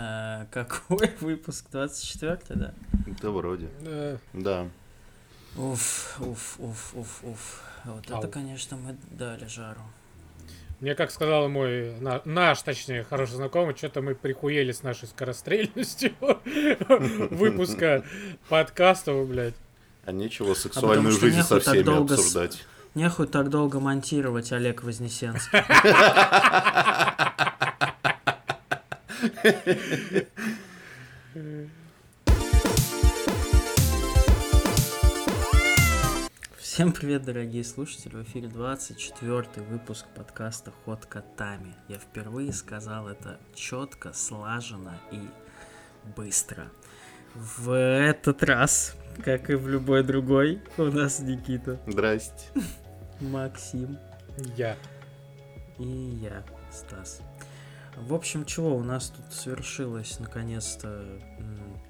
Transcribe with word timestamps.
Э, 0.00 0.46
какой 0.52 1.10
выпуск? 1.20 1.64
24 1.72 2.38
да? 2.50 2.72
Да, 3.20 3.30
вроде. 3.30 3.68
Да. 3.80 4.18
Да. 4.32 4.68
Уф, 5.56 6.16
уф, 6.20 6.54
уф, 6.58 6.92
уф, 6.94 7.18
уф. 7.24 7.62
Вот 7.84 8.08
Ау. 8.10 8.18
это, 8.18 8.28
конечно, 8.28 8.76
мы 8.76 8.96
дали 9.10 9.46
жару. 9.46 9.80
Мне, 10.80 10.94
как 10.94 11.10
сказал 11.10 11.48
мой, 11.48 11.98
на- 11.98 12.22
наш, 12.24 12.62
точнее, 12.62 13.02
хороший 13.02 13.34
знакомый, 13.36 13.74
что-то 13.76 14.00
мы 14.00 14.14
прихуели 14.14 14.70
с 14.70 14.84
нашей 14.84 15.08
скорострельностью 15.08 16.12
выпуска 17.30 18.04
подкастов, 18.48 19.26
блядь. 19.28 19.54
А 20.04 20.12
нечего 20.12 20.54
сексуальную 20.54 21.12
потому 21.14 21.16
что 21.16 21.26
жизнь 21.26 21.42
со 21.42 21.54
так 21.56 21.62
всеми 21.62 21.82
долго 21.82 22.16
с- 22.16 22.20
обсуждать. 22.20 22.64
Нехуй 22.94 23.26
так 23.26 23.50
долго 23.50 23.80
монтировать, 23.80 24.52
Олег 24.52 24.82
Вознесенский. 24.84 25.58
Всем 36.56 36.92
привет, 36.92 37.22
дорогие 37.22 37.62
слушатели! 37.62 38.16
В 38.16 38.22
эфире 38.24 38.48
24 38.48 39.44
выпуск 39.68 40.06
подкаста 40.16 40.72
«Ход 40.84 41.06
котами». 41.06 41.76
Я 41.86 41.98
впервые 41.98 42.52
сказал 42.52 43.06
это 43.08 43.38
четко, 43.54 44.12
слаженно 44.12 44.98
и 45.12 45.20
быстро. 46.16 46.72
В 47.36 47.70
этот 47.70 48.42
раз, 48.42 48.96
как 49.24 49.50
и 49.50 49.54
в 49.54 49.68
любой 49.68 50.02
другой, 50.02 50.60
у 50.78 50.84
нас 50.84 51.20
Никита, 51.20 51.78
Здрасте. 51.86 52.48
Максим 53.20 53.98
Я. 54.56 54.76
и 55.78 55.84
я, 55.84 56.42
Стас. 56.72 57.20
В 57.96 58.14
общем, 58.14 58.44
чего 58.44 58.76
у 58.76 58.82
нас 58.82 59.10
тут 59.10 59.34
свершилось 59.34 60.18
наконец-то, 60.20 61.04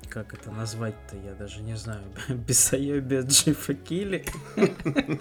как 0.09 0.33
это 0.34 0.51
назвать-то, 0.51 1.16
я 1.16 1.34
даже 1.34 1.61
не 1.61 1.77
знаю, 1.77 2.03
бесоебие 2.28 3.22
Джифа 3.22 3.75
Килли 3.75 4.25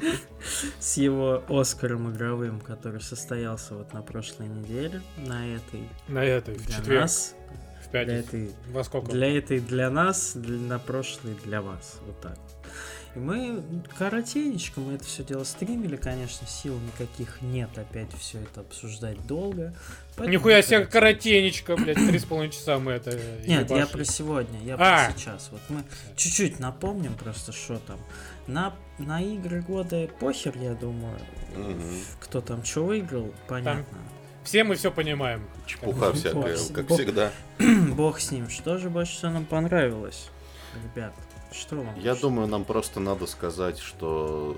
с 0.80 0.98
его 0.98 1.44
Оскаром 1.50 2.12
игровым, 2.12 2.62
который 2.62 3.02
состоялся 3.02 3.76
вот 3.76 3.94
на 3.94 4.02
прошлой 4.02 4.48
неделе, 4.48 5.02
на 5.18 5.48
этой 5.48 5.90
На 6.08 6.24
этой, 6.24 6.56
в 6.56 6.66
для 6.66 6.76
четверг, 6.78 7.02
нас, 7.02 7.36
в 7.86 7.92
для 7.92 8.06
пятницу. 8.06 8.28
этой 8.28 8.56
Во 8.72 8.84
сколько? 8.84 9.12
для 9.12 9.38
этой 9.38 9.60
для 9.60 9.90
нас, 9.90 10.34
для, 10.36 10.58
на 10.58 10.80
прошлый 10.80 11.36
для 11.44 11.62
вас. 11.62 12.00
Вот 12.06 12.22
так. 12.22 12.38
И 13.16 13.20
мы 13.20 13.64
коротенечко 13.98 14.80
мы 14.80 14.94
это 14.94 15.04
все 15.04 15.24
дело 15.24 15.44
стримили, 15.44 15.96
конечно, 15.96 16.46
сил 16.48 16.78
никаких 16.80 17.42
нет 17.42 17.70
опять 17.78 18.14
все 18.14 18.40
это 18.40 18.62
обсуждать 18.62 19.26
долго. 19.26 19.74
Поэтому 20.18 20.30
Нихуя 20.34 20.64
себе 20.64 20.84
коротенечко, 20.86 21.76
блядь, 21.78 21.98
три 21.98 22.18
с 22.18 22.26
половиной 22.26 22.52
часа 22.52 22.80
мы 22.80 22.94
это 22.94 23.20
Нет, 23.46 23.70
я 23.70 23.86
про 23.86 24.04
сегодня, 24.04 24.60
я 24.64 24.74
А! 24.74 25.06
про 25.06 25.14
сейчас. 25.18 25.50
Вот 25.52 25.62
мы 25.70 25.84
чуть-чуть 26.16 26.60
напомним 26.60 27.14
просто, 27.14 27.52
что 27.52 27.78
там. 27.78 28.00
На, 28.48 28.74
на 28.98 29.22
игры 29.22 29.62
года 29.62 30.10
похер, 30.20 30.58
я 30.58 30.74
думаю. 30.74 31.20
Кто 32.20 32.42
там 32.42 32.64
что 32.64 32.86
выиграл, 32.86 33.32
понятно. 33.48 33.86
Все 34.44 34.64
мы 34.64 34.76
все 34.76 34.92
понимаем. 34.92 35.46
Чепуха 35.68 36.08
Бог 36.08 36.16
всякая, 36.16 36.58
как 36.74 36.88
бог- 36.88 36.98
всегда. 36.98 37.32
Бог 37.96 38.20
с 38.20 38.32
ним. 38.32 38.50
Что 38.50 38.78
же 38.78 38.90
больше 38.90 39.12
всего 39.18 39.32
нам 39.32 39.46
понравилось? 39.46 40.30
Ребят, 40.96 41.14
что 41.52 41.76
вам? 41.76 42.00
Я 42.00 42.16
думаю, 42.16 42.48
нам 42.48 42.64
просто 42.64 43.00
надо 43.00 43.28
сказать, 43.28 43.78
что 43.78 44.58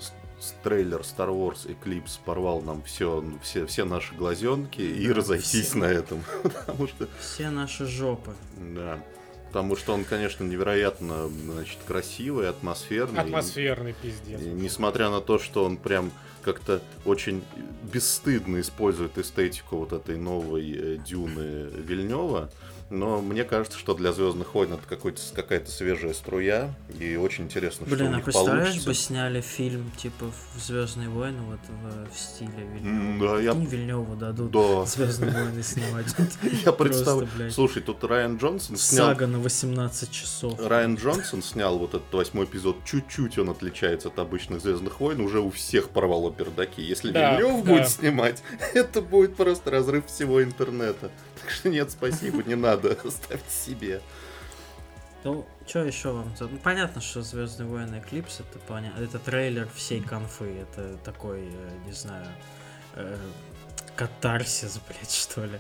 трейлер 0.63 1.01
Star 1.01 1.29
Wars 1.29 1.67
Eclipse 1.67 2.19
порвал 2.25 2.61
нам 2.61 2.81
все, 2.83 3.23
все, 3.43 3.65
все 3.65 3.85
наши 3.85 4.13
глазенки 4.15 4.81
и 4.81 5.07
Да, 5.07 5.13
разойтись 5.15 5.67
все. 5.69 5.77
на 5.77 5.85
этом. 5.85 6.23
Потому 6.43 6.87
что, 6.87 7.07
Все 7.19 7.49
наши 7.49 7.85
жопы. 7.85 8.33
да. 8.57 9.03
Потому 9.47 9.75
что 9.75 9.93
он, 9.95 10.03
конечно, 10.05 10.43
невероятно 10.43 11.27
значит, 11.27 11.79
красивый, 11.87 12.47
атмосферный. 12.47 13.19
Атмосферный 13.19 13.95
пиздец. 13.99 14.39
И 14.41 14.45
несмотря 14.45 15.09
на 15.09 15.21
то, 15.21 15.39
что 15.39 15.65
он 15.65 15.77
прям 15.77 16.11
как-то 16.43 16.81
очень 17.03 17.43
бесстыдно 17.91 18.59
использует 18.61 19.17
эстетику 19.17 19.77
вот 19.77 19.91
этой 19.91 20.17
новой 20.17 20.71
э, 20.71 20.97
дюны 20.97 21.67
Вильнева, 21.81 22.52
но 22.89 23.22
мне 23.22 23.44
кажется, 23.44 23.77
что 23.77 23.94
для 23.94 24.11
Звездных 24.11 24.54
войн 24.55 24.73
это 24.73 24.83
какая-то 24.88 25.72
свежая 25.72 26.14
струя, 26.14 26.73
и 27.00 27.16
очень 27.16 27.45
интересно, 27.45 27.86
что 27.86 27.95
Блин, 27.95 28.08
у 28.08 28.14
а 28.14 28.16
них 28.16 28.26
представляешь, 28.26 28.67
получится. 28.67 28.89
бы 28.89 28.94
сняли 28.95 29.42
фильм 29.42 29.92
типа 29.98 30.26
в 30.55 30.60
Звездные 30.60 31.10
войны, 31.10 31.39
вот 31.42 31.60
в, 31.67 32.14
в 32.14 32.20
стиле 32.20 32.67
Вильнева. 32.73 33.36
Да, 33.36 33.42
я, 33.42 33.54
Вильневу 33.54 34.16
дадут 34.16 34.52
да, 34.52 34.86
Звездные 34.86 35.32
войны 35.32 35.61
снимать. 35.64 36.08
я 36.66 36.72
представляю. 36.72 37.52
Слушай, 37.52 37.82
тут 37.83 38.04
Райан 38.04 38.38
Джонсон 38.38 38.77
снял... 38.77 39.08
Сага 39.08 39.27
на 39.27 39.39
18 39.39 40.11
часов. 40.11 40.60
Райан 40.60 40.95
Джонсон 40.95 41.44
снял 41.44 41.77
вот 41.77 41.94
этот 41.94 42.11
восьмой 42.11 42.45
эпизод, 42.45 42.77
чуть-чуть 42.86 43.38
он 43.38 43.50
отличается 43.50 44.08
от 44.08 44.17
обычных 44.20 44.61
Звездных 44.61 45.00
войн, 45.00 45.21
уже 45.21 45.39
у 45.39 45.52
всех 45.52 45.89
порвало 45.89 46.32
пердаки. 46.32 46.82
Если 46.82 47.11
Вильнев 47.11 47.66
будет 47.66 47.89
снимать, 47.89 48.42
это 48.73 49.02
будет 49.02 49.36
просто 49.36 49.71
разрыв 49.71 50.08
всего 50.08 50.44
интернета. 50.44 51.11
Так 51.42 51.52
что 51.52 51.70
нет, 51.70 51.92
спасибо, 51.92 52.44
не 52.44 52.55
надо, 52.55 52.92
оставьте 53.04 53.52
себе. 53.52 54.02
Ну, 55.23 55.45
что 55.67 55.83
еще 55.83 56.11
вам? 56.11 56.33
Ну, 56.39 56.58
понятно, 56.64 57.02
что 57.02 57.22
Звездные 57.22 57.67
войны 57.67 58.00
Эклипс 58.00 58.39
это 58.39 58.58
понятно. 58.60 59.04
Это 59.04 59.20
трейлер 59.20 59.67
всей 59.76 60.02
конфы. 60.02 60.60
Это 60.61 60.95
такой, 61.04 61.42
э, 61.42 61.70
не 61.86 61.92
знаю, 61.92 62.26
э, 62.94 63.17
катарсис, 63.99 64.80
блядь, 64.87 65.11
что 65.11 65.43
ли. 65.43 65.60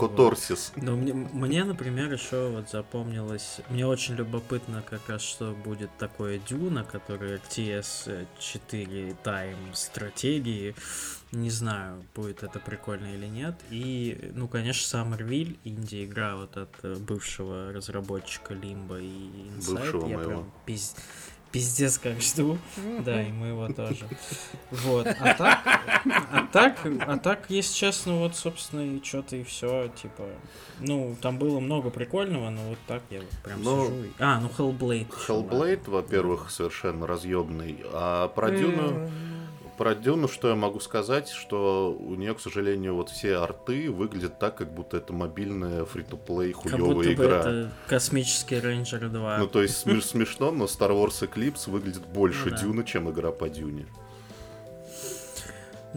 Которсис. 0.00 0.72
Но 0.76 0.96
мне, 0.96 1.12
мне, 1.12 1.62
например, 1.64 2.10
еще 2.10 2.48
вот 2.48 2.70
запомнилось, 2.70 3.60
мне 3.68 3.86
очень 3.86 4.14
любопытно 4.14 4.82
как 4.82 5.06
раз, 5.10 5.20
что 5.20 5.52
будет 5.52 5.90
такое 5.98 6.38
Дюна, 6.38 6.84
который 6.84 7.36
RTS 7.36 8.26
4 8.38 9.16
Time 9.22 9.74
стратегии. 9.74 10.74
Не 11.32 11.50
знаю, 11.50 12.02
будет 12.14 12.42
это 12.42 12.58
прикольно 12.60 13.12
или 13.14 13.26
нет. 13.26 13.56
И, 13.68 14.30
ну, 14.34 14.48
конечно, 14.48 14.86
Саммервиль, 14.88 15.58
инди-игра 15.64 16.36
вот 16.36 16.56
от 16.56 16.70
э, 16.82 16.94
бывшего 16.94 17.72
разработчика 17.74 18.54
Лимба 18.54 18.98
и 19.00 19.04
Inside. 19.58 19.74
Бывшего 19.74 20.06
Я 20.08 20.16
моего. 20.16 20.30
прям 20.30 20.52
пиз- 20.64 20.96
пиздец 21.56 21.98
как 21.98 22.20
жду. 22.20 22.58
Да, 23.04 23.22
и 23.22 23.32
мы 23.32 23.48
его 23.48 23.68
тоже. 23.68 24.06
Вот. 24.70 25.06
А 25.06 25.34
так, 25.34 25.58
а 26.04 26.46
так, 26.52 26.86
а 27.06 27.16
так, 27.18 27.46
если 27.48 27.74
честно, 27.74 28.16
вот, 28.18 28.36
собственно, 28.36 28.80
и 28.82 29.02
что-то 29.02 29.36
и 29.36 29.42
все, 29.44 29.88
типа. 30.00 30.24
Ну, 30.80 31.16
там 31.22 31.38
было 31.38 31.58
много 31.60 31.88
прикольного, 31.90 32.50
но 32.50 32.60
вот 32.68 32.78
так 32.86 33.02
я 33.10 33.20
вот 33.20 33.28
прям 33.42 33.62
Ну, 33.62 33.84
сижу. 33.86 34.04
и- 34.04 34.10
А, 34.18 34.40
ну 34.40 34.48
Hellblade. 34.58 35.06
Hellblade, 35.26 35.90
во-первых, 35.90 36.50
совершенно 36.50 37.06
разъемный. 37.06 37.78
А 37.92 38.28
про 38.28 38.50
Дюну, 38.50 39.10
про 39.76 39.94
Дюну, 39.94 40.28
что 40.28 40.48
я 40.48 40.54
могу 40.54 40.80
сказать, 40.80 41.28
что 41.28 41.92
у 41.98 42.14
нее, 42.14 42.34
к 42.34 42.40
сожалению, 42.40 42.94
вот 42.94 43.10
все 43.10 43.36
арты 43.36 43.90
выглядят 43.90 44.38
так, 44.38 44.56
как 44.56 44.72
будто 44.72 44.96
это 44.96 45.12
мобильная 45.12 45.84
фри-то-плей 45.84 46.52
бы 46.96 47.12
игра. 47.12 47.38
это 47.40 47.72
космический 47.86 48.58
рейнджер 48.58 49.08
2. 49.08 49.38
Ну, 49.38 49.46
то 49.46 49.62
есть 49.62 49.86
смеш- 49.86 50.02
смешно, 50.02 50.50
но 50.50 50.64
Star 50.64 50.90
Wars 50.90 51.28
Eclipse 51.28 51.70
выглядит 51.70 52.06
больше 52.06 52.46
Ну 52.46 52.50
да. 52.50 52.56
Дюны, 52.62 52.84
чем 52.84 53.10
игра 53.10 53.30
по 53.30 53.48
Дюне. 53.48 53.86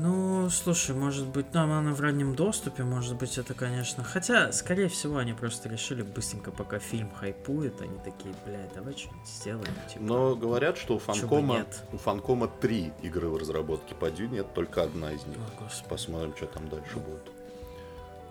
Ну, 0.01 0.49
слушай, 0.49 0.95
может 0.95 1.27
быть, 1.27 1.47
ну, 1.53 1.59
она 1.61 1.93
в 1.93 1.99
раннем 1.99 2.33
доступе, 2.33 2.83
может 2.83 3.17
быть, 3.17 3.37
это, 3.37 3.53
конечно... 3.53 4.01
Хотя, 4.01 4.53
скорее 4.53 4.87
всего, 4.87 5.17
они 5.17 5.33
просто 5.33 5.67
решили 5.67 6.03
быстренько, 6.03 6.51
пока 6.51 6.79
фильм 6.79 7.11
хайпует, 7.13 7.81
они 7.81 7.97
такие, 8.05 8.33
блядь, 8.45 8.73
давай 8.73 8.95
что-нибудь 8.95 9.27
сделаем, 9.27 9.73
типа... 9.91 10.01
Но 10.05 10.35
говорят, 10.37 10.77
что 10.77 10.95
у 10.95 10.99
Фанкома, 10.99 11.57
нет. 11.57 11.83
у 11.91 11.97
Фанкома 11.97 12.47
три 12.47 12.93
игры 13.01 13.27
в 13.27 13.35
разработке 13.35 13.93
по 13.93 14.09
Дюне, 14.09 14.39
это 14.39 14.49
только 14.55 14.83
одна 14.83 15.11
из 15.11 15.25
них. 15.25 15.37
О, 15.37 15.63
господи. 15.63 15.89
Посмотрим, 15.89 16.33
что 16.37 16.45
там 16.45 16.69
дальше 16.69 16.95
будет. 16.95 17.31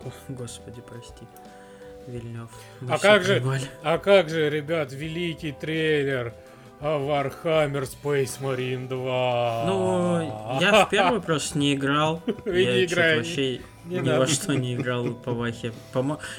О, 0.04 0.10
Господи, 0.28 0.80
прости. 0.80 1.26
Вильнев. 2.06 2.48
А 2.88 2.98
как 2.98 3.24
же- 3.24 3.42
А 3.82 3.98
как 3.98 4.31
же, 4.31 4.48
ребят, 4.48 4.90
великий 4.93 5.52
трейлер 5.52 6.32
а 6.80 6.98
Warhammer 6.98 7.88
Space 7.88 8.40
Marine 8.40 8.88
2? 8.88 9.64
Ну, 9.66 10.58
я 10.60 10.84
в 10.84 10.90
первый 10.90 11.20
просто 11.20 11.58
не 11.58 11.75
играл. 11.75 12.22
Я 12.46 12.86
не 12.86 13.16
вообще 13.16 13.60
не 13.88 14.00
ни 14.00 14.10
во 14.10 14.26
что 14.26 14.54
не 14.54 14.75
играл 14.75 15.14
по 15.14 15.32
Вахе. 15.32 15.72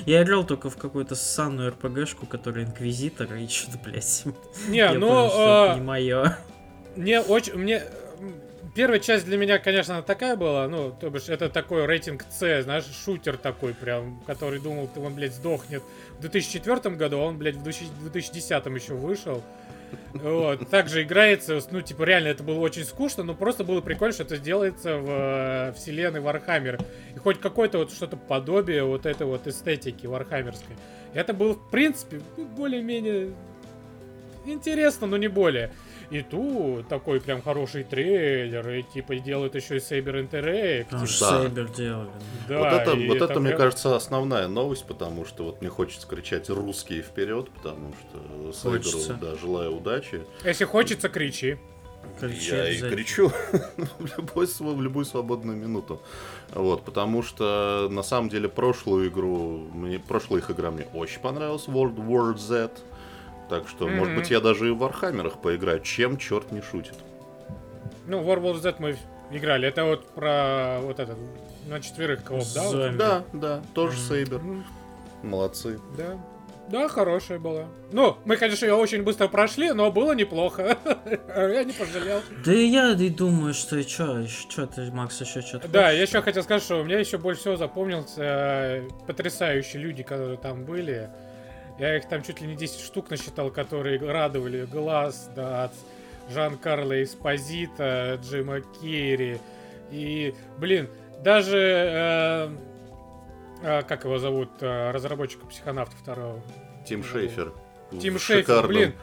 Я 0.06 0.24
играл 0.24 0.44
только 0.46 0.70
в 0.70 0.78
какую-то 0.78 1.16
ссанную 1.16 1.72
РПГшку, 1.72 2.28
которая 2.28 2.66
Инквизитор, 2.66 3.34
и 3.36 3.48
что-то, 3.48 3.80
блядь. 3.84 4.24
Не, 4.68 4.92
ну, 4.92 5.30
а, 5.34 5.76
не 5.76 5.82
мое. 5.82 6.38
мне 6.96 7.20
очень, 7.22 7.56
мне 7.56 7.82
первая 8.76 9.00
часть 9.00 9.26
для 9.26 9.38
меня, 9.38 9.58
конечно, 9.58 9.96
она 9.96 10.04
такая 10.04 10.36
была, 10.36 10.68
ну, 10.68 10.92
то 10.92 11.10
бишь, 11.10 11.28
это 11.28 11.50
такой 11.50 11.86
рейтинг 11.86 12.24
С, 12.30 12.64
знаешь, 12.64 12.86
шутер 13.04 13.38
такой 13.38 13.74
прям, 13.74 14.22
который 14.28 14.60
думал, 14.60 14.88
ты 14.94 15.00
он, 15.00 15.16
блядь, 15.16 15.34
сдохнет 15.34 15.82
в 16.18 16.22
2004 16.22 16.96
году, 16.96 17.20
а 17.20 17.26
он, 17.26 17.38
блядь, 17.38 17.56
в 17.56 17.64
2000 17.64 17.92
2010 18.02 18.66
еще 18.82 18.94
вышел. 18.94 19.44
Вот. 20.14 20.70
Также 20.70 21.04
играется, 21.04 21.60
ну, 21.72 21.82
типа, 21.82 22.04
реально 22.04 22.30
это 22.30 22.44
было 22.44 22.60
очень 22.60 22.84
скучно, 22.84 23.24
но 23.24 23.34
просто 23.34 23.64
было 23.64 23.82
прикольно, 23.82 24.14
что 24.14 24.24
это 24.24 24.38
делается 24.38 24.98
в 24.98 25.08
э, 25.10 25.74
вселенной 25.74 26.20
Вархаммер. 26.20 26.80
И 27.16 27.20
хоть 27.20 27.40
какое-то 27.40 27.78
вот 27.80 27.92
что-то 27.92 28.18
подобие 28.18 28.84
вот 28.84 29.06
этой 29.06 29.28
вот 29.28 29.48
эстетики 29.48 30.06
вархаммерской. 30.06 30.76
Это 31.14 31.34
было, 31.34 31.54
в 31.54 31.70
принципе, 31.70 32.22
ну, 32.38 32.46
более-менее 32.46 33.34
интересно, 34.46 35.08
но 35.08 35.18
не 35.18 35.28
более. 35.28 35.72
И 36.12 36.22
тут 36.24 36.88
такой 36.88 37.22
прям 37.22 37.42
хороший 37.42 37.84
трейлер, 37.84 38.68
и 38.70 38.82
типа 38.82 39.16
делают 39.18 39.54
еще 39.56 39.76
и 39.76 39.80
Saber 39.80 40.28
Interactive. 40.28 40.86
Потому 40.86 41.06
что 41.06 41.30
Да. 41.30 41.42
Сейбер 41.44 41.70
делали. 41.70 42.10
Да, 42.48 42.58
вот 42.60 42.68
это, 42.82 42.96
вот 42.96 43.22
это, 43.30 43.40
мне 43.40 43.50
прям- 43.50 43.62
кажется, 43.62 43.96
основная 43.96 44.48
новость, 44.48 44.86
потому 44.86 45.24
что 45.26 45.44
вот 45.44 45.62
мне 45.62 45.70
хочется 45.70 46.08
кричать 46.08 46.50
русские 46.50 47.04
вперед, 47.04 47.50
потому 47.52 47.94
что 47.94 48.52
Сайберу, 48.54 48.82
Хочется. 48.84 49.14
да, 49.22 49.36
желаю 49.36 49.76
удачи. 49.78 50.22
Если 50.44 50.66
хочется, 50.66 51.10
кричи. 51.10 51.58
Кричи 52.20 52.52
Я 52.52 52.70
и 52.70 52.80
кричу 52.80 53.30
в, 54.00 54.18
любой, 54.18 54.48
в 54.48 54.82
любую 54.82 55.06
свободную 55.06 55.58
минуту. 55.58 56.02
Вот, 56.54 56.84
потому 56.84 57.22
что 57.22 57.88
на 57.92 58.02
самом 58.04 58.30
деле 58.30 58.50
прошлую 58.50 59.10
игру, 59.10 59.68
мне, 59.74 60.00
прошлая 60.00 60.42
их 60.42 60.50
игра 60.50 60.72
мне 60.72 60.88
очень 60.94 61.20
понравилась, 61.20 61.66
World 61.68 61.98
War 61.98 62.36
Z. 62.38 62.72
Так 63.50 63.68
что, 63.68 63.88
может 63.88 64.10
Мгм. 64.14 64.22
быть, 64.22 64.30
я 64.30 64.40
даже 64.40 64.68
и 64.68 64.72
в 64.72 64.78
Вархаммерах 64.78 65.42
поиграю, 65.42 65.80
чем 65.82 66.18
черт 66.18 66.52
не 66.52 66.62
шутит. 66.62 66.96
Ну, 68.06 68.22
War 68.22 68.40
War 68.42 68.56
Z 68.60 68.76
мы 68.80 68.96
играли. 69.32 69.68
Это 69.68 69.86
вот 69.86 70.08
про 70.10 70.80
вот 70.82 71.00
этот 71.00 71.18
на 71.68 71.82
четверых 71.82 72.24
кооп, 72.24 72.46
да? 72.54 72.64
вот? 72.64 72.98
Да, 72.98 73.24
да, 73.34 73.62
тоже 73.74 73.98
Мгм. 73.98 74.08
Сейбер. 74.08 74.42
Молодцы. 75.24 75.80
Да. 75.98 76.18
Да, 76.70 76.88
хорошая 76.88 77.40
была. 77.40 77.66
Ну, 77.92 78.18
мы, 78.26 78.38
конечно, 78.38 78.64
ее 78.64 78.76
очень 78.76 79.02
быстро 79.02 79.28
прошли, 79.28 79.72
но 79.72 79.92
было 79.92 80.14
неплохо. 80.14 80.78
Я 81.36 81.64
не 81.64 81.74
пожалел. 81.74 82.22
Да 82.46 82.54
и 82.54 82.68
я 82.68 82.92
и 82.92 83.10
думаю, 83.10 83.56
что 83.56 83.78
и 83.78 83.84
чё, 83.84 84.28
что 84.28 84.68
ты, 84.68 84.92
Макс, 84.92 85.20
еще 85.20 85.42
что-то 85.42 85.68
Да, 85.68 85.90
я 85.90 86.04
еще 86.04 86.22
хотел 86.22 86.44
сказать, 86.44 86.62
что 86.62 86.80
у 86.80 86.84
меня 86.84 87.00
еще 87.00 87.18
больше 87.18 87.42
всего 87.42 87.56
запомнился 87.56 88.22
э, 88.22 88.88
потрясающие 89.08 89.82
люди, 89.82 90.04
которые 90.04 90.38
там 90.38 90.64
были. 90.64 91.10
Я 91.80 91.96
их 91.96 92.08
там 92.10 92.22
чуть 92.24 92.42
ли 92.42 92.48
не 92.48 92.56
10 92.56 92.80
штук 92.82 93.10
насчитал, 93.10 93.50
которые 93.52 94.00
радовали 94.00 94.66
глаз, 94.66 95.32
да, 95.36 95.66
от 95.66 95.72
Жан-Карла 96.30 97.02
Эспозита, 97.02 98.20
Джима 98.22 98.62
Керри. 98.62 99.40
И, 99.90 100.36
блин, 100.58 100.90
даже... 101.24 101.58
э, 101.58 102.50
э, 103.64 103.82
как 103.84 104.04
его 104.04 104.20
зовут? 104.20 104.50
э, 104.60 104.92
разработчика 104.92 105.46
психонавта 105.48 105.96
второго. 105.96 106.42
Тим 106.86 107.04
Шейфер. 107.04 107.54
Тим 108.02 108.20
Шейфер, 108.20 108.68
блин, 108.68 108.94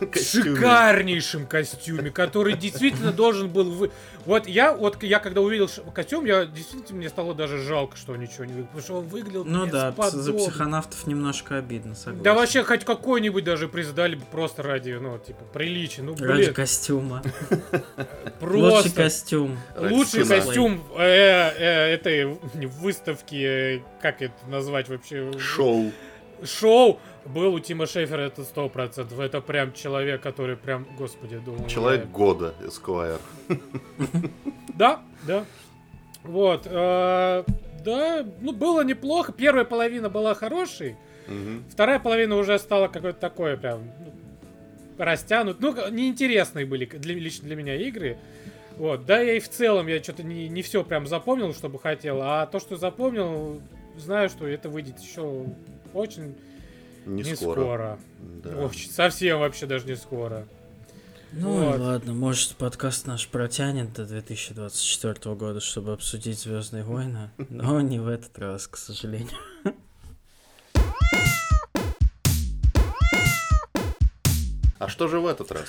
в 0.00 0.06
костюме. 0.10 0.56
шикарнейшем 0.56 1.46
костюме, 1.46 2.10
который 2.10 2.54
действительно 2.54 3.12
должен 3.12 3.48
был 3.48 3.70
вы... 3.70 3.90
Вот 4.24 4.46
я, 4.46 4.72
вот 4.74 5.02
я 5.02 5.18
когда 5.20 5.40
увидел 5.40 5.68
ш- 5.68 5.82
костюм, 5.94 6.24
я 6.26 6.44
действительно 6.44 6.98
мне 6.98 7.08
стало 7.08 7.34
даже 7.34 7.58
жалко, 7.62 7.96
что 7.96 8.12
он 8.12 8.20
ничего 8.20 8.44
не 8.44 8.52
выглядел, 8.52 8.66
потому 8.66 8.82
что 8.82 8.94
он 8.98 9.06
выглядел 9.08 9.44
Ну 9.44 9.66
да, 9.66 9.92
п- 9.92 10.10
за 10.10 10.32
психонавтов 10.32 11.06
немножко 11.06 11.56
обидно, 11.58 11.94
согласен. 11.94 12.22
Да 12.22 12.34
вообще 12.34 12.62
хоть 12.62 12.84
какой-нибудь 12.84 13.42
даже 13.44 13.68
приз 13.68 13.88
дали 13.88 14.16
бы 14.16 14.24
просто 14.30 14.62
ради, 14.62 14.90
ну, 14.92 15.18
типа, 15.18 15.44
приличия. 15.52 16.02
Ну, 16.02 16.14
Ради 16.16 16.42
блин, 16.42 16.54
костюма. 16.54 17.22
Лучший 18.40 18.60
просто 18.60 18.90
костюм. 18.90 19.58
Ради 19.76 19.92
лучший 19.94 20.24
скина. 20.24 20.40
костюм 20.40 20.84
э, 20.98 21.02
э, 21.02 21.94
этой 21.94 22.26
выставки, 22.80 23.36
э, 23.36 23.80
как 24.00 24.22
это 24.22 24.34
назвать 24.48 24.88
вообще? 24.88 25.32
Шоу. 25.38 25.90
Шоу 26.44 27.00
был 27.26 27.54
у 27.54 27.60
Тима 27.60 27.86
Шейфера, 27.86 28.22
это 28.22 28.44
сто 28.44 28.68
процентов. 28.68 29.18
Это 29.20 29.40
прям 29.40 29.72
человек, 29.72 30.22
который 30.22 30.56
прям, 30.56 30.86
господи, 30.98 31.38
думаю. 31.38 31.68
Человек 31.68 32.04
я- 32.04 32.10
года, 32.10 32.54
Эсквайр. 32.66 33.18
Да, 34.74 35.00
да. 35.26 35.44
Вот. 36.22 36.66
э, 36.66 37.44
да, 37.84 38.26
ну 38.40 38.52
было 38.52 38.84
неплохо. 38.84 39.32
Первая 39.32 39.64
половина 39.64 40.08
была 40.08 40.34
хорошей. 40.34 40.96
Вторая 41.70 41.98
половина 41.98 42.36
уже 42.36 42.58
стала 42.58 42.88
какой-то 42.88 43.18
такой 43.18 43.56
прям 43.56 43.80
ну, 44.00 44.12
растянут. 45.04 45.60
Ну, 45.60 45.74
неинтересные 45.90 46.66
были 46.66 46.84
для, 46.84 47.14
лично 47.14 47.46
для 47.46 47.56
меня 47.56 47.74
игры. 47.74 48.18
Вот. 48.76 49.06
Да, 49.06 49.20
я 49.20 49.34
и 49.34 49.40
в 49.40 49.48
целом 49.48 49.86
я 49.88 50.02
что-то 50.02 50.22
не, 50.22 50.48
не 50.48 50.62
все 50.62 50.84
прям 50.84 51.06
запомнил, 51.06 51.52
чтобы 51.54 51.78
хотел. 51.78 52.20
А 52.22 52.46
то, 52.46 52.60
что 52.60 52.76
запомнил, 52.76 53.60
знаю, 53.96 54.28
что 54.28 54.46
это 54.46 54.68
выйдет 54.68 55.00
еще 55.00 55.46
очень 55.94 56.36
Не, 57.06 57.22
не 57.22 57.36
скоро. 57.36 57.60
скоро. 57.60 57.98
Да. 58.18 58.56
Очень, 58.56 58.90
совсем 58.90 59.38
вообще 59.40 59.66
даже 59.66 59.86
не 59.86 59.96
скоро. 59.96 60.46
Ну 61.32 61.70
Вот. 61.70 61.80
ладно, 61.80 62.14
может 62.14 62.56
подкаст 62.56 63.06
наш 63.06 63.28
протянет 63.28 63.92
до 63.92 64.04
2024 64.06 65.34
года, 65.34 65.60
чтобы 65.60 65.92
обсудить 65.92 66.38
Звездные 66.40 66.82
войны, 66.82 67.30
но 67.48 67.80
не 67.80 67.98
в 67.98 68.08
этот 68.08 68.36
раз, 68.38 68.66
к 68.66 68.76
сожалению. 68.76 69.36
А 74.78 74.88
что 74.88 75.08
же 75.08 75.20
в 75.20 75.26
этот 75.26 75.50
раз? 75.52 75.68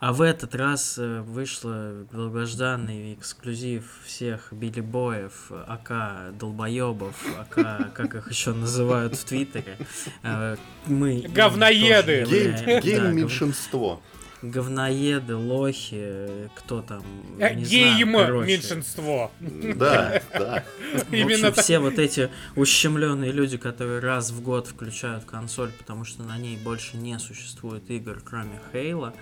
А 0.00 0.12
в 0.12 0.20
этот 0.20 0.54
раз 0.54 0.96
э, 0.98 1.20
вышла 1.22 2.04
долгожданный 2.12 3.14
эксклюзив 3.14 3.84
всех 4.04 4.48
Билли 4.52 4.80
Боев, 4.80 5.50
АК 5.66 6.36
Долбоебов, 6.38 7.14
АК, 7.38 7.92
как 7.94 8.14
их 8.14 8.30
еще 8.30 8.52
называют 8.52 9.14
в 9.16 9.24
Твиттере. 9.24 9.78
Э, 10.22 10.56
Мы 10.86 11.24
Говноеды! 11.28 12.24
тоже 12.24 12.30
Гейм, 12.36 12.50
являем- 12.54 12.66
да, 12.66 12.80
гейм 12.80 13.02
гов- 13.04 13.12
меньшинство. 13.14 14.02
Говноеды, 14.42 15.36
лохи, 15.36 16.50
кто 16.54 16.82
там, 16.82 17.02
Э, 17.38 17.54
не 17.54 17.64
Гейм 17.64 18.10
знаю, 18.10 18.26
короче. 18.26 18.46
меньшинство. 18.52 19.32
Да, 19.40 20.20
да. 20.34 20.64
Именно 21.10 21.50
все 21.52 21.78
вот 21.78 21.98
эти 21.98 22.28
ущемленные 22.56 23.32
люди, 23.32 23.56
которые 23.56 24.00
раз 24.00 24.32
в 24.32 24.42
год 24.42 24.66
включают 24.66 25.24
консоль, 25.24 25.70
потому 25.78 26.04
что 26.04 26.24
на 26.24 26.36
ней 26.36 26.58
больше 26.58 26.98
не 26.98 27.18
существует 27.18 27.88
игр, 27.90 28.20
кроме 28.22 28.60
Halo, 28.70 29.14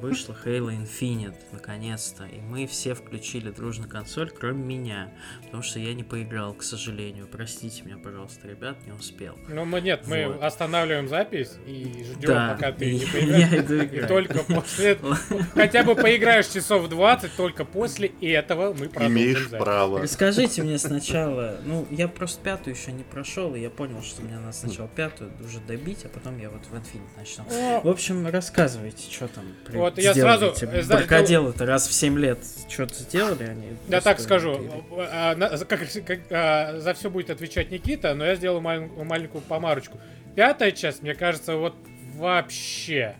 вышла 0.00 0.36
Halo 0.44 0.70
Infinite, 0.76 1.34
наконец-то. 1.52 2.24
И 2.26 2.40
мы 2.40 2.66
все 2.66 2.94
включили 2.94 3.50
дружно 3.50 3.86
консоль, 3.88 4.30
кроме 4.30 4.62
меня. 4.64 5.10
Потому 5.44 5.62
что 5.62 5.78
я 5.78 5.94
не 5.94 6.02
поиграл, 6.04 6.54
к 6.54 6.62
сожалению. 6.62 7.26
Простите 7.30 7.82
меня, 7.82 7.96
пожалуйста, 7.98 8.48
ребят, 8.48 8.76
не 8.86 8.92
успел. 8.92 9.36
Ну, 9.48 9.64
мы 9.64 9.80
нет, 9.80 10.04
мы 10.06 10.28
Вот. 10.28 10.42
останавливаем 10.42 11.08
запись 11.08 11.52
и 11.66 12.04
ждем, 12.04 12.28
Да, 12.28 12.54
пока 12.54 12.72
ты 12.72 12.92
не 12.92 12.98
я 13.00 13.06
поиграешь. 13.12 13.52
иду 13.64 13.82
И 13.82 14.06
только 14.06 14.38
после 14.44 14.90
этого, 14.90 15.16
хотя 15.54 15.82
бы 15.84 15.94
поиграешь 15.94 16.46
часов 16.48 16.88
20, 16.88 17.32
только 17.36 17.64
после 17.64 18.08
этого 18.20 18.72
мы 18.72 18.88
продолжим 18.88 19.16
Имеешь 19.16 19.44
запись. 19.48 19.64
право. 19.64 20.00
Расскажите 20.00 20.62
мне 20.62 20.78
сначала, 20.78 21.58
ну, 21.64 21.86
я 21.90 22.08
просто 22.08 22.42
пятую 22.42 22.74
еще 22.74 22.92
не 22.92 23.02
прошел, 23.04 23.54
и 23.54 23.60
я 23.60 23.70
понял, 23.70 24.02
что 24.02 24.22
мне 24.22 24.38
надо 24.38 24.52
сначала 24.52 24.88
пятую 24.88 25.30
уже 25.44 25.60
добить, 25.60 26.04
а 26.04 26.08
потом 26.08 26.38
я 26.38 26.50
вот 26.50 26.62
в 26.66 26.74
Infinite 26.74 27.00
начну. 27.16 27.44
В 27.82 27.88
общем, 27.88 28.26
рассказывайте, 28.26 29.10
что 29.10 29.28
там 29.28 29.44
при- 29.64 29.76
Вот 29.76 29.98
я 29.98 30.14
сразу, 30.14 30.46
эти 30.50 30.64
э, 30.64 30.82
Бракоделы-то 30.86 31.66
раз 31.66 31.86
в 31.88 31.92
7 31.92 32.18
лет 32.18 32.38
что-то 32.68 32.94
сделали 32.94 33.44
они? 33.44 33.66
Я 33.88 34.00
так 34.00 34.20
скажу, 34.20 34.54
игры? 34.54 34.82
а, 35.12 35.34
как- 35.68 35.80
как- 36.06 36.20
а, 36.30 36.78
за 36.78 36.94
все 36.94 37.10
будет 37.10 37.30
отвечать 37.30 37.70
Никита, 37.70 38.14
но 38.14 38.24
я 38.24 38.34
сделаю 38.34 38.60
малень- 38.60 39.04
маленькую 39.04 39.42
помарочку. 39.42 39.98
Пятая 40.36 40.72
часть, 40.72 41.02
мне 41.02 41.14
кажется, 41.14 41.56
вот 41.56 41.74
вообще. 42.14 43.16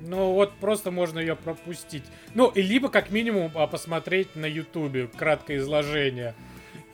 Ну 0.00 0.32
вот 0.32 0.52
просто 0.56 0.90
можно 0.90 1.18
ее 1.18 1.36
пропустить. 1.36 2.04
Ну, 2.34 2.52
либо 2.54 2.88
как 2.90 3.10
минимум 3.10 3.50
а, 3.54 3.66
посмотреть 3.66 4.36
на 4.36 4.46
Ютубе 4.46 5.06
краткое 5.06 5.56
изложение. 5.58 6.34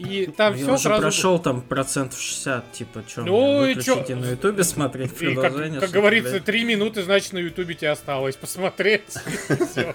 И 0.00 0.26
там 0.34 0.54
я 0.54 0.62
все 0.64 0.72
уже 0.74 0.82
сразу... 0.84 1.02
прошел 1.02 1.38
там 1.38 1.60
процентов 1.60 2.18
60, 2.18 2.72
типа, 2.72 3.04
что, 3.06 3.20
Ну 3.22 3.66
и 3.66 3.74
чё? 3.74 3.96
выключите 3.96 4.14
на 4.16 4.30
ютубе 4.30 4.64
смотреть 4.64 5.12
И 5.20 5.34
как, 5.34 5.42
продолжение? 5.42 5.80
как 5.80 5.90
говорится, 5.90 6.40
три 6.40 6.64
минуты, 6.64 7.02
значит, 7.02 7.34
на 7.34 7.38
Ютубе 7.38 7.74
тебе 7.74 7.90
осталось 7.90 8.36
посмотреть. 8.36 9.14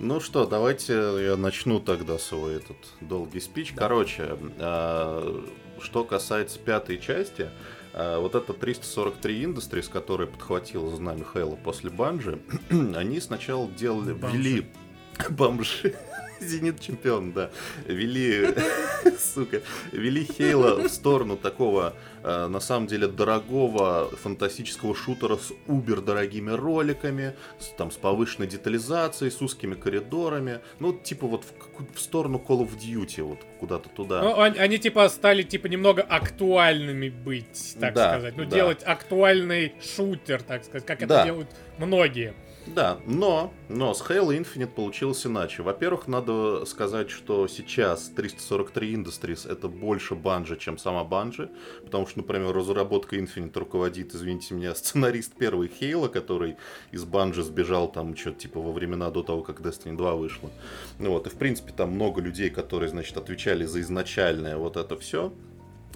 Ну 0.00 0.20
что, 0.20 0.46
давайте 0.46 0.92
я 0.92 1.36
начну 1.36 1.80
тогда 1.80 2.18
свой 2.18 2.54
этот 2.56 2.76
долгий 3.00 3.40
спич. 3.40 3.72
Короче, 3.76 4.38
а, 4.60 5.42
что 5.80 6.04
касается 6.04 6.60
пятой 6.60 7.00
части, 7.00 7.50
а, 7.94 8.20
вот 8.20 8.36
это 8.36 8.52
343 8.52 9.42
Industries, 9.42 9.90
которая 9.90 10.28
подхватила 10.28 10.94
знамя 10.94 11.24
Хейла 11.24 11.56
после 11.56 11.90
Банжи, 11.90 12.38
они 12.70 13.18
сначала 13.20 13.66
делали, 13.68 14.12
Бомжи. 14.12 14.36
ввели 14.38 14.66
бомжи. 15.30 15.96
Зенит 16.40 16.80
чемпион, 16.80 17.32
да. 17.32 17.50
Вели, 17.86 18.54
сука, 19.18 19.60
вели 19.92 20.24
Хейла 20.24 20.88
в 20.88 20.88
сторону 20.88 21.36
такого, 21.36 21.94
э, 22.22 22.46
на 22.46 22.60
самом 22.60 22.86
деле, 22.86 23.08
дорогого 23.08 24.10
фантастического 24.22 24.94
шутера 24.94 25.36
с 25.36 25.52
убер 25.66 26.00
дорогими 26.00 26.50
роликами, 26.50 27.34
с, 27.58 27.68
там, 27.76 27.90
с 27.90 27.96
повышенной 27.96 28.46
детализацией, 28.46 29.30
с 29.30 29.40
узкими 29.42 29.74
коридорами. 29.74 30.60
Ну, 30.78 30.92
типа 30.92 31.26
вот 31.26 31.44
в, 31.44 31.94
в 31.96 32.00
сторону 32.00 32.42
Call 32.46 32.60
of 32.68 32.78
Duty, 32.78 33.22
вот 33.22 33.38
куда-то 33.60 33.88
туда. 33.88 34.22
Ну, 34.22 34.40
они, 34.40 34.58
они, 34.58 34.78
типа 34.78 35.08
стали 35.08 35.42
типа 35.42 35.66
немного 35.66 36.02
актуальными 36.02 37.08
быть, 37.08 37.76
так 37.80 37.94
Да, 37.94 38.10
сказать. 38.12 38.36
Ну, 38.36 38.44
да. 38.44 38.54
делать 38.56 38.82
актуальный 38.84 39.74
шутер, 39.82 40.42
так 40.42 40.64
сказать, 40.64 40.86
как 40.86 41.06
Да. 41.06 41.16
это 41.20 41.24
делают 41.24 41.48
многие. 41.78 42.34
Да, 42.74 42.98
но, 43.06 43.52
но 43.68 43.94
с 43.94 44.02
Halo 44.02 44.28
Infinite 44.38 44.68
получилось 44.68 45.24
иначе. 45.26 45.62
Во-первых, 45.62 46.06
надо 46.06 46.64
сказать, 46.66 47.10
что 47.10 47.48
сейчас 47.48 48.08
343 48.10 48.94
Industries 48.94 49.50
это 49.50 49.68
больше 49.68 50.14
банжи, 50.14 50.56
чем 50.56 50.76
сама 50.76 51.04
банжи, 51.04 51.50
потому 51.84 52.06
что, 52.06 52.18
например, 52.18 52.54
разработка 52.54 53.16
Infinite 53.16 53.58
руководит, 53.58 54.14
извините 54.14 54.54
меня, 54.54 54.74
сценарист 54.76 55.34
первой 55.34 55.68
Halo, 55.68 56.08
который 56.08 56.56
из 56.92 57.04
банжи 57.04 57.42
сбежал 57.42 57.90
там 57.90 58.16
что-то 58.16 58.40
типа 58.40 58.60
во 58.60 58.72
времена 58.72 59.10
до 59.10 59.22
того, 59.22 59.42
как 59.42 59.60
Destiny 59.60 59.96
2 59.96 60.14
вышла. 60.16 60.50
Ну 60.98 61.10
вот, 61.10 61.26
и 61.26 61.30
в 61.30 61.34
принципе 61.34 61.72
там 61.72 61.92
много 61.92 62.20
людей, 62.20 62.50
которые, 62.50 62.90
значит, 62.90 63.16
отвечали 63.16 63.64
за 63.64 63.80
изначальное 63.80 64.56
вот 64.56 64.76
это 64.76 64.96
все. 64.98 65.32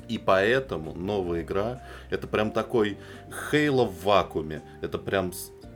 И 0.09 0.19
поэтому 0.19 0.95
новая 0.95 1.43
игра 1.43 1.83
это 2.11 2.27
прям 2.27 2.51
такой 2.51 2.99
Halo 3.51 3.87
в 3.87 4.05
вакууме. 4.05 4.63
Это 4.81 4.99
прям 4.99 5.33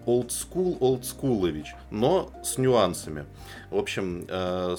old 0.06 1.04
schoolович, 1.04 1.74
но 1.90 2.30
с 2.42 2.58
нюансами. 2.58 3.26
В 3.70 3.76
общем, 3.76 4.24
э, 4.28 4.76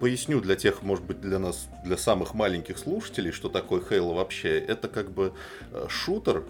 поясню 0.00 0.40
для 0.40 0.56
тех, 0.56 0.82
может 0.82 1.04
быть, 1.04 1.20
для 1.20 1.38
нас, 1.38 1.68
для 1.84 1.96
самых 1.96 2.34
маленьких 2.34 2.78
слушателей, 2.78 3.30
что 3.30 3.48
такое 3.48 3.80
Halo 3.80 4.14
вообще. 4.14 4.58
Это 4.58 4.88
как 4.88 5.10
бы 5.10 5.32
э, 5.72 5.86
шутер 5.88 6.44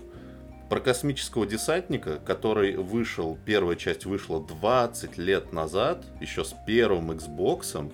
про 0.70 0.80
космического 0.80 1.46
десантника, 1.46 2.20
который 2.24 2.76
вышел, 2.76 3.36
первая 3.44 3.76
часть 3.76 4.06
вышла 4.06 4.40
20 4.40 5.18
лет 5.18 5.52
назад, 5.52 6.04
еще 6.20 6.44
с 6.44 6.54
первым 6.64 7.10
Xbox. 7.10 7.92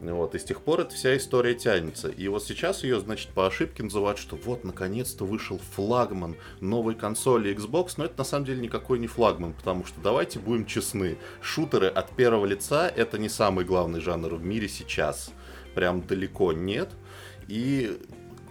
Вот, 0.00 0.34
и 0.34 0.38
с 0.38 0.44
тех 0.44 0.62
пор 0.62 0.80
эта 0.80 0.94
вся 0.94 1.16
история 1.16 1.54
тянется. 1.54 2.08
И 2.08 2.28
вот 2.28 2.44
сейчас 2.44 2.84
ее, 2.84 3.00
значит, 3.00 3.30
по 3.30 3.46
ошибке 3.46 3.82
называют, 3.82 4.18
что 4.18 4.36
вот, 4.36 4.62
наконец-то 4.62 5.24
вышел 5.24 5.60
флагман 5.74 6.36
новой 6.60 6.94
консоли 6.94 7.54
Xbox, 7.54 7.94
но 7.96 8.04
это 8.04 8.18
на 8.18 8.24
самом 8.24 8.46
деле 8.46 8.60
никакой 8.60 9.00
не 9.00 9.08
флагман, 9.08 9.54
потому 9.54 9.84
что 9.84 10.00
давайте 10.00 10.38
будем 10.38 10.66
честны, 10.66 11.18
шутеры 11.40 11.88
от 11.88 12.10
первого 12.10 12.46
лица 12.46 12.88
это 12.88 13.18
не 13.18 13.28
самый 13.28 13.64
главный 13.64 14.00
жанр 14.00 14.36
в 14.36 14.44
мире 14.44 14.68
сейчас. 14.68 15.32
Прям 15.74 16.06
далеко 16.06 16.52
нет. 16.52 16.90
И 17.48 17.98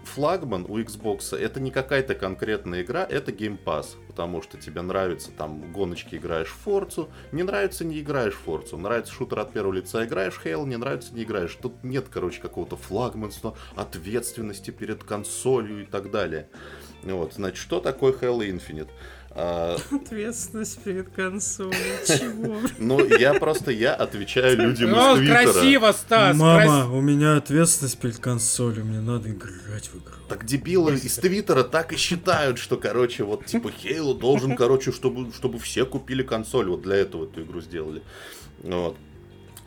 флагман 0.03 0.65
у 0.67 0.79
Xbox 0.79 1.35
это 1.37 1.59
не 1.61 1.71
какая-то 1.71 2.15
конкретная 2.15 2.81
игра, 2.81 3.05
это 3.09 3.31
Game 3.31 3.57
Pass. 3.63 3.95
Потому 4.17 4.41
что 4.41 4.57
тебе 4.57 4.81
нравится 4.81 5.29
там 5.29 5.71
гоночки, 5.71 6.15
играешь 6.15 6.47
в 6.47 6.63
Форцу, 6.63 7.07
не 7.31 7.43
нравится, 7.43 7.85
не 7.85 8.01
играешь 8.01 8.33
в 8.33 8.39
Форцу, 8.39 8.75
нравится 8.75 9.13
шутер 9.13 9.37
от 9.37 9.53
первого 9.53 9.73
лица, 9.73 10.03
играешь 10.03 10.41
Halo, 10.43 10.65
не 10.65 10.75
нравится, 10.75 11.13
не 11.13 11.21
играешь. 11.21 11.55
Тут 11.61 11.83
нет, 11.83 12.07
короче, 12.09 12.41
какого-то 12.41 12.77
флагманства, 12.77 13.55
ответственности 13.75 14.71
перед 14.71 15.03
консолью 15.03 15.83
и 15.83 15.85
так 15.85 16.09
далее. 16.09 16.49
Вот, 17.03 17.33
значит, 17.35 17.57
что 17.57 17.79
такое 17.79 18.11
Halo 18.11 18.39
Infinite? 18.39 18.89
А, 19.39 19.77
Ответственность 19.91 20.79
перед 20.79 21.09
консолью. 21.09 21.73
Чего? 22.07 22.57
ну, 22.79 23.05
я 23.05 23.35
просто, 23.35 23.69
я 23.71 23.93
отвечаю 23.93 24.57
людям 24.57 24.89
из 24.89 25.17
Твиттера. 25.19 25.43
красиво, 25.43 25.91
Стас. 25.91 26.35
Мама, 26.35 26.91
у 26.91 27.01
меня 27.01 27.37
ответственность 27.37 27.99
перед 27.99 28.17
консолью, 28.17 28.83
мне 28.83 28.99
надо 28.99 29.29
играть 29.29 29.89
в 29.89 29.97
игру. 29.99 30.15
Так 30.27 30.43
дебилы 30.45 30.95
из 30.95 31.17
Твиттера 31.17 31.61
так 31.63 31.93
и 31.93 31.97
считают, 31.97 32.57
что, 32.57 32.77
короче, 32.77 33.23
вот 33.25 33.45
типа 33.45 33.69
Хейло 33.69 34.15
должен, 34.15 34.55
короче, 34.55 34.91
чтобы, 34.91 35.31
чтобы 35.33 35.59
все 35.59 35.85
купили 35.85 36.23
консоль. 36.23 36.67
Вот 36.67 36.81
для 36.81 36.95
этого 36.95 37.25
эту 37.25 37.43
игру 37.43 37.61
сделали. 37.61 38.01
Вот. 38.63 38.97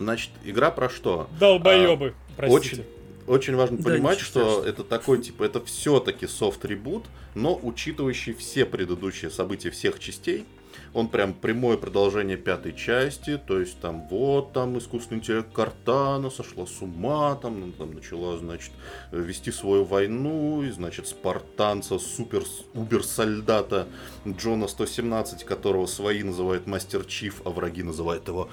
Значит, 0.00 0.30
игра 0.44 0.72
про 0.72 0.88
что? 0.90 1.30
Долбоебы, 1.38 2.14
А, 2.30 2.32
простите. 2.36 2.72
Очень, 2.82 2.84
очень 3.30 3.56
важно 3.56 3.78
Да, 3.78 3.84
понимать, 3.84 4.18
что 4.18 4.40
страшного. 4.40 4.64
это 4.66 4.84
такой, 4.84 5.22
типа, 5.22 5.44
это 5.44 5.64
все-таки 5.64 6.26
софт-ребут, 6.26 7.04
но 7.34 7.58
учитывающий 7.62 8.34
все 8.34 8.64
предыдущие 8.64 9.30
события 9.30 9.70
всех 9.70 9.98
частей. 9.98 10.44
Он 10.92 11.08
прям 11.08 11.34
прямое 11.34 11.76
продолжение 11.76 12.36
пятой 12.36 12.72
части, 12.72 13.40
то 13.44 13.60
есть 13.60 13.80
там 13.80 14.08
вот 14.08 14.52
там 14.52 14.78
искусственный 14.78 15.18
интеллект 15.18 15.52
Картана 15.52 16.30
сошла 16.30 16.66
с 16.66 16.80
ума, 16.80 17.34
там, 17.36 17.60
ну, 17.60 17.72
там 17.72 17.92
начала, 17.94 18.36
значит, 18.38 18.70
вести 19.12 19.52
свою 19.52 19.84
войну, 19.84 20.62
и, 20.62 20.70
значит, 20.70 21.06
спартанца, 21.06 21.98
супер, 21.98 22.44
убер-солдата 22.74 23.88
Джона 24.26 24.68
117, 24.68 25.44
которого 25.44 25.86
свои 25.86 26.22
называют 26.22 26.66
Мастер 26.66 27.04
Чиф, 27.04 27.42
а 27.44 27.50
враги 27.50 27.82
называют 27.82 28.26
его 28.28 28.48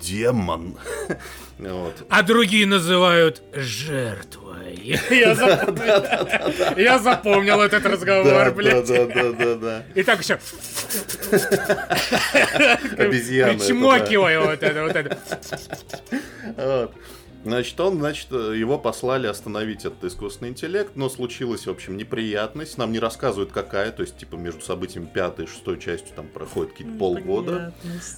Демон. 0.00 0.76
Вот. 1.58 2.06
А 2.08 2.22
другие 2.22 2.66
называют 2.68 3.42
жертвой. 3.52 4.76
Я 6.80 6.98
запомнил, 7.00 7.60
этот 7.60 7.84
разговор, 7.84 8.52
блядь. 8.52 8.86
да, 8.86 9.06
да, 9.06 9.32
да, 9.32 9.54
да. 9.56 9.82
И 9.96 10.04
так 10.04 10.20
еще 10.20 10.34
Обезьяна. 12.96 13.54
причмокиваю 13.54 14.46
вот 14.46 14.62
это, 14.62 14.82
вот 14.84 14.94
это. 14.94 15.18
Значит, 17.44 17.78
он, 17.80 17.98
значит, 17.98 18.30
его 18.30 18.78
послали 18.78 19.26
остановить 19.26 19.84
этот 19.84 20.04
искусственный 20.04 20.50
интеллект, 20.50 20.92
но 20.96 21.08
случилась, 21.08 21.66
в 21.66 21.70
общем, 21.70 21.96
неприятность. 21.96 22.78
Нам 22.78 22.92
не 22.92 22.98
рассказывают, 22.98 23.52
какая, 23.52 23.90
то 23.92 24.02
есть, 24.02 24.18
типа, 24.18 24.36
между 24.36 24.60
событиями 24.60 25.06
пятой 25.06 25.44
и 25.44 25.48
шестой 25.48 25.78
частью 25.78 26.14
там 26.14 26.28
проходит 26.28 26.72
какие-то 26.72 26.98
полгода. 26.98 27.72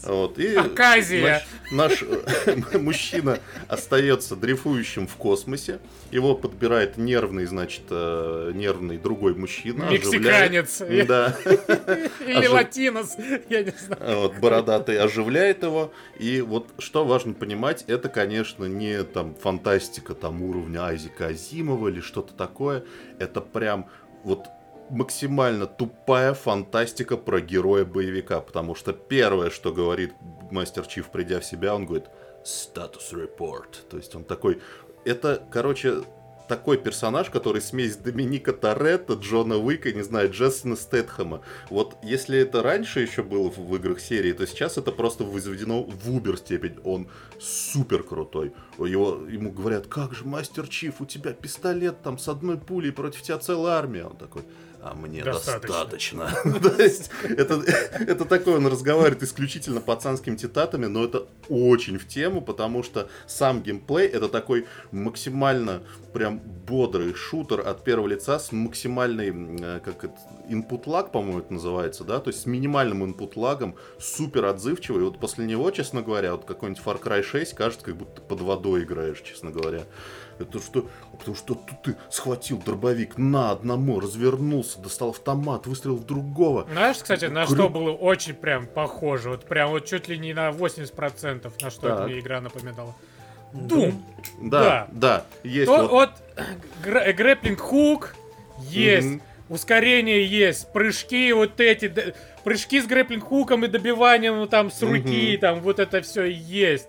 Вот, 0.05 0.39
и, 0.39 0.53
значит, 0.53 1.43
наш 1.71 2.03
э, 2.03 2.57
мужчина 2.79 3.39
остается 3.69 4.37
дрейфующим 4.37 5.07
в 5.07 5.17
космосе. 5.17 5.81
Его 6.11 6.35
подбирает 6.35 6.97
нервный, 6.97 7.45
значит, 7.47 7.83
э, 7.91 8.53
нервный 8.55 8.99
другой 8.99 9.35
мужчина. 9.35 9.89
оживляет. 9.89 10.53
Мексиканец. 10.53 11.07
Да. 11.07 11.37
Или 12.27 12.47
латинос. 12.47 13.17
Я 13.49 13.63
не 13.65 13.73
знаю. 13.73 14.21
Вот, 14.21 14.39
бородатый 14.39 14.99
оживляет 14.99 15.63
его. 15.63 15.93
И 16.19 16.41
вот 16.41 16.69
что 16.79 17.05
важно 17.05 17.35
понимать, 17.35 17.85
это, 17.87 18.09
конечно, 18.09 18.65
не 18.65 19.03
там 19.13 19.35
фантастика 19.35 20.15
там 20.15 20.43
уровня 20.43 20.87
Айзека 20.87 21.27
Азимова 21.27 21.89
или 21.89 22.01
что-то 22.01 22.35
такое. 22.35 22.85
Это 23.19 23.41
прям 23.41 23.87
вот 24.25 24.47
максимально 24.91 25.67
тупая 25.67 26.35
фантастика 26.35 27.17
про 27.17 27.41
героя 27.41 27.85
боевика. 27.85 28.41
Потому 28.41 28.75
что 28.75 28.93
первое, 28.93 29.51
что 29.51 29.73
говорит 29.73 30.13
Мастер 30.51 30.87
Чиф, 30.87 31.11
придя 31.11 31.41
в 31.41 31.45
себя, 31.45 31.75
он 31.75 31.87
говорит 31.87 32.07
«Status 32.45 33.13
report». 33.13 33.89
То 33.89 33.97
есть 33.97 34.15
он 34.15 34.25
такой... 34.25 34.61
Это, 35.05 35.43
короче, 35.51 36.03
такой 36.51 36.79
персонаж, 36.79 37.31
который 37.31 37.63
смесь 37.63 37.95
Доминика 37.95 38.53
Торетто, 38.53 39.15
Джона 39.15 39.57
Уика, 39.57 39.93
не 39.93 40.03
знаю, 40.03 40.33
Джессона 40.33 40.75
Стэтхэма. 40.75 41.43
Вот 41.71 41.97
если 42.03 42.41
это 42.41 42.61
раньше 42.61 42.99
еще 42.99 43.23
было 43.23 43.49
в, 43.51 43.77
играх 43.77 44.01
серии, 44.01 44.33
то 44.33 44.45
сейчас 44.49 44.77
это 44.77 44.91
просто 44.91 45.23
возведено 45.23 45.85
в 45.85 46.13
убер 46.13 46.37
степень. 46.37 46.77
Он 46.83 47.07
супер 47.39 48.03
крутой. 48.03 48.53
Его, 48.79 49.21
ему 49.31 49.53
говорят, 49.53 49.87
как 49.87 50.13
же, 50.13 50.25
Мастер 50.25 50.67
Чиф, 50.67 51.01
у 51.01 51.07
тебя 51.07 51.33
пистолет 51.33 52.03
там 52.03 52.19
с 52.19 52.27
одной 52.27 52.59
пулей 52.59 52.91
против 52.91 53.23
тебя 53.23 53.39
целая 53.39 53.75
армия. 53.75 54.07
Он 54.07 54.17
такой, 54.17 54.43
а 54.83 54.95
мне 54.95 55.23
Достаточно. 55.23 56.31
То 56.63 56.83
есть, 56.83 57.11
это, 57.23 58.25
такой, 58.25 58.57
он 58.57 58.67
разговаривает 58.67 59.23
исключительно 59.23 59.81
пацанскими 59.81 60.37
цитатами, 60.37 60.87
но 60.87 61.05
это 61.05 61.27
очень 61.49 61.99
в 61.99 62.07
тему, 62.07 62.41
потому 62.41 62.83
что 62.83 63.09
сам 63.27 63.63
геймплей 63.63 64.07
это 64.07 64.29
такой 64.29 64.67
максимально 64.91 65.83
прям 66.13 66.39
бодрый 66.39 67.15
шутер 67.15 67.61
от 67.61 67.85
первого 67.85 68.09
лица 68.09 68.39
с 68.39 68.53
максимальной, 68.53 69.31
э, 69.31 69.81
как 69.85 70.05
это, 70.05 70.15
input 70.49 70.85
lag, 70.85 71.11
по-моему, 71.11 71.41
это 71.41 71.53
называется, 71.53 72.05
да, 72.05 72.19
то 72.21 72.31
есть 72.31 72.43
с 72.43 72.47
минимальным 72.47 73.05
input 73.05 73.33
лагом, 73.37 73.77
супер 73.99 74.47
отзывчивый. 74.47 75.03
И 75.03 75.05
вот 75.05 75.19
после 75.19 75.47
него, 75.47 75.71
честно 75.71 76.03
говоря, 76.03 76.33
вот 76.33 76.45
какой-нибудь 76.45 76.83
Far 76.85 77.03
Cry 77.03 77.23
6 77.23 77.55
кажется, 77.55 77.85
как 77.85 77.97
будто 77.97 78.21
под 78.23 78.41
водой 78.41 78.85
играешь, 78.85 79.21
честно 79.23 79.51
говоря. 79.51 79.85
Это 80.41 80.59
что? 80.61 80.89
Потому 81.19 81.37
что 81.37 81.55
тут 81.55 81.83
ты 81.83 81.97
схватил 82.11 82.59
дробовик 82.59 83.19
на 83.19 83.51
одному, 83.51 84.01
развернулся, 84.01 84.81
достал 84.81 85.11
автомат, 85.11 85.67
выстрелил 85.67 85.97
в 85.97 86.07
другого. 86.07 86.67
Знаешь, 86.73 86.97
кстати, 86.97 87.27
на 87.27 87.45
Кру- 87.45 87.55
что 87.55 87.69
было 87.69 87.91
очень 87.93 88.35
прям 88.35 88.67
похоже? 88.67 89.31
Вот 89.31 89.45
прям 89.45 89.71
вот 89.71 89.85
чуть 89.87 90.09
ли 90.09 90.19
не 90.19 90.33
на 90.33 90.51
80% 90.51 91.53
на 91.61 91.71
что 91.71 91.89
Так. 91.89 92.07
мне 92.09 92.19
игра 92.21 92.41
напоминала. 92.41 92.95
Дум. 93.53 94.03
Да, 94.41 94.89
да, 94.93 95.25
есть 95.43 95.67
То 95.67 95.89
вот. 95.89 95.91
вот 95.91 96.11
гра- 96.85 97.13
грэпплинг 97.13 97.59
хук 97.61 98.15
есть, 98.61 99.07
Мгм. 99.09 99.23
ускорение 99.49 100.25
есть, 100.25 100.73
прыжки 100.73 101.33
вот 101.33 101.61
эти, 101.61 102.15
прыжки 102.45 102.81
с 102.81 102.87
грэпплинг 102.87 103.25
хуком 103.25 103.65
и 103.65 103.69
добиванием 103.69 104.37
ну, 104.37 104.47
там 104.47 104.71
с 104.71 104.81
руки, 104.83 105.33
Мгм. 105.33 105.41
там 105.41 105.61
вот 105.61 105.81
это 105.81 106.01
все 106.01 106.25
есть. 106.31 106.89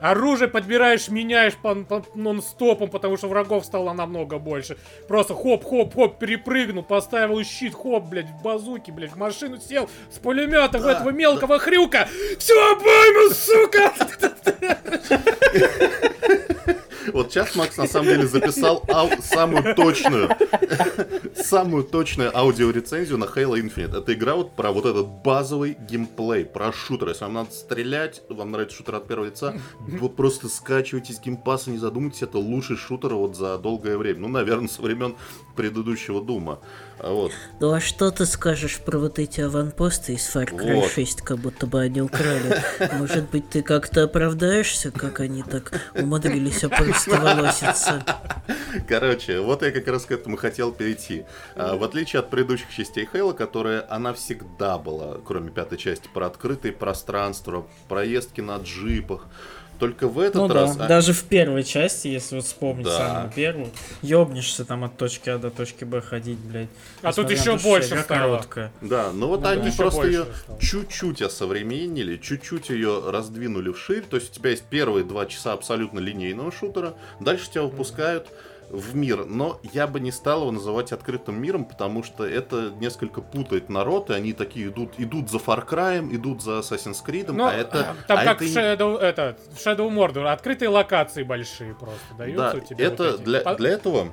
Оружие 0.00 0.48
подбираешь, 0.48 1.08
меняешь 1.08 1.54
по, 1.56 1.74
по 1.74 2.04
нон-стопом, 2.14 2.88
потому 2.90 3.16
что 3.16 3.28
врагов 3.28 3.64
стало 3.64 3.92
намного 3.92 4.38
больше. 4.38 4.76
Просто 5.08 5.34
хоп-хоп-хоп, 5.34 6.18
перепрыгнул, 6.18 6.82
поставил 6.82 7.42
щит, 7.44 7.74
хоп, 7.74 8.04
блядь, 8.04 8.30
в 8.30 8.42
базуки, 8.42 8.90
блядь, 8.90 9.12
в 9.12 9.16
машину 9.16 9.58
сел 9.58 9.88
с 10.10 10.18
пулемета 10.18 10.78
в 10.78 10.86
этого 10.86 11.10
мелкого 11.10 11.58
хрюка. 11.58 12.08
Все, 12.38 12.72
обойму, 12.72 13.30
сука! 13.34 13.92
Вот 17.12 17.30
сейчас 17.32 17.54
Макс 17.56 17.76
на 17.76 17.86
самом 17.86 18.08
деле 18.08 18.26
записал 18.26 18.82
ау- 18.88 19.10
самую 19.22 19.74
точную, 19.74 20.28
самую 21.34 21.84
точную 21.84 22.36
аудиорецензию 22.36 23.18
на 23.18 23.24
Halo 23.24 23.60
Infinite. 23.60 23.98
Это 23.98 24.12
игра 24.14 24.34
вот 24.34 24.52
про 24.56 24.72
вот 24.72 24.86
этот 24.86 25.06
базовый 25.06 25.76
геймплей, 25.88 26.44
про 26.44 26.72
шутер. 26.72 27.08
Если 27.08 27.24
вам 27.24 27.34
надо 27.34 27.50
стрелять, 27.52 28.22
вам 28.28 28.52
нравится 28.52 28.76
шутер 28.76 28.96
от 28.96 29.06
первого 29.08 29.26
лица, 29.26 29.54
вот 29.80 30.16
просто 30.16 30.48
скачивайте 30.48 31.12
с 31.12 31.20
Game 31.20 31.40
Pass 31.40 31.60
а, 31.60 31.70
не 31.70 31.78
задумайтесь, 31.78 32.22
это 32.22 32.38
лучший 32.38 32.76
шутер 32.76 33.14
вот 33.14 33.36
за 33.36 33.58
долгое 33.58 33.96
время. 33.96 34.20
Ну, 34.20 34.28
наверное, 34.28 34.68
со 34.68 34.82
времен 34.82 35.16
предыдущего 35.56 36.20
Дума. 36.22 36.60
А 36.98 37.12
Вот. 37.12 37.32
Ну 37.60 37.72
а 37.72 37.80
что 37.80 38.10
ты 38.10 38.26
скажешь 38.26 38.78
про 38.78 38.98
вот 38.98 39.18
эти 39.18 39.40
аванпосты 39.40 40.14
из 40.14 40.28
Far 40.34 40.46
Cry 40.50 40.74
Вот. 40.76 40.90
6, 40.90 41.22
как 41.22 41.38
будто 41.38 41.66
бы 41.66 41.80
они 41.80 42.02
украли? 42.02 42.62
Может 42.98 43.30
быть, 43.30 43.48
ты 43.48 43.62
как-то 43.62 44.04
оправдаешься, 44.04 44.90
как 44.90 45.20
они 45.20 45.42
так 45.42 45.72
умудрились 45.94 46.62
опростоволоситься? 47.06 48.04
Короче, 48.88 49.40
вот 49.40 49.62
я 49.62 49.70
как 49.70 49.86
раз 49.88 50.04
к 50.04 50.12
этому 50.12 50.36
хотел 50.36 50.72
перейти. 50.72 51.24
А, 51.54 51.76
в 51.76 51.84
отличие 51.84 52.20
от 52.20 52.30
предыдущих 52.30 52.70
частей 52.74 53.08
Хейла, 53.10 53.32
которая 53.32 53.86
она 53.88 54.12
всегда 54.12 54.78
была, 54.78 55.18
кроме 55.24 55.50
пятой 55.50 55.78
части, 55.78 56.08
про 56.12 56.26
открытые 56.26 56.72
пространства, 56.72 57.66
проездки 57.88 58.40
на 58.40 58.56
джипах. 58.56 59.26
Только 59.80 60.08
в 60.08 60.18
этот 60.18 60.34
Ну 60.36 60.48
да, 60.48 60.54
раз... 60.54 60.76
а- 60.78 60.86
даже 60.86 61.14
в 61.14 61.24
первой 61.24 61.64
части, 61.64 62.06
если 62.08 62.36
вот 62.36 62.44
вспомнить 62.44 62.84
Да. 62.84 62.96
самую 62.98 63.32
первую, 63.32 63.68
ёбнешься 64.02 64.66
там 64.66 64.84
от 64.84 64.98
точки 64.98 65.30
А 65.30 65.38
до 65.38 65.50
точки 65.50 65.84
Б 65.84 66.02
ходить, 66.02 66.38
блядь. 66.38 66.68
А 67.00 67.12
тут 67.14 67.30
еще 67.30 67.56
больше 67.56 68.04
короткая. 68.06 68.72
Да, 68.82 69.10
ну 69.12 69.28
вот 69.28 69.38
Ну 69.40 69.44
да, 69.44 69.50
они 69.52 69.68
еще 69.68 69.78
просто 69.78 70.06
ее 70.06 70.26
чуть-чуть 70.60 71.22
осовременили, 71.22 72.18
чуть-чуть 72.18 72.68
ее 72.68 73.10
раздвинули 73.10 73.72
вширь. 73.72 74.02
То 74.02 74.16
есть 74.16 74.32
у 74.32 74.34
тебя 74.34 74.50
есть 74.50 74.64
первые 74.64 75.02
два 75.04 75.24
часа 75.24 75.54
абсолютно 75.54 75.98
линейного 75.98 76.52
шутера, 76.52 76.94
дальше 77.18 77.50
тебя 77.50 77.62
выпускают 77.62 78.28
в 78.70 78.94
мир. 78.94 79.26
Но 79.26 79.60
я 79.72 79.86
бы 79.86 80.00
не 80.00 80.12
стал 80.12 80.42
его 80.42 80.52
называть 80.52 80.92
открытым 80.92 81.40
миром, 81.40 81.64
потому 81.64 82.02
что 82.02 82.24
это 82.26 82.70
несколько 82.80 83.20
путает 83.20 83.68
народ, 83.68 84.10
и 84.10 84.14
они 84.14 84.32
такие 84.32 84.68
идут, 84.68 84.94
идут 84.98 85.30
за 85.30 85.38
Far 85.38 85.68
Cry, 85.68 86.14
идут 86.14 86.42
за 86.42 86.60
Assassin's 86.60 86.98
Creed, 87.04 87.32
Ну, 87.32 87.46
а 87.46 87.52
это... 87.52 87.94
там 88.06 88.18
а 88.18 88.24
как 88.24 88.42
это 88.42 88.44
в 88.44 88.56
Shadow, 88.56 88.98
это, 88.98 89.36
в 89.52 89.56
Shadow 89.58 89.90
Mordor, 89.90 90.26
открытые 90.28 90.68
локации 90.68 91.22
большие 91.22 91.74
просто 91.74 92.14
даются 92.16 92.52
Да, 92.52 92.56
у 92.56 92.60
тебя. 92.60 92.84
это 92.84 93.02
вот 93.02 93.14
эти. 93.16 93.22
для, 93.24 93.54
для 93.54 93.70
этого... 93.70 94.08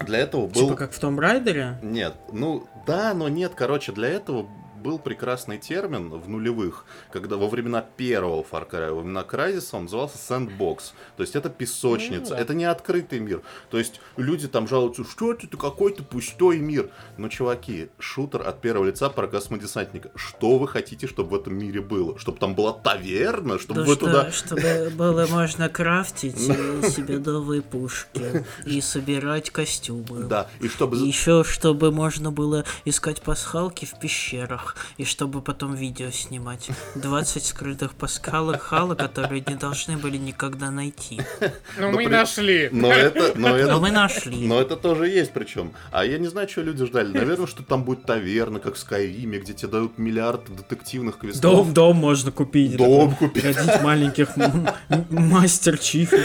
Для 0.00 0.18
этого 0.18 0.46
был... 0.46 0.62
Типа 0.62 0.74
как 0.74 0.92
в 0.92 0.98
Том 0.98 1.20
Райдере. 1.20 1.78
Нет, 1.82 2.14
ну 2.32 2.66
да, 2.86 3.14
но 3.14 3.28
нет, 3.28 3.52
короче, 3.54 3.92
для 3.92 4.08
этого 4.08 4.48
был 4.82 4.98
прекрасный 4.98 5.58
термин 5.58 6.10
в 6.10 6.28
нулевых, 6.28 6.84
когда 7.12 7.36
во 7.36 7.48
времена 7.48 7.84
первого 7.96 8.42
Far 8.42 8.68
Cry, 8.68 8.92
во 8.92 9.00
времена 9.00 9.24
Crysis 9.28 9.68
он 9.72 9.84
назывался 9.84 10.18
Sandbox. 10.18 10.92
То 11.16 11.22
есть 11.22 11.36
это 11.36 11.48
песочница, 11.48 12.34
Ну 12.34 12.40
это 12.40 12.54
не 12.54 12.64
открытый 12.64 13.20
мир. 13.20 13.42
То 13.70 13.78
есть 13.78 14.00
люди 14.16 14.48
там 14.48 14.68
жалуются, 14.68 15.04
что 15.04 15.32
это 15.32 15.46
какой-то 15.56 16.02
пустой 16.02 16.58
мир. 16.58 16.90
Но, 17.16 17.28
чуваки, 17.28 17.88
шутер 17.98 18.46
от 18.46 18.60
первого 18.60 18.86
лица 18.86 19.08
про 19.08 19.26
космодесантника. 19.26 20.10
Что 20.14 20.58
вы 20.58 20.68
хотите, 20.68 21.06
чтобы 21.06 21.30
в 21.30 21.40
этом 21.40 21.56
мире 21.56 21.80
было? 21.80 22.18
Чтобы 22.18 22.38
там 22.38 22.54
была 22.54 22.72
таверна? 22.72 23.58
Чтобы 23.58 23.80
Ну 23.80 23.86
вы 23.86 23.94
что, 23.94 24.06
туда... 24.06 24.30
чтобы 24.32 24.90
было 24.96 25.26
можно 25.26 25.68
крафтить 25.68 26.38
себе 26.38 27.18
новые 27.24 27.62
пушки 27.62 28.44
и 28.66 28.80
собирать 28.80 29.50
костюмы. 29.50 30.24
Да, 30.24 30.48
и 30.60 30.68
чтобы... 30.68 30.96
Еще, 30.96 31.44
чтобы 31.44 31.92
можно 31.92 32.30
было 32.30 32.64
искать 32.84 33.22
пасхалки 33.22 33.84
в 33.84 33.98
пещерах, 33.98 34.71
и 34.96 35.04
чтобы 35.04 35.42
потом 35.42 35.74
видео 35.74 36.10
снимать. 36.10 36.68
20 36.94 37.44
скрытых 37.44 37.94
пасхалок 37.94 38.60
Хала, 38.62 38.94
которые 38.94 39.42
не 39.46 39.54
должны 39.54 39.96
были 39.96 40.16
никогда 40.16 40.70
найти. 40.70 41.20
Ну, 41.40 41.50
но 41.78 41.90
мы 41.92 42.04
при- 42.04 42.12
нашли. 42.12 42.68
Но 42.72 42.92
это, 42.92 43.32
но 43.38 43.56
это 43.56 43.72
Но 43.72 43.80
мы 43.80 43.90
нашли. 43.90 44.46
Но 44.46 44.60
это 44.60 44.76
тоже 44.76 45.08
есть 45.08 45.32
причем. 45.32 45.72
А 45.90 46.04
я 46.04 46.18
не 46.18 46.28
знаю, 46.28 46.48
что 46.48 46.62
люди 46.62 46.84
ждали. 46.86 47.12
Наверное, 47.16 47.46
что 47.46 47.62
там 47.62 47.84
будет 47.84 48.04
таверна, 48.04 48.60
как 48.60 48.74
в 48.74 48.78
Скайриме, 48.78 49.38
где 49.38 49.52
тебе 49.54 49.68
дают 49.72 49.98
миллиард 49.98 50.42
детективных 50.54 51.18
квестов. 51.18 51.42
Дом, 51.42 51.74
дом 51.74 51.96
можно 51.96 52.30
купить. 52.30 52.76
Дом 52.76 53.12
такой, 53.12 53.28
купить. 53.28 53.44
Родить 53.56 53.82
маленьких 53.82 54.36
м- 54.36 54.68
м- 54.88 55.06
мастер-чифов, 55.10 56.20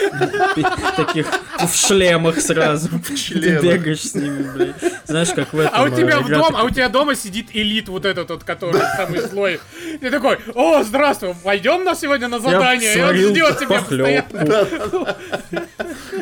таких 0.95 1.27
в 1.65 1.75
шлемах 1.75 2.39
сразу. 2.41 2.89
Ты 3.07 3.15
шлемах. 3.17 3.63
бегаешь 3.63 4.01
с 4.01 4.13
ними, 4.13 4.43
блядь. 4.53 4.75
Знаешь, 5.05 5.29
как 5.29 5.53
в 5.53 5.59
этом... 5.59 5.71
А 5.73 5.83
у 5.83 5.89
тебя 5.89 6.15
э, 6.15 6.19
в 6.19 6.27
игра 6.27 6.37
дом, 6.37 6.47
такая- 6.47 6.61
а 6.61 6.65
у 6.65 6.69
тебя 6.69 6.89
дома 6.89 7.15
сидит 7.15 7.47
элит 7.53 7.87
вот 7.89 8.05
этот 8.05 8.29
вот, 8.29 8.43
который 8.43 8.81
самый 8.95 9.21
злой. 9.21 9.59
Ты 9.99 10.11
такой, 10.11 10.37
о, 10.53 10.83
здравствуй, 10.83 11.33
пойдем 11.43 11.83
на 11.83 11.95
сегодня 11.95 12.27
на 12.27 12.39
задание. 12.39 12.95
И 12.95 13.01
он 13.01 13.15
ждет 13.15 13.59
тебя 13.59 13.79
постоянно. 13.79 15.15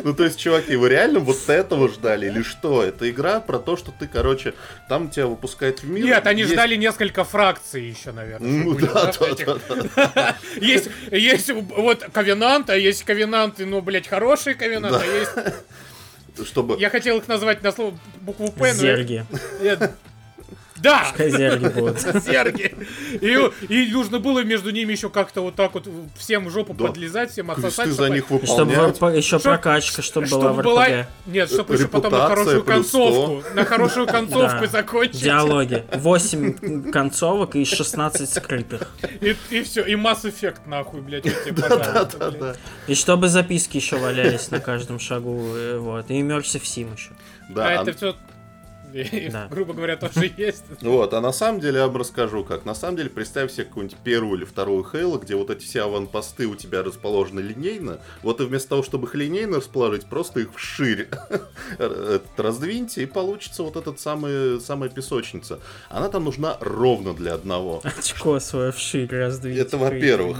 Ну, 0.04 0.14
то 0.14 0.24
есть, 0.24 0.38
чуваки, 0.38 0.76
вы 0.76 0.88
реально 0.88 1.18
вот 1.18 1.48
этого 1.48 1.88
ждали 1.88 2.26
или 2.26 2.42
что? 2.42 2.82
Это 2.82 3.10
игра 3.10 3.40
про 3.40 3.58
то, 3.58 3.76
что 3.76 3.92
ты, 3.98 4.06
короче, 4.06 4.54
там 4.88 5.08
тебя 5.10 5.26
выпускают 5.26 5.80
в 5.82 5.88
мир. 5.88 6.04
Нет, 6.04 6.26
они 6.26 6.42
есть- 6.42 6.52
ждали 6.52 6.76
несколько 6.76 7.24
фракций 7.24 7.82
еще, 7.88 8.12
наверное. 8.12 8.48
Ну, 8.48 8.72
будет, 8.74 8.92
да, 8.92 9.12
да, 9.12 9.56
да. 10.14 10.36
Есть, 10.60 10.88
есть 11.10 11.50
вот 11.50 12.04
ковенант, 12.12 12.70
а 12.70 12.76
есть 12.76 13.04
ковенанты, 13.04 13.66
ну, 13.66 13.80
блядь, 13.82 14.06
хорошие 14.06 14.54
ковенанты, 14.54 15.04
а 15.04 15.18
есть... 15.18 15.25
Чтобы... 16.44 16.76
Я 16.78 16.90
хотел 16.90 17.18
их 17.18 17.28
назвать 17.28 17.62
на 17.62 17.72
слово 17.72 17.98
букву 18.20 18.50
П, 18.52 18.72
но... 18.74 18.80
Зерги. 18.80 19.24
я- 19.62 19.92
Да! 20.78 21.06
Зерги 21.18 21.68
будут. 21.68 22.00
Серги. 22.00 22.74
И, 23.20 23.50
и 23.72 23.90
нужно 23.92 24.18
было 24.18 24.44
между 24.44 24.70
ними 24.70 24.92
еще 24.92 25.08
как-то 25.10 25.40
вот 25.40 25.54
так 25.54 25.74
вот 25.74 25.88
всем 26.16 26.46
в 26.46 26.50
жопу 26.50 26.74
Да. 26.74 26.86
подлезать, 26.86 27.30
всем 27.30 27.46
Квесты 27.46 27.66
отсосать. 27.68 27.88
за 27.88 27.94
чтобы- 27.94 28.10
них 28.14 28.24
И 28.42 28.46
чтобы 28.46 28.74
выполнять. 28.74 29.16
еще 29.18 29.38
Чтоб- 29.38 29.42
прокачка, 29.42 30.02
чтобы 30.02 30.26
была 30.28 30.40
Чтобы 30.50 30.62
в 30.62 30.64
была... 30.64 30.86
Нет, 31.26 31.50
чтобы 31.50 31.74
еще 31.74 31.88
потом 31.88 32.12
на 32.12 32.26
хорошую 32.28 32.64
концовку. 32.64 33.42
На 33.54 33.64
хорошую 33.64 34.06
концовку 34.16 34.60
Да. 34.62 34.66
закончить. 34.66 35.22
Диалоги. 35.22 35.84
8 35.94 36.90
концовок 36.90 37.56
и 37.56 37.64
16 37.64 38.28
скрытых. 38.32 38.90
И, 39.20 39.36
и 39.50 39.62
все, 39.62 39.82
и 39.82 39.94
Mass 39.94 40.22
Effect 40.24 40.60
нахуй, 40.66 41.00
блядь, 41.00 41.24
тебе. 41.24 42.54
И 42.86 42.94
чтобы 42.94 43.28
записки 43.28 43.76
еще 43.76 43.96
валялись 43.96 44.50
на 44.50 44.60
каждом 44.60 44.98
шагу. 44.98 45.40
э, 45.56 45.78
Вот. 45.78 46.10
И 46.10 46.14
Immersive 46.20 46.62
Sim 46.62 46.92
еще. 46.94 47.10
Да, 47.48 47.68
а- 47.68 47.82
это 47.82 47.92
все, 47.92 48.16
Да. 49.36 49.48
грубо 49.48 49.72
говоря, 49.72 49.96
тоже 49.96 50.32
есть. 50.36 50.64
Вот, 50.80 51.12
а 51.14 51.20
на 51.20 51.32
самом 51.32 51.60
деле 51.60 51.78
я 51.78 51.86
вам 51.86 51.96
расскажу 51.96 52.44
как. 52.44 52.64
На 52.64 52.74
самом 52.74 52.96
деле, 52.96 53.10
представь 53.10 53.52
себе 53.52 53.64
какую-нибудь 53.64 53.98
первую 53.98 54.38
или 54.38 54.44
вторую 54.44 54.84
Хейло, 54.84 55.18
где 55.18 55.34
вот 55.34 55.50
эти 55.50 55.64
все 55.64 55.82
аванпосты 55.82 56.46
у 56.46 56.54
тебя 56.54 56.82
расположены 56.82 57.40
линейно. 57.40 58.00
Вот 58.22 58.40
и 58.40 58.44
вместо 58.44 58.70
того, 58.70 58.82
чтобы 58.82 59.08
их 59.08 59.14
линейно 59.14 59.58
расположить, 59.58 60.06
просто 60.06 60.40
их 60.40 60.54
вширь 60.54 61.08
раздвиньте, 62.36 63.02
и 63.02 63.06
получится 63.06 63.62
вот 63.62 63.76
этот 63.76 64.00
самый, 64.00 64.60
самая 64.60 64.88
песочница. 64.88 65.60
Она 65.88 66.08
там 66.08 66.24
нужна 66.24 66.56
ровно 66.60 67.14
для 67.14 67.34
одного. 67.34 67.82
Очко 67.98 68.38
свое 68.40 68.72
вширь 68.72 69.10
раздвинуть. 69.10 69.58
Это 69.58 69.78
во-первых. 69.78 70.38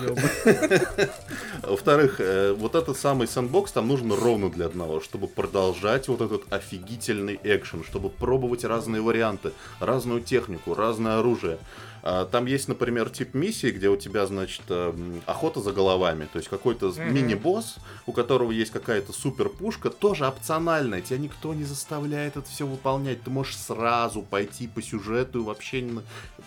Во-вторых, 1.62 2.16
э, 2.20 2.52
вот 2.52 2.74
этот 2.74 2.96
самый 2.96 3.26
сэндбокс 3.26 3.72
там 3.72 3.88
нужен 3.88 4.12
ровно 4.12 4.50
для 4.50 4.66
одного, 4.66 5.00
чтобы 5.00 5.26
продолжать 5.26 6.08
вот 6.08 6.20
этот 6.20 6.52
офигительный 6.52 7.40
экшен, 7.42 7.84
чтобы 7.84 8.08
пробовать 8.08 8.45
разные 8.64 9.02
варианты, 9.02 9.52
разную 9.80 10.20
технику, 10.20 10.74
разное 10.74 11.18
оружие. 11.18 11.58
А, 12.08 12.24
Там 12.24 12.46
есть, 12.46 12.68
например, 12.68 13.10
тип 13.10 13.34
миссии, 13.34 13.70
где 13.72 13.88
у 13.88 13.96
тебя, 13.96 14.26
значит, 14.26 14.62
эм, 14.68 15.20
охота 15.26 15.60
за 15.60 15.72
головами. 15.72 16.28
То 16.32 16.38
есть 16.38 16.48
какой-то 16.48 16.86
Мгм. 16.86 17.12
мини-босс, 17.12 17.76
у 18.06 18.12
которого 18.12 18.52
есть 18.52 18.70
какая-то 18.70 19.12
супер 19.12 19.48
пушка, 19.48 19.90
тоже 19.90 20.24
опциональная. 20.24 21.00
Тебя 21.00 21.18
никто 21.18 21.52
не 21.52 21.64
заставляет 21.64 22.36
это 22.36 22.48
все 22.48 22.64
выполнять. 22.64 23.22
Ты 23.22 23.30
можешь 23.30 23.56
сразу 23.56 24.22
пойти 24.22 24.68
по 24.68 24.80
сюжету 24.82 25.40
и 25.40 25.42
вообще... 25.42 25.84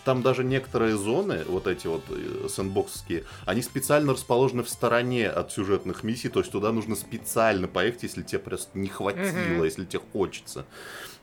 Там 0.04 0.22
даже 0.22 0.44
некоторые 0.44 0.96
зоны, 0.96 1.44
вот 1.46 1.66
эти 1.66 1.86
вот 1.88 2.04
э, 2.08 2.48
сэндбоксские, 2.48 3.24
они 3.44 3.60
специально 3.60 4.14
расположены 4.14 4.62
в 4.62 4.70
стороне 4.70 5.28
от 5.28 5.52
сюжетных 5.52 6.04
миссий. 6.04 6.30
То 6.30 6.40
есть 6.40 6.50
туда 6.52 6.72
нужно 6.72 6.96
специально 6.96 7.68
поехать, 7.68 8.04
если 8.04 8.22
тебе 8.22 8.38
просто 8.38 8.70
не 8.78 8.88
хватило, 8.88 9.56
Мгм. 9.56 9.64
если 9.64 9.84
тебе 9.84 10.00
хочется. 10.14 10.64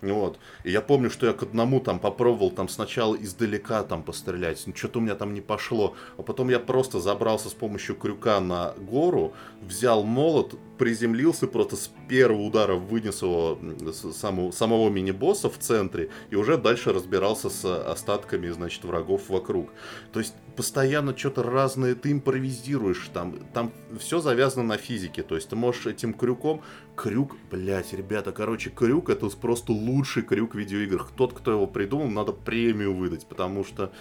Вот. 0.01 0.37
И 0.63 0.71
я 0.71 0.81
помню, 0.81 1.09
что 1.09 1.25
я 1.25 1.33
к 1.33 1.41
одному 1.43 1.79
там 1.79 1.99
попробовал 1.99 2.51
там 2.51 2.69
сначала 2.69 3.15
издалека 3.15 3.83
там 3.83 4.03
пострелять. 4.03 4.61
Ну, 4.67 4.75
что-то 4.75 4.99
у 4.99 5.01
меня 5.01 5.15
там 5.15 5.33
не 5.33 5.41
пошло. 5.41 5.95
А 6.17 6.21
потом 6.21 6.49
я 6.49 6.59
просто 6.59 6.99
забрался 6.99 7.49
с 7.49 7.53
помощью 7.53 7.95
крюка 7.95 8.39
на 8.39 8.73
гору, 8.77 9.33
взял 9.61 10.03
молот, 10.03 10.53
приземлился 10.77 11.47
просто 11.47 11.75
с 11.75 11.89
первого 12.07 12.41
удара 12.43 12.75
вынес 12.75 13.21
его 13.23 13.57
м, 13.59 13.91
с- 13.91 14.13
самого, 14.13 14.51
самого 14.51 14.89
мини-босса 14.89 15.49
в 15.49 15.57
центре 15.57 16.09
и 16.29 16.35
уже 16.35 16.57
дальше 16.57 16.93
разбирался 16.93 17.49
с 17.49 17.65
остатками, 17.91 18.49
значит, 18.49 18.83
врагов 18.83 19.29
вокруг. 19.29 19.69
То 20.13 20.19
есть 20.19 20.35
постоянно 20.57 21.15
что-то 21.15 21.43
разное, 21.43 21.93
ты 21.93 22.11
импровизируешь, 22.11 23.09
там, 23.13 23.35
там 23.53 23.71
все 23.99 24.19
завязано 24.19 24.63
на 24.63 24.77
физике, 24.77 25.21
то 25.21 25.35
есть 25.35 25.49
ты 25.49 25.55
можешь 25.55 25.85
этим 25.85 26.13
крюком, 26.13 26.63
крюк, 26.95 27.37
блять, 27.51 27.93
ребята, 27.93 28.31
короче, 28.31 28.71
крюк 28.71 29.09
это 29.11 29.29
просто 29.29 29.71
лучший 29.71 30.23
крюк 30.23 30.55
в 30.55 30.57
видеоиграх, 30.57 31.11
тот, 31.15 31.33
кто 31.33 31.51
его 31.51 31.67
придумал, 31.67 32.07
надо 32.07 32.31
премию 32.31 32.95
выдать, 32.95 33.27
потому 33.27 33.63
что 33.63 33.93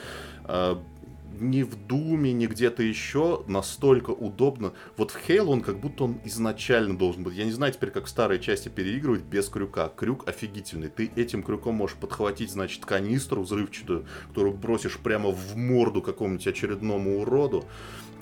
э, 0.45 0.77
ни 1.41 1.63
в 1.63 1.75
Думе, 1.87 2.33
ни 2.33 2.47
где-то 2.47 2.83
еще 2.83 3.45
настолько 3.47 4.11
удобно. 4.11 4.73
Вот 4.97 5.11
в 5.11 5.29
Halo 5.29 5.49
он 5.49 5.61
как 5.61 5.79
будто 5.79 6.05
он 6.05 6.21
изначально 6.25 6.97
должен 6.97 7.23
быть. 7.23 7.35
Я 7.35 7.45
не 7.45 7.53
знаю 7.53 7.73
теперь, 7.73 7.91
как 7.91 8.07
в 8.07 8.09
старой 8.09 8.39
части 8.39 8.69
переигрывать 8.69 9.23
без 9.23 9.49
крюка. 9.49 9.89
Крюк 9.89 10.29
офигительный. 10.29 10.89
Ты 10.89 11.11
этим 11.17 11.43
крюком 11.43 11.77
можешь 11.77 11.97
подхватить, 11.97 12.51
значит, 12.51 12.85
канистру 12.85 13.43
взрывчатую, 13.43 14.07
которую 14.29 14.55
бросишь 14.55 14.99
прямо 14.99 15.31
в 15.31 15.57
морду 15.57 16.03
какому-нибудь 16.03 16.47
очередному 16.47 17.21
уроду. 17.21 17.65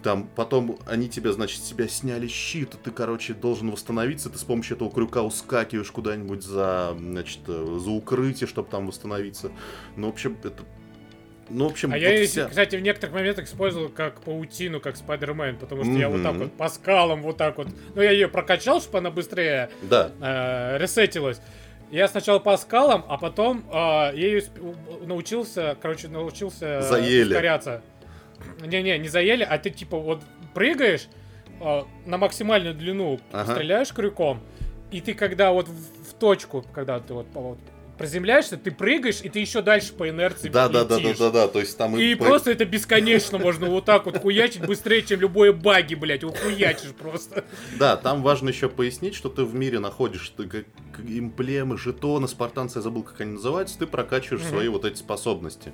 Там 0.05 0.29
потом 0.37 0.79
они 0.87 1.09
тебя, 1.09 1.33
значит, 1.33 1.63
себя 1.63 1.89
сняли 1.89 2.27
щит, 2.27 2.75
и 2.75 2.77
ты, 2.77 2.91
короче, 2.91 3.33
должен 3.33 3.71
восстановиться. 3.71 4.29
Ты 4.29 4.37
с 4.37 4.45
помощью 4.45 4.77
этого 4.77 4.91
крюка 4.91 5.23
ускакиваешь 5.23 5.91
куда-нибудь 5.91 6.43
за, 6.43 6.95
значит, 6.99 7.41
э, 7.47 7.79
за 7.81 7.91
укрытие, 7.91 8.47
чтобы 8.47 8.69
там 8.69 8.87
восстановиться. 8.87 9.51
Ну, 9.97 10.09
в 10.09 10.11
общем, 10.11 10.37
это 10.43 10.63
ну, 11.49 11.69
в 11.69 11.73
общем, 11.73 11.91
а 11.91 11.95
вот 11.97 12.03
я, 12.03 12.11
ее, 12.15 12.27
вся- 12.27 12.49
кстати, 12.49 12.77
в 12.77 12.81
некоторых 12.81 13.15
моментах 13.15 13.47
использовал 13.47 13.89
как 13.89 14.21
паутину, 14.23 14.81
как 14.81 14.97
Спайдермен, 14.97 15.57
потому 15.57 15.85
что 15.85 15.93
я 15.93 16.09
вот 16.09 16.23
так 16.23 16.35
вот 16.35 16.53
по 16.53 16.69
скалам 16.69 17.23
вот 17.23 17.37
так 17.37 17.59
вот. 17.59 17.69
Ну, 17.95 18.03
я 18.03 18.11
ее 18.11 18.29
прокачал, 18.29 18.81
чтобы 18.81 18.99
она 18.99 19.11
быстрее 19.11 19.71
Да, 19.83 20.11
э, 20.21 20.79
ресетилась. 20.79 21.41
Я 21.91 22.09
сначала 22.09 22.39
по 22.39 22.57
скалам, 22.57 23.05
а 23.09 23.19
потом 23.19 23.63
э, 23.73 24.41
у- 24.61 25.07
научился, 25.07 25.77
короче, 25.81 26.09
научился 26.09 26.81
Заели. 26.83 27.29
ускоряться. 27.31 27.83
Не-не, 28.67 28.99
не 28.99 29.09
заели, 29.09 29.43
а 29.43 29.59
ты 29.59 29.71
типа 29.71 29.97
вот 29.99 30.23
прыгаешь 30.55 31.07
э, 31.61 31.83
на 32.07 32.19
максимальную 32.19 32.75
длину, 32.75 33.21
Ага. 33.33 33.53
стреляешь 33.55 33.93
крюком, 33.93 34.41
и 34.91 35.01
ты 35.01 35.15
когда 35.15 35.53
вот 35.53 35.69
в, 35.69 36.11
в 36.11 36.15
точку, 36.15 36.65
когда 36.75 36.99
ты 37.01 37.15
вот, 37.15 37.27
по- 37.33 37.41
вот 37.41 37.59
приземляешься, 37.97 38.57
ты 38.57 38.71
прыгаешь, 38.71 39.21
и 39.23 39.29
ты 39.29 39.39
еще 39.39 39.63
дальше 39.63 39.93
по 39.93 40.09
инерции 40.09 40.49
да, 40.49 40.69
да, 40.69 40.85
да, 40.85 40.99
да, 40.99 41.15
да, 41.19 41.31
да, 41.31 41.49
то 41.49 41.61
есть 41.61 41.77
там 41.77 41.97
И 41.97 42.15
по- 42.15 42.25
просто 42.25 42.51
это 42.51 42.65
бесконечно 42.65 43.39
можно 43.39 43.69
вот 43.69 43.85
так 43.85 44.07
вот 44.07 44.19
хуячить 44.19 44.67
быстрее, 44.67 45.03
чем 45.03 45.21
любое 45.21 45.53
баги, 45.53 45.95
блядь. 45.95 46.25
Ухуячишь 46.25 46.93
просто. 46.99 47.45
Да, 47.79 47.97
там 47.97 48.23
важно 48.23 48.49
еще 48.49 48.69
пояснить, 48.69 49.15
что 49.15 49.29
ты 49.29 49.45
в 49.45 49.55
мире 49.55 49.79
находишь 49.79 50.29
ты, 50.37 50.47
как, 50.47 50.65
эмблемы, 51.07 51.79
жетоны, 51.79 52.29
спартанцы, 52.29 52.79
я 52.79 52.83
забыл, 52.83 53.03
как 53.03 53.21
они 53.21 53.33
называются, 53.33 53.79
ты 53.79 53.87
прокачиваешь 53.87 54.45
свои 54.45 54.69
вот 54.69 54.85
эти 54.85 54.97
способности. 54.99 55.73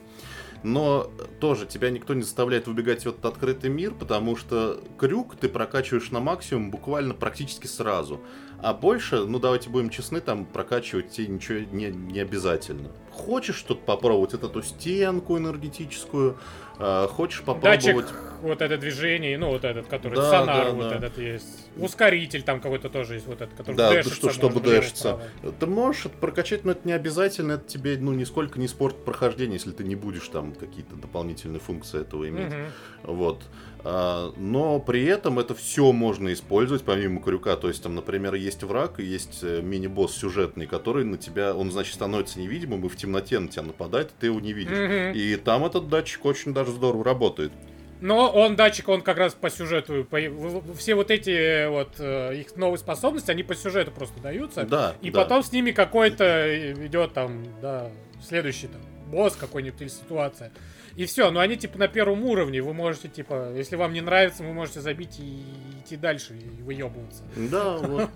Но 0.62 1.10
тоже 1.40 1.66
тебя 1.66 1.90
никто 1.90 2.12
не 2.12 2.22
заставляет 2.22 2.66
выбегать 2.66 3.04
в 3.04 3.08
этот 3.08 3.24
открытый 3.24 3.70
мир, 3.70 3.92
потому 3.92 4.36
что 4.36 4.82
крюк 4.98 5.36
ты 5.36 5.48
прокачиваешь 5.48 6.10
на 6.10 6.20
максимум 6.20 6.70
буквально 6.70 7.14
практически 7.14 7.66
сразу. 7.66 8.20
А 8.62 8.74
больше, 8.74 9.24
ну 9.24 9.38
давайте 9.38 9.70
будем 9.70 9.90
честны, 9.90 10.20
там 10.20 10.44
прокачивать 10.44 11.10
тебе 11.10 11.28
ничего 11.28 11.60
не, 11.72 11.86
не 11.86 12.20
обязательно. 12.20 12.90
Хочешь 13.10 13.56
что-то 13.56 13.80
попробовать, 13.82 14.32
вот 14.32 14.44
эту 14.44 14.62
стенку 14.62 15.38
энергетическую, 15.38 16.38
э, 16.78 17.06
хочешь 17.08 17.40
попробовать... 17.40 17.84
Датчик, 17.84 18.14
вот 18.42 18.62
это 18.62 18.78
движение, 18.78 19.36
ну 19.38 19.48
вот 19.48 19.64
этот, 19.64 19.86
который 19.86 20.16
Да, 20.16 20.30
сонар, 20.30 20.66
да, 20.66 20.70
вот 20.72 20.88
да. 20.90 20.96
этот 20.96 21.18
есть. 21.18 21.68
Ускоритель 21.76 22.42
там 22.42 22.60
какой-то 22.60 22.88
тоже 22.88 23.14
есть, 23.14 23.26
вот 23.26 23.40
этот, 23.40 23.54
который 23.54 23.76
Да, 23.76 23.90
дэшится 23.90 24.16
что, 24.16 24.30
чтобы 24.30 24.60
дэшиться. 24.60 25.20
Ты 25.58 25.66
можешь 25.66 26.06
это 26.06 26.16
прокачать, 26.16 26.64
но 26.64 26.72
это 26.72 26.86
не 26.86 26.92
обязательно, 26.92 27.52
это 27.52 27.66
тебе 27.66 27.96
ну, 27.98 28.12
нисколько 28.12 28.58
не 28.58 28.66
испортит 28.66 29.04
прохождение, 29.04 29.54
если 29.54 29.72
ты 29.72 29.84
не 29.84 29.94
будешь 29.94 30.28
там 30.28 30.54
какие-то 30.54 30.96
дополнительные 30.96 31.60
функции 31.60 32.00
этого 32.00 32.28
иметь. 32.28 32.52
Мгм. 32.52 32.66
Вот. 33.04 33.42
А, 33.84 34.32
но 34.36 34.78
при 34.80 35.04
этом 35.04 35.38
это 35.38 35.54
все 35.54 35.92
можно 35.92 36.32
использовать 36.32 36.82
помимо 36.82 37.20
крюка. 37.20 37.56
То 37.56 37.68
есть 37.68 37.82
там, 37.82 37.94
например, 37.94 38.34
есть 38.34 38.62
враг 38.62 39.00
и 39.00 39.04
есть 39.04 39.40
э, 39.42 39.60
мини-босс 39.62 40.16
сюжетный, 40.16 40.66
который 40.66 41.04
на 41.04 41.18
тебя, 41.18 41.54
он, 41.54 41.70
значит, 41.70 41.94
становится 41.94 42.38
невидимым 42.38 42.84
и 42.86 42.88
в 42.88 42.96
темноте 42.96 43.38
на 43.38 43.48
тебя 43.48 43.62
нападает, 43.62 44.08
и 44.08 44.12
ты 44.20 44.26
его 44.26 44.40
не 44.40 44.52
видишь. 44.52 44.76
Мгм. 44.76 45.12
И 45.14 45.36
там 45.36 45.64
этот 45.64 45.88
датчик 45.88 46.24
очень 46.24 46.52
даже 46.52 46.72
здорово 46.72 47.04
работает. 47.04 47.52
Но 48.00 48.30
он 48.30 48.56
датчик, 48.56 48.88
он 48.88 49.02
как 49.02 49.18
раз 49.18 49.34
по 49.34 49.50
сюжету. 49.50 50.04
по- 50.04 50.74
все 50.74 50.94
вот 50.94 51.10
эти 51.10 51.68
вот 51.68 51.96
э, 51.98 52.40
их 52.40 52.56
новые 52.56 52.78
способности, 52.78 53.30
они 53.30 53.42
по 53.42 53.54
сюжету 53.54 53.90
просто 53.90 54.20
даются. 54.20 54.64
Да. 54.64 54.94
И 55.02 55.10
да. 55.10 55.22
потом 55.22 55.42
с 55.42 55.52
ними 55.52 55.70
какой-то 55.70 56.72
идет 56.86 57.12
там, 57.12 57.44
да, 57.60 57.90
следующий 58.26 58.68
там 58.68 58.80
босс 59.10 59.36
какой-нибудь 59.36 59.80
или 59.82 59.88
ситуация. 59.88 60.50
И 60.96 61.06
все, 61.06 61.30
но 61.30 61.40
они 61.40 61.56
типа 61.56 61.78
на 61.78 61.88
первом 61.88 62.24
уровне. 62.24 62.62
Вы 62.62 62.72
можете, 62.72 63.08
типа, 63.08 63.52
если 63.54 63.76
вам 63.76 63.92
не 63.92 64.00
нравится, 64.00 64.42
вы 64.42 64.52
можете 64.52 64.80
забить 64.80 65.18
и 65.20 65.42
идти 65.80 65.96
дальше 65.96 66.34
и 66.34 66.62
выебываться. 66.62 67.22
Да, 67.36 67.76
вот. 67.78 68.10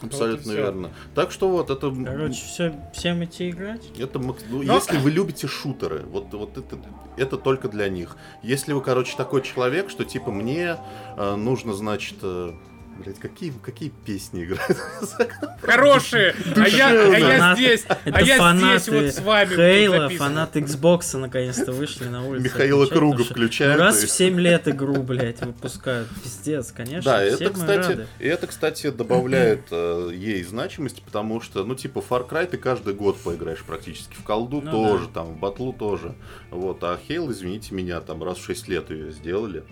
Абсолютно 0.00 0.52
верно. 0.52 0.90
Так 1.14 1.30
что 1.30 1.48
вот 1.48 1.70
это... 1.70 1.90
Короче, 2.04 2.34
все, 2.34 2.74
всем 2.92 3.24
идти 3.24 3.50
играть? 3.50 3.82
Это, 3.98 4.18
ну, 4.18 4.36
Но- 4.48 4.74
если 4.74 4.96
вы 4.98 5.10
любите 5.10 5.46
шутеры, 5.46 6.00
вот, 6.00 6.32
вот 6.34 6.58
это, 6.58 6.78
это 7.16 7.38
только 7.38 7.68
для 7.68 7.88
них. 7.88 8.16
Если 8.42 8.72
вы, 8.72 8.82
короче, 8.82 9.16
такой 9.16 9.42
человек, 9.42 9.90
что 9.90 10.04
типа 10.04 10.32
мне 10.32 10.76
э, 11.16 11.34
нужно, 11.36 11.74
значит, 11.74 12.16
э, 12.22 12.52
блядь, 12.98 13.18
какие, 13.18 13.52
какие 13.62 13.90
песни 14.04 14.44
играют? 14.44 14.78
Хорошие! 15.62 16.34
А 16.56 16.68
я, 16.68 16.88
а 16.90 17.18
я 17.18 17.54
здесь, 17.54 17.84
Это 18.04 18.18
а 18.18 18.20
я 18.22 18.38
фанаты 18.38 18.78
здесь 18.78 19.02
вот 19.02 19.14
с 19.14 19.26
вами 19.26 19.54
Хейла, 19.54 20.08
фанаты 20.10 20.60
Xbox 20.60 21.16
наконец-то 21.16 21.72
вышли 21.72 22.06
на 22.06 22.26
улицу. 22.26 22.44
Михаила 22.44 22.86
Круга 22.86 23.24
включают. 23.24 23.80
Раз 23.80 23.96
в 23.96 24.10
7 24.10 24.38
лет 24.40 24.68
игру, 24.68 25.02
блядь, 25.02 25.40
выпускают. 25.42 26.08
Пиздец, 26.22 26.72
конечно. 26.72 27.12
Да, 27.12 27.22
это, 27.22 27.50
кстати, 27.50 27.88
рады. 27.88 28.06
и 28.18 28.26
это, 28.26 28.46
кстати, 28.46 28.90
добавляет 28.90 29.66
э, 29.70 30.10
ей 30.14 30.42
значимости, 30.44 31.02
потому 31.04 31.40
что, 31.40 31.64
ну, 31.64 31.74
типа, 31.74 31.98
Far 31.98 32.28
Cry 32.28 32.46
ты 32.46 32.56
каждый 32.56 32.94
год 32.94 33.18
поиграешь 33.18 33.62
практически. 33.62 34.14
В 34.14 34.22
колду 34.22 34.60
Ну 34.60 34.70
тоже, 34.70 35.06
да. 35.06 35.22
там, 35.22 35.34
в 35.34 35.38
батлу 35.38 35.72
тоже. 35.72 36.14
Вот, 36.50 36.82
а 36.82 36.98
Хейл, 37.06 37.30
извините 37.30 37.74
меня, 37.74 38.00
там 38.00 38.22
раз 38.22 38.38
в 38.38 38.44
6 38.44 38.68
лет 38.68 38.90
ее 38.90 39.12
сделали. 39.12 39.64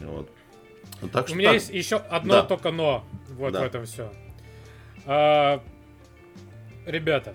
Вот. 0.00 0.30
Ну, 1.02 1.08
Так 1.08 1.24
У 1.24 1.28
что 1.28 1.36
меня 1.36 1.48
так. 1.50 1.54
есть 1.54 1.70
еще 1.70 1.96
одно 1.96 2.34
Да. 2.34 2.42
только 2.42 2.70
но. 2.70 3.04
Вот 3.36 3.52
Да. 3.52 3.60
в 3.60 3.64
этом 3.64 3.86
все. 3.86 4.12
ребята, 6.86 7.34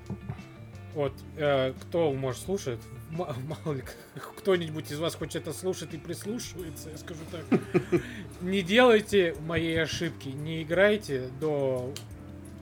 вот 0.94 1.14
э, 1.38 1.74
кто, 1.82 2.12
может, 2.14 2.42
слушает, 2.42 2.80
м- 3.12 3.28
мало 3.48 3.74
ли, 3.76 3.84
кто-нибудь 4.38 4.92
из 4.92 5.00
вас 5.00 5.16
хоть 5.16 5.36
это 5.36 5.52
слушает 5.54 5.94
и 5.94 5.98
прислушивается, 5.98 6.90
я 6.90 6.98
скажу 6.98 7.20
так. 7.32 8.02
Не 8.42 8.62
делайте 8.62 9.36
моей 9.46 9.82
ошибки, 9.82 10.30
не 10.30 10.64
играйте 10.64 11.30
до 11.40 11.94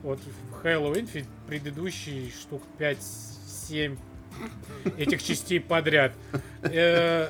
вот 0.02 0.20
в 0.20 0.66
Halo 0.66 0.94
Infinite 0.94 1.28
предыдущие 1.48 2.30
штук 2.32 2.64
5-7 2.80 3.98
этих 4.98 5.22
частей 5.24 5.60
подряд. 5.60 6.14
Э, 6.64 7.30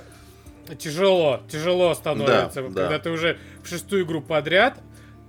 тяжело, 0.78 1.42
тяжело 1.50 1.94
становится, 1.94 2.62
Да, 2.62 2.68
когда 2.68 2.90
да. 2.90 3.00
ты 3.00 3.10
уже 3.12 3.38
в 3.64 3.68
шестую 3.68 4.04
игру 4.06 4.22
подряд. 4.22 4.80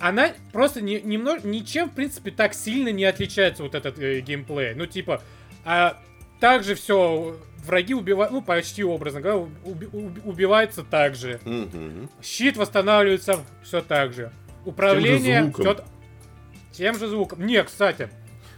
Она 0.01 0.33
просто 0.53 0.81
не, 0.81 1.01
немного, 1.01 1.47
ничем, 1.47 1.89
в 1.89 1.95
принципе, 1.95 2.31
так 2.31 2.53
сильно 2.55 2.89
не 2.91 3.05
отличается 3.05 3.63
вот 3.63 3.75
этот 3.75 3.99
э, 3.99 4.21
геймплей. 4.21 4.75
Ну, 4.75 4.87
типа, 4.87 5.23
а 5.65 5.97
также 6.41 6.75
все, 6.75 7.37
враги 7.65 7.95
убивают, 7.95 8.33
ну, 8.33 8.43
почти 8.43 8.83
образно 8.85 9.21
говоря, 9.21 9.47
уби- 9.65 9.89
уби- 9.91 10.21
убиваются 10.25 10.83
так 10.83 11.15
же. 11.15 11.41
Мгм. 11.45 12.11
Щит 12.23 12.57
восстанавливается 12.57 13.39
все 13.63 13.81
так 13.81 14.13
же. 14.13 14.31
Управление 14.65 15.43
звуком. 15.45 15.65
всё 15.65 15.75
т- 15.75 15.85
тем 16.73 16.99
же 16.99 17.07
звуком. 17.09 17.47
Не, 17.47 17.63
кстати, 17.63 18.11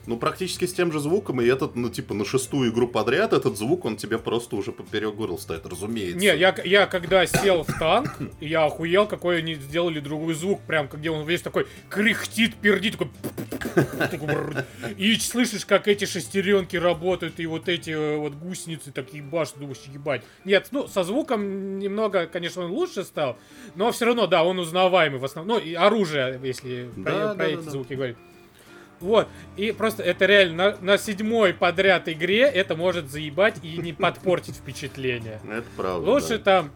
Ну, 0.07 0.17
практически 0.17 0.65
с 0.65 0.73
тем 0.73 0.93
же 0.93 1.01
звуком, 1.01 1.41
и 1.41 1.47
этот, 1.47 1.75
ну, 1.75 1.91
типа, 1.91 2.15
на 2.15 2.25
шестую 2.25 2.71
игру 2.71 2.87
подряд, 2.87 3.33
этот 3.33 3.57
звук, 3.57 3.85
он 3.85 3.97
тебе 3.97 4.19
просто 4.19 4.57
уже 4.57 4.73
поперек 4.73 5.15
горла 5.15 5.37
стоит, 5.37 5.67
разумеется. 5.67 6.19
не, 6.19 6.27
я, 6.27 6.55
я 6.65 6.87
когда 6.87 7.27
сел 7.27 7.65
в 7.65 7.79
танк, 7.79 8.11
я 8.41 8.65
охуел, 8.65 9.07
какой 9.07 9.39
они 9.39 9.55
сделали 9.55 10.01
другой 10.01 10.35
звук, 10.35 10.61
прям, 10.63 10.89
где 10.93 11.11
он 11.11 11.27
весь 11.27 11.43
такой 11.43 11.67
кряхтит, 11.89 12.55
пердит, 12.55 12.97
такой... 12.97 13.09
И 14.97 15.17
слышишь, 15.17 15.67
как 15.67 15.89
эти 15.89 16.05
шестеренки 16.05 16.77
работают, 16.77 17.41
и 17.41 17.47
вот 17.47 17.69
эти 17.69 17.91
э, 17.91 18.17
вот 18.17 18.35
гусеницы 18.35 18.93
такие 18.93 19.23
башни, 19.23 19.61
думаешь, 19.61 19.79
ебать. 19.93 20.23
Нет, 20.45 20.69
ну, 20.71 20.87
со 20.87 21.03
звуком 21.03 21.79
немного, 21.79 22.27
конечно, 22.27 22.65
он 22.65 22.71
лучше 22.71 23.05
стал, 23.05 23.39
но 23.75 23.91
все 23.93 24.07
равно, 24.07 24.27
да, 24.27 24.45
он 24.45 24.59
узнаваемый 24.59 25.19
в 25.19 25.25
основном. 25.25 25.59
Ну, 25.59 25.63
и 25.63 25.75
оружие, 25.75 26.41
если 26.43 26.89
про, 26.95 27.13
Да, 27.13 27.29
про 27.29 27.35
да, 27.35 27.47
эти 27.47 27.65
да. 27.65 27.71
звуки 27.71 27.95
говорить. 27.95 28.17
Вот, 29.01 29.29
и 29.57 29.73
просто 29.73 30.03
это 30.03 30.27
реально 30.27 30.77
на, 30.81 30.93
на 30.93 30.99
седьмой 30.99 31.53
подряд 31.53 32.09
игре 32.09 32.41
это 32.43 32.77
может 32.77 33.11
заебать 33.11 33.57
и 33.63 33.77
не 33.79 33.93
подпортить 33.93 34.57
впечатление. 34.57 35.41
Это 35.51 35.67
правда. 35.77 36.11
Лучше 36.11 36.39
да. 36.39 36.45
там, 36.45 36.71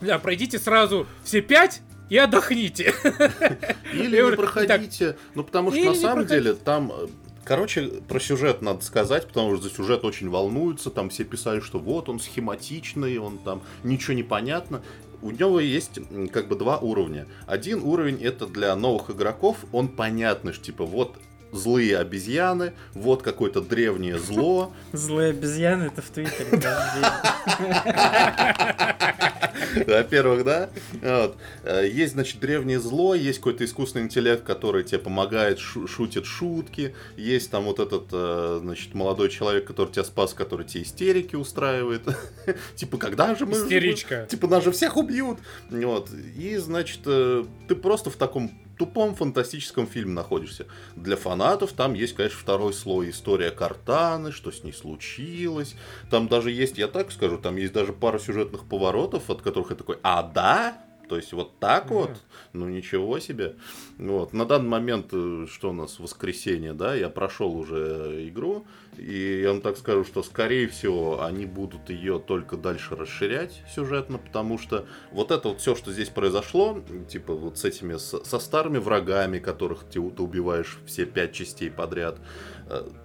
да, 0.00 0.18
пройдите 0.18 0.58
сразу 0.58 1.06
все 1.24 1.40
пять 1.40 1.80
и 2.10 2.18
отдохните. 2.18 2.94
Или 3.92 4.22
не 4.22 4.36
проходите. 4.36 5.16
Ну, 5.34 5.42
потому 5.42 5.72
что 5.72 5.82
на 5.84 5.94
самом 5.94 6.26
деле 6.26 6.52
там 6.52 6.92
э, 6.92 7.06
Короче, 7.46 7.86
про 8.08 8.18
сюжет 8.18 8.60
надо 8.60 8.84
сказать, 8.84 9.28
потому 9.28 9.54
что 9.54 9.68
за 9.68 9.70
сюжет 9.72 10.04
очень 10.04 10.28
волнуются. 10.28 10.90
Там 10.90 11.10
все 11.10 11.22
писали, 11.22 11.60
что 11.60 11.78
вот 11.78 12.08
он 12.08 12.18
схематичный, 12.18 13.18
он 13.18 13.38
там 13.38 13.62
ничего 13.84 14.14
не 14.14 14.24
понятно. 14.24 14.82
У 15.26 15.32
него 15.32 15.58
есть 15.58 15.98
как 16.32 16.46
бы 16.46 16.54
два 16.54 16.78
уровня. 16.78 17.26
Один 17.48 17.82
уровень 17.82 18.22
это 18.22 18.46
для 18.46 18.76
новых 18.76 19.10
игроков, 19.10 19.56
он 19.72 19.88
понятный, 19.88 20.52
типа 20.52 20.84
вот 20.84 21.16
злые 21.56 21.98
обезьяны, 21.98 22.72
вот 22.94 23.22
какое-то 23.22 23.60
древнее 23.60 24.18
зло, 24.18 24.72
Злые 24.92 25.30
обезьяны 25.30 25.84
это 25.84 26.02
в 26.02 26.10
Твиттере. 26.10 26.46
Во-первых, 29.86 30.44
да. 30.44 30.70
Вот. 31.02 31.36
Э, 31.64 31.86
Есть, 31.88 32.14
значит, 32.14 32.40
древнее 32.40 32.80
зло, 32.80 33.14
есть 33.14 33.38
какой-то 33.38 33.64
искусственный 33.64 34.04
интеллект, 34.04 34.44
который 34.44 34.84
тебе 34.84 34.98
помогает, 34.98 35.58
шу- 35.58 35.86
шутит 35.86 36.26
шутки. 36.26 36.94
Есть 37.16 37.50
там 37.50 37.64
вот 37.64 37.78
этот, 37.78 38.04
э, 38.12 38.58
значит, 38.62 38.94
молодой 38.94 39.28
человек, 39.28 39.66
который 39.66 39.92
тебя 39.92 40.04
спас, 40.04 40.34
который 40.34 40.66
тебе 40.66 40.82
истерики 40.84 41.36
устраивает. 41.36 42.02
Типа, 42.74 42.96
когда 42.98 43.34
же 43.34 43.46
мы... 43.46 43.52
Истеричка. 43.52 44.26
Типа, 44.30 44.46
нас 44.48 44.64
же 44.64 44.72
всех 44.72 44.96
убьют. 44.96 45.38
Вот. 45.70 46.10
И, 46.36 46.56
значит, 46.56 47.00
э, 47.06 47.44
ты 47.68 47.76
просто 47.76 48.10
в 48.10 48.16
таком 48.16 48.50
тупом 48.76 49.14
фантастическом 49.14 49.86
фильме 49.86 50.12
находишься. 50.12 50.66
Для 50.94 51.16
фанатов 51.16 51.72
там 51.72 51.94
есть, 51.94 52.14
конечно, 52.14 52.38
второй 52.38 52.72
слой 52.72 53.10
история 53.10 53.50
Картаны, 53.50 54.32
что 54.32 54.50
с 54.50 54.62
ней 54.64 54.72
случилось. 54.72 55.74
Там 56.10 56.28
даже 56.28 56.50
есть, 56.50 56.78
я 56.78 56.88
так 56.88 57.12
скажу, 57.12 57.38
там 57.38 57.56
есть 57.56 57.72
даже 57.72 57.92
пара 57.92 58.18
сюжетных 58.18 58.68
поворотов, 58.68 59.30
от 59.30 59.42
которых 59.42 59.70
я 59.70 59.76
такой, 59.76 59.98
а 60.02 60.22
да? 60.22 60.85
То 61.08 61.16
есть 61.16 61.32
вот 61.32 61.58
так 61.58 61.90
вот? 61.90 62.10
Ну 62.52 62.68
ничего 62.68 63.18
себе. 63.18 63.56
Вот. 63.98 64.32
На 64.32 64.44
данный 64.44 64.68
момент, 64.68 65.08
э, 65.12 65.46
что 65.50 65.70
у 65.70 65.72
нас, 65.72 65.98
воскресенье, 65.98 66.72
да, 66.72 66.94
я 66.94 67.08
прошел 67.08 67.56
уже 67.56 68.26
игру, 68.28 68.66
и 68.98 69.40
я 69.42 69.50
вам 69.50 69.60
так 69.60 69.76
скажу, 69.76 70.04
что 70.04 70.22
скорее 70.22 70.68
всего 70.68 71.22
они 71.22 71.46
будут 71.46 71.90
ее 71.90 72.18
только 72.18 72.56
дальше 72.56 72.96
расширять 72.96 73.62
сюжетно, 73.74 74.18
потому 74.18 74.58
что 74.58 74.86
вот 75.12 75.30
это 75.30 75.48
вот 75.48 75.60
все, 75.60 75.74
что 75.74 75.92
здесь 75.92 76.08
произошло, 76.08 76.82
типа 77.08 77.34
вот 77.34 77.58
с 77.58 77.64
этими, 77.64 77.96
со 77.96 78.38
старыми 78.38 78.78
врагами, 78.78 79.38
которых 79.38 79.84
ты, 79.84 80.00
ты 80.10 80.22
убиваешь 80.22 80.78
все 80.86 81.06
пять 81.06 81.32
частей 81.32 81.70
подряд, 81.70 82.18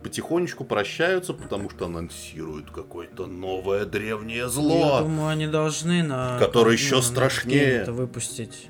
потихонечку 0.03 0.63
прощаются, 0.63 1.33
потому 1.33 1.69
что 1.69 1.85
анонсируют 1.85 2.71
какое-то 2.71 3.27
новое 3.27 3.85
древнее 3.85 4.49
зло. 4.49 4.97
Я 4.97 5.01
думаю, 5.01 5.27
они 5.29 5.47
должны 5.47 6.03
на... 6.03 6.39
Которое 6.39 6.71
ну, 6.71 6.71
еще 6.73 6.95
на 6.95 7.01
страшнее. 7.01 7.77
Gen-то 7.77 7.93
выпустить. 7.93 8.69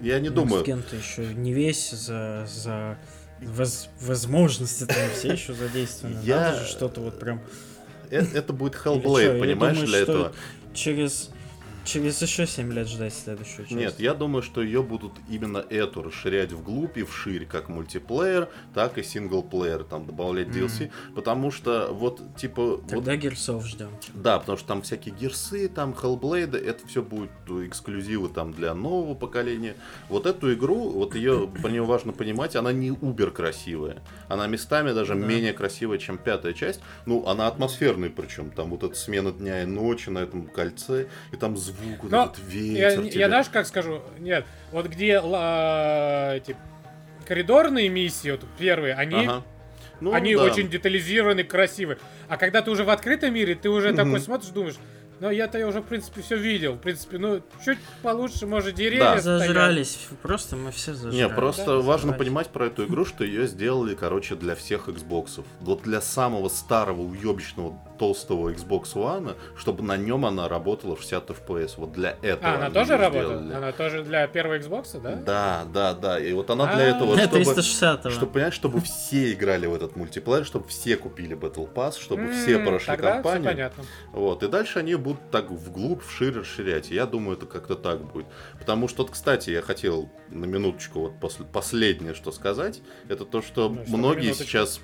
Я 0.00 0.20
не 0.20 0.28
думаю. 0.30 0.64
Next 0.64 0.66
Gen-то 0.66 0.96
еще 0.96 1.34
не 1.34 1.52
весь 1.52 1.90
за... 1.90 2.46
за 2.46 2.98
воз- 3.40 3.88
возможности 4.00 4.84
там 4.84 4.96
все 5.14 5.32
еще 5.32 5.54
задействованы. 5.54 6.20
Я- 6.22 6.40
Надо 6.52 6.60
же 6.60 6.66
что-то 6.66 7.00
вот 7.00 7.18
прям... 7.18 7.40
Э- 8.10 8.24
Это 8.34 8.52
будет 8.52 8.74
Hellblade, 8.74 9.40
понимаешь, 9.40 9.80
для 9.80 9.98
этого. 9.98 10.32
Через... 10.72 11.30
Через 11.84 12.22
еще 12.22 12.46
7 12.46 12.72
лет 12.72 12.88
ждать 12.88 13.14
следующую 13.14 13.66
часть. 13.66 13.72
Нет, 13.72 14.00
я 14.00 14.14
думаю, 14.14 14.42
что 14.42 14.62
ее 14.62 14.82
будут 14.82 15.12
именно 15.28 15.58
эту 15.58 16.02
расширять 16.02 16.52
вглубь 16.52 16.96
и 16.96 17.02
вширь, 17.02 17.44
как 17.46 17.68
мультиплеер, 17.68 18.48
так 18.74 18.98
и 18.98 19.02
синглплеер, 19.02 19.84
там 19.84 20.06
добавлять 20.06 20.48
DLC, 20.48 20.90
потому 21.14 21.50
что 21.50 21.88
вот 21.92 22.36
типа 22.36 22.76
вот 22.76 22.88
Тогда 22.88 23.16
герсов 23.16 23.66
ждем. 23.66 23.90
Да, 24.14 24.38
потому 24.38 24.58
что 24.58 24.68
там 24.68 24.82
всякие 24.82 25.14
гирсы, 25.14 25.68
там 25.68 25.92
Hellblade, 25.92 26.56
это 26.56 26.86
все 26.86 27.02
будет 27.02 27.30
э, 27.48 27.66
эксклюзивы 27.66 28.28
там 28.28 28.52
для 28.52 28.74
нового 28.74 29.14
поколения. 29.14 29.74
Вот 30.08 30.26
эту 30.26 30.52
игру, 30.54 30.90
вот 30.90 31.14
ее, 31.14 31.48
про 31.48 31.70
нее 31.70 31.82
важно 31.82 32.12
понимать, 32.12 32.56
она 32.56 32.72
не 32.72 32.90
убер 32.90 33.30
красивая. 33.30 34.02
Она 34.28 34.46
местами 34.46 34.92
даже 34.92 35.14
менее 35.14 35.52
красивая, 35.52 35.98
чем 35.98 36.18
пятая 36.18 36.52
часть. 36.52 36.80
Ну, 37.06 37.26
она 37.26 37.46
атмосферная 37.46 38.10
причем. 38.10 38.50
Там 38.50 38.70
вот 38.70 38.82
эта 38.84 38.94
смена 38.94 39.32
дня 39.32 39.62
и 39.62 39.66
ночи 39.66 40.08
на 40.10 40.18
этом 40.18 40.46
кольце, 40.46 41.08
и 41.32 41.36
там 41.36 41.56
звук, 41.56 41.71
вот 42.02 42.10
Но 42.10 42.24
этот 42.24 42.38
я, 42.52 42.90
ветер. 42.90 43.02
я 43.02 43.10
тебе. 43.10 43.26
знаешь, 43.28 43.48
как 43.48 43.66
скажу? 43.66 44.02
Нет, 44.18 44.44
вот 44.70 44.86
где 44.86 45.18
ла- 45.20 46.34
эти 46.36 46.56
коридорные 47.26 47.88
миссии, 47.88 48.30
вот 48.30 48.44
первые, 48.58 48.94
они, 48.94 49.26
Ага. 49.26 49.42
Ну, 50.00 50.12
они 50.14 50.34
да. 50.34 50.42
очень 50.42 50.68
детализированы, 50.68 51.44
красивы. 51.44 51.98
А 52.28 52.36
когда 52.36 52.60
ты 52.60 52.70
уже 52.72 52.82
в 52.82 52.90
открытом 52.90 53.32
мире, 53.34 53.54
ты 53.54 53.68
уже 53.70 53.92
такой 53.94 54.18
смотришь, 54.20 54.50
думаешь, 54.50 54.74
ну 55.22 55.30
я-то 55.30 55.56
я 55.56 55.68
уже, 55.68 55.80
в 55.80 55.84
принципе, 55.84 56.20
все 56.20 56.36
видел. 56.36 56.72
В 56.74 56.78
принципе, 56.80 57.16
ну, 57.16 57.40
чуть 57.64 57.78
получше, 58.02 58.44
может, 58.46 58.74
деревья 58.74 59.14
Да. 59.14 59.20
стоят. 59.20 59.40
Зажрались. 59.42 60.08
Просто 60.20 60.56
мы 60.56 60.72
все 60.72 60.94
зажрались. 60.94 61.16
Не, 61.16 61.28
просто 61.28 61.64
Да, 61.66 61.72
важно 61.76 62.08
зажрались. 62.08 62.18
понимать 62.18 62.48
про 62.48 62.66
эту 62.66 62.86
игру, 62.86 63.04
что 63.04 63.22
ее 63.22 63.46
сделали, 63.46 63.94
короче, 63.94 64.34
для 64.34 64.56
всех 64.56 64.88
Xbox. 64.88 65.44
Вот 65.60 65.82
для 65.82 66.00
самого 66.00 66.48
старого, 66.48 67.02
уебищного, 67.02 67.78
толстого 68.00 68.48
Xbox 68.52 68.94
One, 68.94 69.36
чтобы 69.56 69.84
на 69.84 69.96
нем 69.96 70.26
она 70.26 70.48
работала 70.48 70.96
в 70.96 71.02
60 71.02 71.30
FPS. 71.30 71.74
Вот 71.76 71.92
для 71.92 72.16
этого. 72.20 72.54
А, 72.54 72.56
она 72.56 72.70
тоже 72.70 72.94
её 72.94 73.00
работает? 73.00 73.28
сделали. 73.28 73.54
Она 73.54 73.72
тоже 73.72 74.02
для 74.02 74.26
первого 74.26 74.58
Xbox, 74.58 75.00
да? 75.00 75.12
Да, 75.14 75.62
да, 75.72 75.94
да. 75.94 76.18
И 76.18 76.32
вот 76.32 76.50
она 76.50 76.66
для 76.74 76.84
А, 76.84 76.96
этого, 76.96 77.16
чтобы... 77.16 77.32
360 77.36 78.10
Чтобы 78.10 78.32
понять, 78.32 78.54
чтобы 78.54 78.80
все 78.80 79.32
играли 79.32 79.66
в 79.66 79.74
этот 79.74 79.94
мультиплеер, 79.94 80.44
чтобы 80.44 80.66
все 80.66 80.96
купили 80.96 81.36
Battle 81.36 81.72
Pass, 81.72 82.00
чтобы 82.00 82.32
все 82.32 82.58
прошли 82.58 82.86
Тогда 82.88 83.12
все 83.12 83.22
кампанию. 83.22 83.44
понятно. 83.44 83.84
Вот, 84.12 84.42
и 84.42 84.48
дальше 84.48 84.80
они 84.80 84.96
будут 84.96 85.11
так 85.30 85.50
вглубь, 85.50 86.02
вширь 86.02 86.34
расширять. 86.38 86.90
Я 86.90 87.06
думаю, 87.06 87.36
это 87.36 87.46
как-то 87.46 87.74
так 87.76 88.00
будет. 88.12 88.26
Потому 88.58 88.88
что, 88.88 89.02
вот, 89.02 89.12
кстати, 89.12 89.50
я 89.50 89.62
хотел 89.62 90.10
на 90.30 90.44
минуточку 90.44 91.00
вот 91.00 91.20
после, 91.20 91.44
последнее, 91.44 92.14
что 92.14 92.32
сказать, 92.32 92.80
это 93.08 93.24
то, 93.24 93.42
что 93.42 93.68
Ну, 93.68 93.96
многие 93.96 94.32
сейчас 94.32 94.80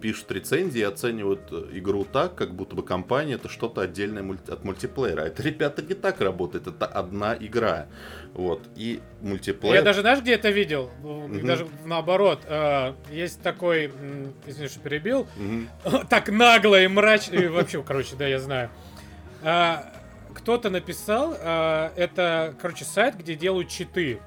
пишут 0.00 0.32
рецензии 0.32 0.78
и 0.78 0.84
оценивают 0.84 1.40
э, 1.50 1.68
игру 1.72 2.06
так, 2.10 2.34
как 2.34 2.54
будто 2.54 2.74
бы 2.74 2.82
компания 2.82 3.34
это 3.34 3.50
что-то 3.50 3.82
отдельное 3.82 4.22
мульти- 4.22 4.50
от 4.50 4.64
мультиплеера. 4.64 5.20
Это, 5.22 5.42
ребята, 5.42 5.82
не 5.82 5.92
так 5.92 6.22
работает. 6.22 6.66
Это 6.66 6.86
одна 6.86 7.36
игра. 7.38 7.88
Вот. 8.32 8.62
И 8.74 9.00
мультиплеер... 9.20 9.74
Я 9.74 9.82
даже, 9.82 10.00
знаешь, 10.00 10.20
где 10.20 10.32
это 10.32 10.48
видел? 10.48 10.90
Мгм. 11.02 11.46
Даже 11.46 11.66
наоборот. 11.84 12.40
э, 12.46 12.94
есть 13.10 13.42
такой, 13.42 13.92
извини, 14.46 14.68
что 14.68 14.80
перебил, 14.80 15.26
Мгм. 15.36 15.68
так 16.08 16.30
нагло 16.30 16.80
и 16.80 16.86
мрачно, 16.88 17.34
и 17.34 17.48
вообще, 17.48 17.82
короче, 17.82 18.16
да, 18.16 18.26
я 18.26 18.38
знаю. 18.40 18.70
А, 19.42 19.84
Кто-то 20.34 20.70
написал, 20.70 21.36
а, 21.40 21.92
это, 21.94 22.54
короче, 22.60 22.84
сайт, 22.86 23.16
где 23.18 23.34
делают 23.34 23.68
читы. 23.68 24.18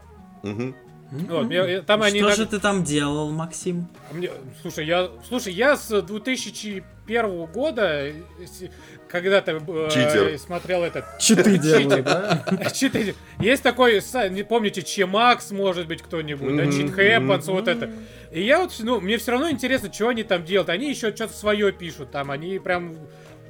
Мгм. 0.43 0.75
Вот, 1.11 1.49
я- 1.51 1.81
там 1.81 2.01
они 2.03 2.19
Что 2.19 2.29
на- 2.29 2.35
же 2.35 2.45
ты 2.45 2.59
там 2.59 2.83
делал, 2.83 3.31
Максим? 3.31 3.87
Мне- 4.11 4.29
слушай, 4.61 4.85
я, 4.85 5.09
слушай, 5.27 5.51
я 5.53 5.77
с 5.77 6.01
2001 6.03 7.45
года, 7.47 8.11
когда-то 9.07 9.61
э, 9.67 10.37
смотрел 10.37 10.83
этот 10.83 11.05
Читы 11.19 11.57
делаю, 11.57 12.03
да? 12.03 12.43
Читы. 12.73 13.15
Есть 13.39 13.63
такой 13.63 14.01
сайт, 14.01 14.31
не 14.31 14.43
помните, 14.43 14.81
Чемакс, 14.83 15.51
может 15.51 15.87
быть, 15.87 16.01
кто-нибудь, 16.01 16.55
да, 16.55 16.63
Cheat 16.65 16.95
Happens, 16.95 17.45
вот 17.51 17.67
это. 17.67 17.89
И 18.31 18.43
я 18.43 18.59
вот, 18.59 18.73
ну, 18.79 18.99
мне 18.99 19.17
все 19.17 19.31
равно 19.31 19.49
интересно, 19.49 19.91
что 19.93 20.09
они 20.09 20.23
там 20.23 20.43
делают. 20.43 20.69
Они 20.69 20.89
еще 20.89 21.15
что-то 21.15 21.33
свое 21.33 21.71
пишут 21.71 22.11
там, 22.11 22.31
они 22.31 22.59
прям 22.59 22.95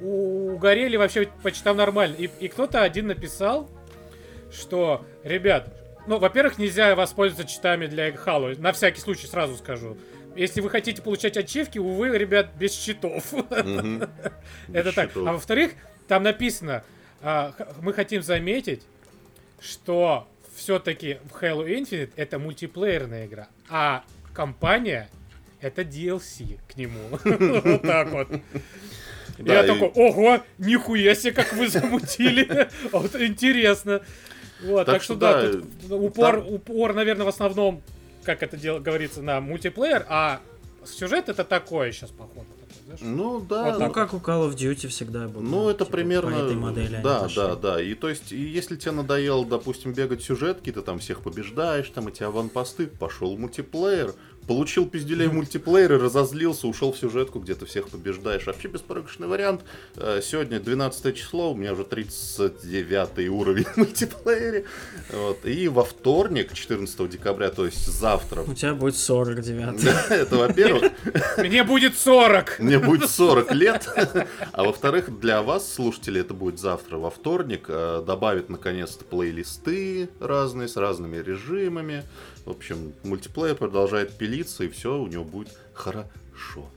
угорели 0.00 0.96
вообще 0.96 1.28
почти 1.42 1.64
там 1.64 1.76
нормально. 1.76 2.16
И, 2.16 2.30
и 2.40 2.48
кто-то 2.48 2.82
один 2.82 3.06
написал, 3.08 3.70
что, 4.52 5.04
ребят, 5.24 5.72
ну, 6.06 6.18
во-первых, 6.18 6.58
нельзя 6.58 6.94
воспользоваться 6.94 7.52
читами 7.52 7.86
для 7.86 8.10
Halo, 8.10 8.60
на 8.60 8.72
всякий 8.72 9.00
случай 9.00 9.26
сразу 9.26 9.56
скажу. 9.56 9.96
Если 10.36 10.60
вы 10.60 10.68
хотите 10.68 11.00
получать 11.02 11.36
ачивки, 11.36 11.78
увы, 11.78 12.16
ребят, 12.16 12.50
без. 12.58 12.86
Мгм. 12.88 14.08
Это 14.72 14.92
так. 14.92 15.16
А 15.16 15.32
во-вторых, 15.32 15.72
там 16.06 16.22
написано, 16.22 16.84
а, 17.22 17.54
мы 17.80 17.92
хотим 17.92 18.22
заметить, 18.22 18.82
что 19.60 20.28
все-таки 20.54 21.18
в 21.30 21.42
Halo 21.42 21.66
Infinite 21.66 22.12
это 22.16 22.38
мультиплеерная 22.38 23.26
игра, 23.26 23.48
а 23.68 24.04
компания 24.32 25.08
это 25.60 25.82
DLC 25.82 26.58
к 26.68 26.76
нему. 26.76 27.18
Вот 27.64 27.82
так 27.82 28.10
вот. 28.10 28.28
Да, 29.38 29.54
Я 29.54 29.64
и- 29.64 29.66
такой, 29.66 29.88
ого, 29.88 30.40
нихуя 30.58 31.14
себе, 31.14 31.32
как 31.32 31.52
вы 31.52 31.68
замутили. 31.68 32.68
Вот 32.92 33.14
интересно. 33.20 34.00
Вот, 34.62 34.86
Так 34.86 34.94
так 34.96 35.02
что 35.02 35.14
что 35.14 35.20
да, 35.20 35.42
да, 35.42 35.52
тут 35.52 35.90
упор, 35.90 36.40
там- 36.42 36.52
упор, 36.52 36.94
наверное, 36.94 37.26
в 37.26 37.28
основном, 37.28 37.82
как 38.24 38.42
это 38.42 38.56
дело 38.56 38.78
говорится, 38.78 39.20
на 39.22 39.40
мультиплеер, 39.40 40.06
а 40.08 40.40
сюжет 40.84 41.28
это 41.28 41.44
такое 41.44 41.92
сейчас, 41.92 42.10
походу. 42.10 42.46
такой, 42.58 42.84
знаешь. 42.86 43.00
Ну 43.02 43.40
да, 43.40 43.64
Вот 43.72 43.78
Ну, 43.80 43.90
как 43.90 44.14
у 44.14 44.16
Call 44.18 44.48
of 44.48 44.54
Duty 44.56 44.88
всегда 44.88 45.28
было. 45.28 45.42
Ну, 45.42 45.68
это 45.68 45.84
типа, 45.84 45.96
примерно... 45.98 46.30
По 46.30 46.44
этой 46.44 46.56
модели 46.56 47.00
да, 47.02 47.28
да, 47.34 47.54
да. 47.56 47.82
И 47.82 47.92
то 47.94 48.08
есть, 48.08 48.32
и 48.32 48.40
если 48.40 48.76
тебе 48.76 48.92
надоело, 48.92 49.44
допустим, 49.44 49.92
бегать 49.92 50.22
сюжетки, 50.22 50.72
ты 50.72 50.80
там 50.80 50.98
всех 51.00 51.20
побеждаешь, 51.20 51.88
там 51.90 52.08
эти 52.08 52.22
аванпосты, 52.22 52.86
пошел 52.86 53.36
мультиплеер, 53.36 54.14
получил 54.46 54.86
пизделей 54.86 55.26
в 55.26 55.34
мультиплеере, 55.34 55.96
разозлился, 55.96 56.66
ушел 56.68 56.92
в 56.92 56.98
сюжетку, 56.98 57.40
где 57.40 57.54
ты 57.54 57.66
всех 57.66 57.88
побеждаешь. 57.88 58.46
Вообще 58.46 58.68
беспроигрышный 58.68 59.26
вариант. 59.28 59.62
Э, 59.96 60.20
Сегодня 60.22 60.60
12 60.60 61.16
число, 61.16 61.52
у 61.52 61.54
меня 61.54 61.72
уже 61.72 61.84
39 61.84 63.28
уровень 63.30 63.64
в 63.74 63.76
мультиплеере. 63.76 64.64
Вот. 65.12 65.44
И 65.44 65.68
во 65.68 65.84
вторник, 65.84 66.52
14 66.52 67.08
декабря, 67.10 67.50
то 67.50 67.64
есть 67.66 67.86
завтра, 67.86 68.42
У 68.42 68.54
тебя 68.54 68.74
будет 68.74 68.96
49. 68.96 69.84
Да, 69.84 70.06
это 70.14 70.36
во-первых. 70.36 70.92
Мне 71.38 71.64
будет 71.64 71.96
40! 71.96 72.58
Мне 72.60 72.78
будет 72.78 73.10
40 73.10 73.52
лет. 73.52 73.88
А 74.52 74.64
во-вторых, 74.64 75.18
для 75.20 75.42
вас, 75.42 75.72
слушатели, 75.72 76.20
это 76.20 76.34
будет 76.34 76.58
завтра, 76.58 76.98
во 76.98 77.10
вторник. 77.10 77.64
э, 77.68 78.02
Добавят 78.06 78.48
наконец-то 78.48 79.04
плейлисты 79.04 80.08
разные, 80.20 80.68
с 80.68 80.76
разными 80.76 81.16
режимами. 81.16 82.04
В 82.46 82.50
общем, 82.50 82.94
мультиплеер 83.02 83.56
продолжает 83.56 84.16
пилиться, 84.16 84.62
и 84.62 84.68
все 84.68 84.96
у 84.96 85.08
него 85.08 85.24
будет 85.24 85.48
хорошо. 85.74 86.70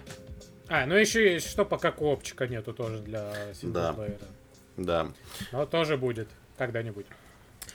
А, 0.68 0.88
ну 0.88 0.96
еще 0.96 1.34
есть, 1.34 1.48
что 1.48 1.64
пока 1.64 1.92
копчика 1.92 2.48
нету 2.48 2.74
тоже 2.74 3.00
для 3.00 3.54
синглплеера. 3.54 4.18
Да. 4.78 5.12
Но 5.52 5.68
тоже 5.68 5.96
будет 5.96 6.28
когда-нибудь. 6.58 7.06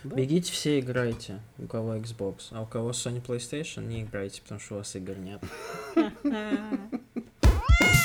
Бегите 0.02 0.52
все 0.52 0.80
играйте, 0.80 1.40
у 1.58 1.66
кого 1.66 1.94
Xbox, 1.94 2.48
а 2.50 2.62
у 2.62 2.66
кого 2.66 2.90
Sony 2.90 3.24
PlayStation 3.24 3.86
не 3.86 4.02
играйте, 4.02 4.42
потому 4.42 4.60
что 4.60 4.74
у 4.74 4.78
вас 4.78 4.94
игр 4.96 5.16
нет. 5.16 5.40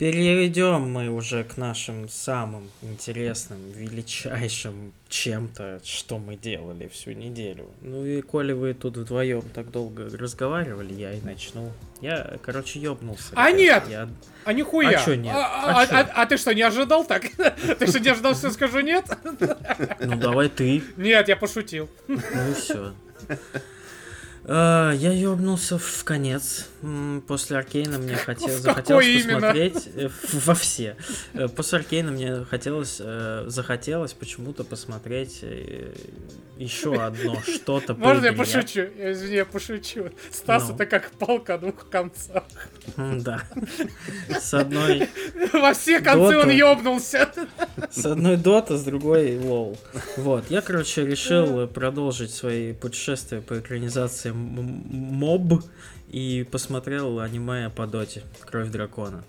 Перейдем 0.00 0.90
мы 0.90 1.10
уже 1.10 1.44
к 1.44 1.58
нашим 1.58 2.08
самым 2.08 2.70
интересным, 2.80 3.58
величайшим 3.72 4.94
чем-то, 5.10 5.82
что 5.84 6.16
мы 6.18 6.36
делали 6.36 6.88
всю 6.88 7.12
неделю. 7.12 7.66
Ну 7.82 8.06
и 8.06 8.22
коли 8.22 8.52
вы 8.54 8.72
тут 8.72 8.96
вдвоем 8.96 9.42
так 9.52 9.70
долго 9.70 10.08
разговаривали, 10.16 10.94
я 10.94 11.12
и 11.12 11.20
начну. 11.20 11.70
Я, 12.00 12.38
короче, 12.42 12.80
ёбнулся. 12.80 13.26
А 13.34 13.50
ребят. 13.50 13.58
нет! 13.88 13.90
Я 13.90 14.08
А 14.46 14.54
нихуя! 14.54 14.88
А 14.88 15.04
чё 15.04 15.16
нет? 15.16 15.34
А, 15.36 15.64
А 15.66 15.82
а- 15.82 15.86
чё? 15.86 15.96
а- 15.96 16.22
а 16.22 16.24
ты 16.26 16.38
что, 16.38 16.54
не 16.54 16.62
ожидал 16.62 17.04
так? 17.04 17.24
Ты 17.78 17.86
что, 17.86 18.00
не 18.00 18.08
ожидал, 18.08 18.34
что 18.34 18.50
скажу 18.52 18.80
нет? 18.80 19.04
Ну 20.00 20.16
давай 20.16 20.48
ты. 20.48 20.82
Нет, 20.96 21.28
я 21.28 21.36
пошутил. 21.36 21.90
Ну 22.08 22.16
и 22.16 22.54
все. 22.54 22.94
Я 24.52 25.12
ёбнулся 25.12 25.78
в 25.78 26.02
конец. 26.04 26.66
После 27.28 27.56
Аркейна 27.56 27.98
мне 27.98 28.16
хотелось, 28.26 28.56
В 28.56 28.62
захотелось 28.62 29.06
именно? 29.06 29.34
посмотреть 29.34 29.88
э, 29.94 30.08
во 30.32 30.54
все. 30.54 30.96
Э, 31.34 31.46
После 31.46 31.78
Аркейна 31.78 32.10
мне 32.10 32.44
хотелось, 32.50 32.96
э, 32.98 33.44
захотелось 33.46 34.12
почему-то 34.12 34.64
посмотреть 34.64 35.44
еще 36.58 36.94
одно 37.00 37.40
что-то 37.42 37.94
Можно 37.94 38.26
я 38.26 38.32
пошучу? 38.32 38.88
Я, 38.98 39.12
Извини, 39.12 39.36
я 39.36 39.44
пошучу. 39.44 40.10
Стас 40.32 40.68
Ну. 40.68 40.74
это 40.74 40.86
как 40.86 41.10
палка 41.12 41.54
о 41.54 41.58
двух 41.58 41.88
концах. 41.88 42.42
Да. 42.96 43.42
С 44.28 44.54
одной, 44.54 45.08
Во 45.52 45.72
все 45.72 46.00
концы 46.00 46.36
он 46.36 46.50
ёбнулся. 46.50 47.30
с 47.90 48.06
одной 48.06 48.36
дота, 48.36 48.76
с 48.76 48.82
другой 48.82 49.38
лол. 49.38 49.76
Вот. 50.16 50.50
Я, 50.50 50.60
короче, 50.60 51.06
решил 51.06 51.66
продолжить 51.66 52.32
свои 52.32 52.72
путешествия 52.72 53.40
по 53.40 53.58
экранизации 53.58 54.32
моб 54.32 55.62
и 56.10 56.46
посмотрел 56.50 57.20
аниме 57.20 57.70
по 57.70 57.86
доте 57.86 58.22
«Кровь 58.40 58.70
дракона». 58.70 59.24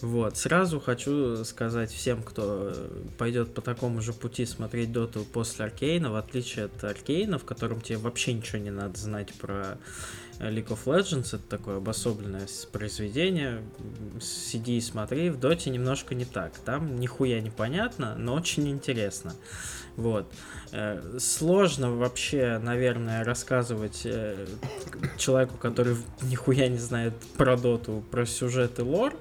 Вот. 0.00 0.36
Сразу 0.36 0.80
хочу 0.80 1.44
сказать 1.44 1.92
всем, 1.92 2.22
кто 2.22 2.74
пойдет 3.18 3.54
по 3.54 3.62
такому 3.62 4.00
же 4.02 4.12
пути 4.12 4.44
смотреть 4.44 4.92
доту 4.92 5.24
после 5.24 5.66
Аркейна, 5.66 6.10
в 6.10 6.16
отличие 6.16 6.66
от 6.66 6.82
Аркейна, 6.82 7.38
в 7.38 7.44
котором 7.44 7.80
тебе 7.80 7.98
вообще 7.98 8.32
ничего 8.32 8.58
не 8.58 8.70
надо 8.70 8.98
знать 8.98 9.32
про 9.34 9.78
League 10.50 10.68
of 10.68 10.84
Legends, 10.84 11.28
это 11.34 11.42
такое 11.48 11.78
обособленное 11.78 12.46
произведение, 12.72 13.62
сиди 14.20 14.78
и 14.78 14.80
смотри, 14.80 15.30
в 15.30 15.38
доте 15.38 15.70
немножко 15.70 16.14
не 16.14 16.24
так, 16.24 16.58
там 16.58 16.96
нихуя 16.98 17.40
непонятно, 17.40 18.14
но 18.16 18.34
очень 18.34 18.68
интересно. 18.68 19.34
Вот. 19.96 20.32
Э, 20.76 21.00
Сложно 21.20 21.94
вообще, 21.94 22.58
наверное, 22.60 23.22
рассказывать 23.22 24.02
э, 24.04 24.44
человеку, 25.16 25.56
который 25.56 25.96
нихуя 26.22 26.66
не 26.66 26.78
знает 26.78 27.14
про 27.36 27.56
доту, 27.56 28.02
про 28.10 28.26
сюжет 28.26 28.80
и 28.80 28.82
лор, 28.82 29.14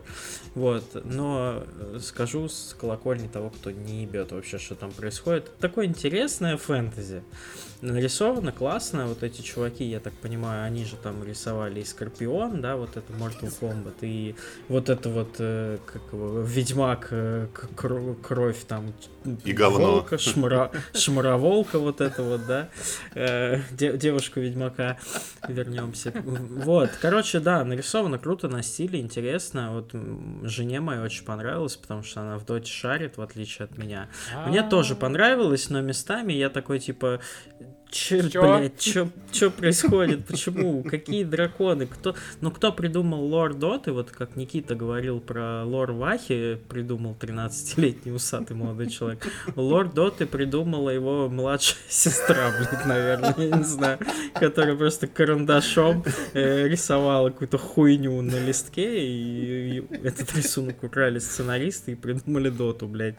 вот, 0.55 0.83
но 1.05 1.63
э, 1.79 1.99
скажу 2.01 2.49
с 2.49 2.75
колокольни 2.79 3.27
того, 3.27 3.51
кто 3.51 3.69
не 3.69 4.01
ебет 4.01 4.31
вообще, 4.31 4.57
что 4.57 4.73
там 4.73 4.91
происходит. 4.91 5.55
Такое 5.59 5.85
интересное 5.85 6.57
фэнтези. 6.57 7.21
Нарисовано 7.81 8.51
классно, 8.53 9.07
вот 9.07 9.23
эти 9.23 9.41
чуваки, 9.41 9.83
я 9.83 9.99
так 9.99 10.13
понимаю, 10.13 10.63
они 10.63 10.85
же 10.85 10.95
там 10.95 11.23
рисовали 11.23 11.81
и 11.81 11.83
Скорпион, 11.83 12.61
да, 12.61 12.77
вот 12.77 12.95
это 12.95 13.11
Mortal 13.13 13.53
Kombat, 13.59 13.95
и 14.01 14.35
вот 14.69 14.87
это 14.89 15.09
вот, 15.09 15.33
как 15.33 16.01
его, 16.13 16.39
Ведьмак, 16.41 17.11
кровь 17.75 18.63
там, 18.69 18.93
И 19.43 19.51
говно. 19.51 19.91
волка, 19.91 20.17
шмара, 20.17 20.71
шмароволка 21.43 21.79
вот 21.79 22.01
это 22.01 22.23
вот, 22.23 22.45
да, 22.45 22.69
э, 23.15 23.59
де- 23.71 23.97
девушку 23.97 24.39
Ведьмака, 24.39 24.97
вернемся. 25.47 26.13
Вот, 26.23 26.89
короче, 27.01 27.39
да, 27.39 27.63
нарисовано 27.63 28.17
круто, 28.17 28.47
на 28.47 28.63
стиле, 28.63 28.99
интересно, 28.99 29.71
вот 29.73 29.91
жене 30.43 30.79
моей 30.79 31.01
очень 31.01 31.25
понравилось, 31.25 31.75
потому 31.75 32.03
что 32.03 32.21
она 32.21 32.37
в 32.37 32.45
доте 32.45 32.71
шарит, 32.71 33.17
в 33.17 33.21
отличие 33.21 33.65
от 33.65 33.77
меня. 33.77 34.07
Мне 34.47 34.61
А. 34.61 34.69
тоже 34.69 34.95
понравилось, 34.95 35.69
но 35.69 35.81
местами 35.81 36.33
я 36.33 36.49
такой, 36.49 36.79
типа, 36.79 37.19
че, 37.93 38.29
Чё? 38.29 38.41
блядь, 38.41 38.79
чё, 38.79 39.07
чё 39.31 39.51
происходит, 39.51 40.25
почему, 40.25 40.83
какие 40.83 41.23
драконы, 41.23 41.85
кто, 41.85 42.15
ну, 42.41 42.49
кто 42.49 42.73
придумал 42.73 43.23
лор 43.23 43.53
Доты, 43.53 43.91
вот 43.91 44.09
как 44.09 44.35
Никита 44.35 44.73
говорил 44.73 45.19
про 45.19 45.63
лор 45.63 45.91
Вахи, 45.91 46.59
придумал 46.69 47.15
13-летний 47.19 48.11
усатый 48.11 48.55
молодой 48.55 48.89
человек, 48.89 49.27
лор 49.55 49.91
Доты 49.93 50.25
придумала 50.25 50.89
его 50.89 51.29
младшая 51.29 51.77
сестра, 51.87 52.51
блядь, 52.57 52.85
наверное, 52.85 53.35
я 53.37 53.57
не 53.57 53.63
знаю, 53.63 53.99
которая 54.33 54.75
просто 54.75 55.05
карандашом 55.07 56.03
э, 56.33 56.67
рисовала 56.67 57.29
какую-то 57.29 57.59
хуйню 57.59 58.21
на 58.21 58.43
листке, 58.43 59.05
и, 59.05 59.77
и 59.77 59.97
этот 60.03 60.35
рисунок 60.35 60.83
украли 60.83 61.19
сценаристы 61.19 61.91
и 61.91 61.95
придумали 61.95 62.49
Доту, 62.49 62.87
блядь. 62.87 63.15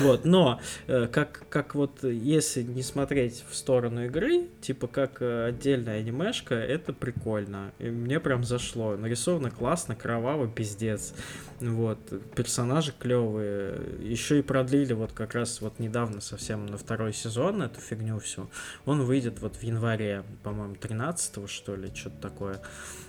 Вот, 0.00 0.24
но 0.24 0.60
э, 0.88 1.06
как, 1.06 1.44
как 1.48 1.76
вот 1.76 2.02
если 2.02 2.62
не 2.62 2.82
смотреть 2.82 3.44
в 3.48 3.54
сторону 3.54 4.04
игры, 4.06 4.15
типа 4.60 4.86
как 4.86 5.20
э, 5.20 5.46
отдельная 5.46 6.00
анимешка, 6.00 6.54
это 6.54 6.92
прикольно. 6.92 7.72
И 7.78 7.90
мне 7.90 8.20
прям 8.20 8.44
зашло. 8.44 8.96
Нарисовано 8.96 9.50
классно, 9.50 9.94
кроваво, 9.94 10.48
пиздец. 10.48 11.14
Вот, 11.60 11.98
персонажи 12.34 12.92
клевые. 12.98 13.78
Еще 14.00 14.38
и 14.38 14.42
продлили 14.42 14.92
вот 14.92 15.12
как 15.12 15.34
раз 15.34 15.60
вот 15.60 15.78
недавно 15.78 16.20
совсем 16.20 16.66
на 16.66 16.76
второй 16.76 17.12
сезон 17.12 17.62
эту 17.62 17.80
фигню 17.80 18.18
всю. 18.18 18.50
Он 18.84 19.02
выйдет 19.02 19.40
вот 19.40 19.56
в 19.56 19.62
январе, 19.62 20.24
по-моему, 20.42 20.74
13 20.76 21.48
что 21.48 21.76
ли, 21.76 21.90
что-то 21.94 22.20
такое. 22.20 22.60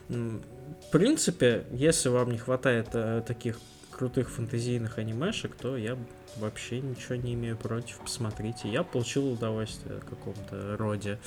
В 0.07 0.91
принципе, 0.91 1.65
если 1.71 2.09
вам 2.09 2.31
не 2.31 2.37
хватает 2.37 2.89
э, 2.93 3.23
таких 3.25 3.59
крутых 3.91 4.29
фэнтезийных 4.29 4.99
анимешек, 4.99 5.55
то 5.55 5.75
я 5.75 5.97
вообще 6.39 6.79
ничего 6.79 7.15
не 7.15 7.33
имею 7.33 7.57
против. 7.57 7.97
Посмотрите. 7.99 8.69
Я 8.69 8.83
получил 8.83 9.31
удовольствие 9.31 9.99
в 9.99 10.05
каком-то 10.05 10.77
роде. 10.77 11.19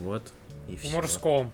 Вот. 0.00 0.22
И 0.68 0.76
В 0.76 0.80
всё. 0.80 0.96
мужском. 0.96 1.52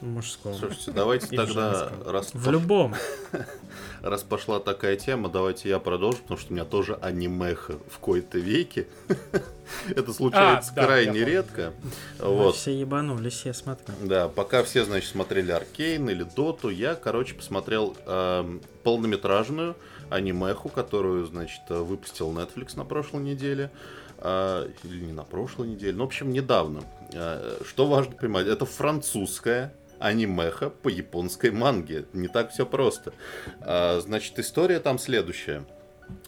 В 0.00 0.06
мужском. 0.06 0.54
Слушайте, 0.54 0.90
давайте 0.90 1.26
И 1.30 1.36
тогда, 1.36 1.90
раз, 2.04 2.34
В 2.34 2.50
любом. 2.50 2.94
раз 4.02 4.22
пошла 4.22 4.58
такая 4.58 4.96
тема, 4.96 5.28
давайте 5.28 5.68
я 5.68 5.78
продолжу, 5.78 6.18
потому 6.18 6.38
что 6.38 6.52
у 6.52 6.54
меня 6.54 6.64
тоже 6.64 6.96
анимеха 7.00 7.78
в 7.88 7.98
кои-то 8.00 8.38
веке. 8.38 8.86
Это 9.94 10.12
случается 10.12 10.72
А, 10.72 10.74
да, 10.74 10.86
крайне 10.86 11.24
редко. 11.24 11.72
Мы 12.18 12.26
Вот. 12.26 12.56
Все 12.56 12.78
ебанулись, 12.78 13.42
я 13.44 13.54
смотрю. 13.54 13.94
Да, 14.02 14.28
пока 14.28 14.62
все, 14.64 14.84
значит, 14.84 15.08
смотрели 15.10 15.52
Аркейн 15.52 16.08
или 16.10 16.24
Доту, 16.24 16.70
я, 16.70 16.96
короче, 16.96 17.34
посмотрел 17.34 17.96
эм, 18.06 18.60
полнометражную 18.82 19.76
анимеху, 20.14 20.68
которую, 20.68 21.26
значит, 21.26 21.62
э, 21.68 21.78
выпустил 21.78 22.30
Netflix 22.32 22.76
на 22.76 22.84
прошлой 22.84 23.22
неделе. 23.22 23.70
А, 24.18 24.66
или 24.84 25.04
не 25.04 25.12
на 25.12 25.24
прошлой 25.24 25.68
неделе, 25.68 25.92
ну, 25.92 26.04
в 26.04 26.06
общем, 26.06 26.32
недавно. 26.32 26.82
Э, 27.12 27.58
Что 27.66 27.86
важно 27.86 28.14
понимать, 28.14 28.46
это 28.46 28.64
французская 28.64 29.74
анимеха 29.98 30.70
по 30.70 30.88
японской 30.88 31.50
манге. 31.50 32.06
Не 32.12 32.28
так 32.28 32.50
все 32.50 32.64
просто. 32.64 33.12
А, 33.60 34.00
Значит, 34.00 34.38
история 34.38 34.80
там 34.80 34.98
следующая. 34.98 35.64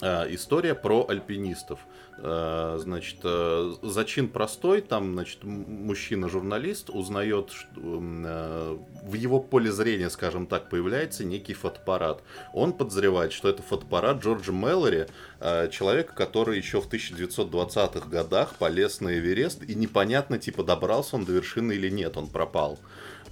Э, 0.03 0.27
история 0.29 0.75
про 0.75 1.07
альпинистов. 1.09 1.81
Э, 2.18 2.79
значит, 2.81 3.18
э, 3.24 3.74
зачин 3.83 4.29
простой, 4.29 4.81
там, 4.81 5.12
значит, 5.12 5.44
мужчина-журналист 5.44 6.88
узнает, 6.88 7.50
что 7.50 7.81
в 7.81 9.14
его 9.14 9.40
поле 9.40 9.70
зрения, 9.70 10.09
скажем 10.11 10.46
так, 10.46 10.70
появляется 10.70 11.24
некий 11.24 11.55
фотоаппарат. 11.55 12.22
Он 12.52 12.72
подозревает, 12.72 13.33
что 13.33 13.48
это 13.48 13.62
фотоаппарат 13.62 14.22
Джорджа 14.22 14.52
Мэллори, 14.52 15.07
человека, 15.70 16.14
который 16.14 16.57
еще 16.57 16.81
в 16.81 16.88
1920-х 16.88 18.09
годах 18.09 18.55
полез 18.57 19.00
на 19.00 19.18
Эверест, 19.18 19.62
и 19.62 19.74
непонятно, 19.74 20.38
типа, 20.38 20.64
добрался 20.64 21.16
он 21.16 21.24
до 21.24 21.33
вершины 21.33 21.72
или 21.72 21.90
нет, 21.90 22.16
он 22.16 22.29
пропал. 22.29 22.79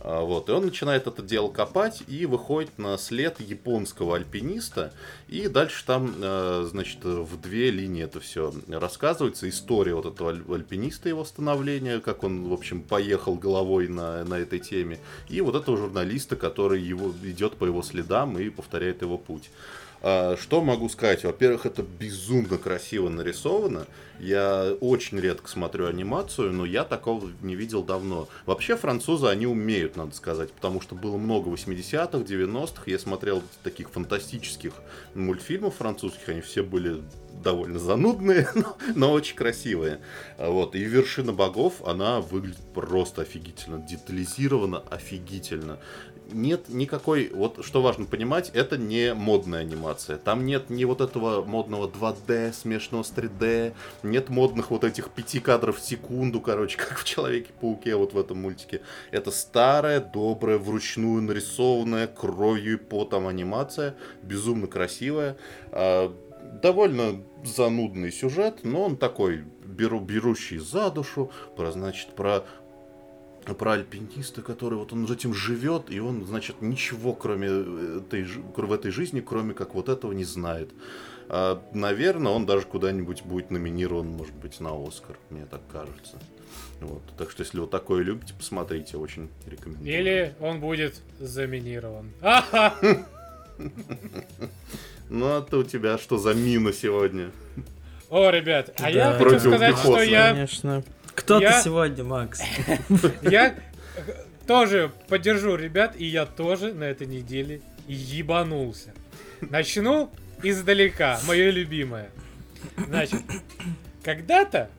А, 0.06 0.20
вот, 0.20 0.50
и 0.50 0.52
он 0.52 0.66
начинает 0.66 1.06
это 1.06 1.22
дело 1.22 1.48
копать 1.48 2.02
и 2.08 2.26
выходит 2.26 2.78
на 2.78 2.98
след 2.98 3.40
японского 3.40 4.16
альпиниста. 4.16 4.92
И 5.28 5.48
дальше 5.48 5.82
там, 5.86 6.14
э, 6.20 6.66
значит, 6.70 7.02
в 7.02 7.40
две 7.40 7.70
линии 7.70 8.04
это 8.04 8.20
все 8.20 8.52
рассказывается. 8.68 9.48
История 9.48 9.94
вот 9.94 10.04
этого 10.04 10.30
альпиниста, 10.30 11.08
его 11.08 11.24
становления, 11.24 12.00
как 12.00 12.22
он, 12.22 12.50
в 12.50 12.52
общем, 12.52 12.82
поехал 12.82 13.36
головой 13.36 13.88
на, 13.88 14.24
на 14.24 14.34
этой 14.34 14.58
теме. 14.58 14.98
И 15.30 15.40
вот 15.40 15.54
этого 15.54 15.78
журналиста, 15.78 16.36
который 16.36 16.82
его, 16.82 17.10
идет 17.22 17.56
по 17.56 17.64
его 17.64 17.80
следам 17.82 18.38
и 18.38 18.50
повторяет 18.50 19.00
его 19.00 19.16
путь. 19.16 19.48
А, 20.06 20.36
что 20.36 20.60
могу 20.62 20.90
сказать? 20.90 21.24
Во-первых, 21.24 21.64
это 21.64 21.82
безумно 21.82 22.58
красиво 22.58 23.08
нарисовано. 23.08 23.86
Я 24.20 24.76
очень 24.80 25.18
редко 25.18 25.48
смотрю 25.48 25.86
анимацию, 25.86 26.52
но 26.52 26.66
я 26.66 26.84
такого 26.84 27.30
не 27.40 27.54
видел 27.56 27.82
давно. 27.82 28.28
Вообще 28.44 28.76
французы, 28.76 29.28
они 29.28 29.46
умеют, 29.46 29.96
надо 29.96 30.14
сказать, 30.14 30.52
потому 30.52 30.82
что 30.82 30.94
было 30.94 31.16
много 31.16 31.48
80-х, 31.48 32.18
90-х. 32.18 32.82
Я 32.84 32.98
смотрел 32.98 33.42
таких 33.62 33.88
фантастических 33.88 34.74
мультфильмов 35.14 35.76
французских, 35.76 36.28
они 36.28 36.42
все 36.42 36.62
были 36.62 37.00
довольно 37.42 37.78
занудные, 37.78 38.46
но, 38.54 38.76
но 38.94 39.10
очень 39.10 39.36
красивые. 39.36 40.00
Вот. 40.36 40.74
И 40.74 40.80
«Вершина 40.84 41.32
богов», 41.32 41.82
она 41.82 42.20
выглядит 42.20 42.60
просто 42.74 43.22
офигительно, 43.22 43.78
детализирована 43.78 44.80
офигительно 44.90 45.78
нет 46.32 46.68
никакой, 46.68 47.30
вот 47.32 47.64
что 47.64 47.82
важно 47.82 48.06
понимать, 48.06 48.50
это 48.54 48.76
не 48.76 49.14
модная 49.14 49.60
анимация. 49.60 50.16
Там 50.16 50.46
нет 50.46 50.70
ни 50.70 50.84
вот 50.84 51.00
этого 51.00 51.44
модного 51.44 51.88
2D, 51.88 52.52
смешанного 52.52 53.02
с 53.02 53.12
3D, 53.12 53.74
нет 54.02 54.28
модных 54.28 54.70
вот 54.70 54.84
этих 54.84 55.10
пяти 55.10 55.40
кадров 55.40 55.78
в 55.78 55.84
секунду, 55.84 56.40
короче, 56.40 56.76
как 56.78 56.98
в 56.98 57.04
Человеке-пауке 57.04 57.96
вот 57.96 58.12
в 58.12 58.18
этом 58.18 58.40
мультике. 58.40 58.80
Это 59.10 59.30
старая, 59.30 60.00
добрая, 60.00 60.58
вручную 60.58 61.22
нарисованная, 61.22 62.06
кровью 62.06 62.74
и 62.74 62.76
потом 62.76 63.26
анимация, 63.26 63.94
безумно 64.22 64.66
красивая. 64.66 65.36
А, 65.70 66.14
довольно 66.62 67.22
занудный 67.44 68.12
сюжет, 68.12 68.60
но 68.62 68.84
он 68.84 68.96
такой 68.96 69.44
беру, 69.64 70.00
берущий 70.00 70.58
за 70.58 70.90
душу, 70.90 71.30
про, 71.56 71.72
значит, 71.72 72.14
про 72.14 72.44
про 73.52 73.72
альпиниста, 73.72 74.40
который 74.40 74.78
вот 74.78 74.92
он 74.92 75.04
этим 75.10 75.34
живет, 75.34 75.90
и 75.90 76.00
он, 76.00 76.24
значит, 76.24 76.62
ничего 76.62 77.12
кроме 77.12 77.48
этой, 77.48 78.24
в 78.24 78.72
этой 78.72 78.90
жизни, 78.90 79.20
кроме 79.20 79.52
как 79.52 79.74
вот 79.74 79.88
этого 79.88 80.12
не 80.12 80.24
знает. 80.24 80.70
А, 81.28 81.62
наверное, 81.72 82.32
он 82.32 82.46
даже 82.46 82.66
куда-нибудь 82.66 83.22
будет 83.22 83.50
номинирован, 83.50 84.06
может 84.06 84.34
быть, 84.34 84.60
на 84.60 84.70
Оскар, 84.70 85.18
мне 85.30 85.46
так 85.46 85.60
кажется. 85.70 86.18
Вот. 86.80 87.02
Так 87.18 87.30
что, 87.30 87.42
если 87.42 87.58
вы 87.58 87.66
такое 87.66 88.02
любите, 88.02 88.34
посмотрите, 88.34 88.96
очень 88.96 89.28
рекомендую. 89.46 89.88
Или 89.88 90.34
он 90.40 90.60
будет 90.60 91.00
заминирован. 91.18 92.12
Ну, 95.10 95.36
а 95.36 95.42
то 95.42 95.58
у 95.58 95.64
тебя 95.64 95.98
что 95.98 96.16
за 96.16 96.32
мина 96.32 96.72
сегодня? 96.72 97.30
О, 98.08 98.30
ребят, 98.30 98.74
а 98.80 98.90
я 98.90 99.12
хочу 99.12 99.38
сказать, 99.38 99.76
что 99.76 100.00
я... 100.00 100.32
Конечно. 100.32 100.82
Кто 101.14 101.40
я... 101.40 101.52
ты 101.58 101.64
сегодня, 101.64 102.04
Макс? 102.04 102.40
Я 103.22 103.54
тоже 104.46 104.92
поддержу 105.08 105.56
ребят, 105.56 105.94
и 105.96 106.04
я 106.04 106.26
тоже 106.26 106.74
на 106.74 106.84
этой 106.84 107.06
неделе 107.06 107.62
ебанулся. 107.86 108.92
Начну 109.40 110.10
издалека, 110.42 111.20
мое 111.26 111.50
любимое. 111.50 112.10
Значит, 112.76 113.20
когда-то, 114.02 114.70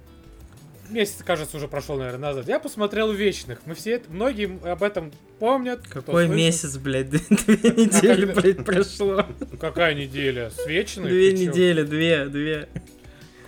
месяц, 0.89 1.23
кажется, 1.23 1.57
уже 1.57 1.67
прошел, 1.67 1.97
наверное, 1.97 2.29
назад, 2.29 2.47
я 2.47 2.59
посмотрел 2.59 3.11
Вечных. 3.11 3.59
Мы 3.65 3.75
все, 3.75 4.01
многие 4.09 4.59
об 4.69 4.83
этом 4.83 5.11
помнят. 5.39 5.87
Какой 5.87 6.27
месяц, 6.27 6.77
блядь? 6.77 7.09
Две 7.09 7.21
недели, 7.25 8.25
блядь, 8.25 8.65
прошло. 8.65 9.25
Какая 9.59 9.93
неделя? 9.93 10.49
С 10.49 10.65
Вечных? 10.65 11.09
Две 11.09 11.33
недели, 11.33 11.83
две, 11.83 12.25
две. 12.25 12.69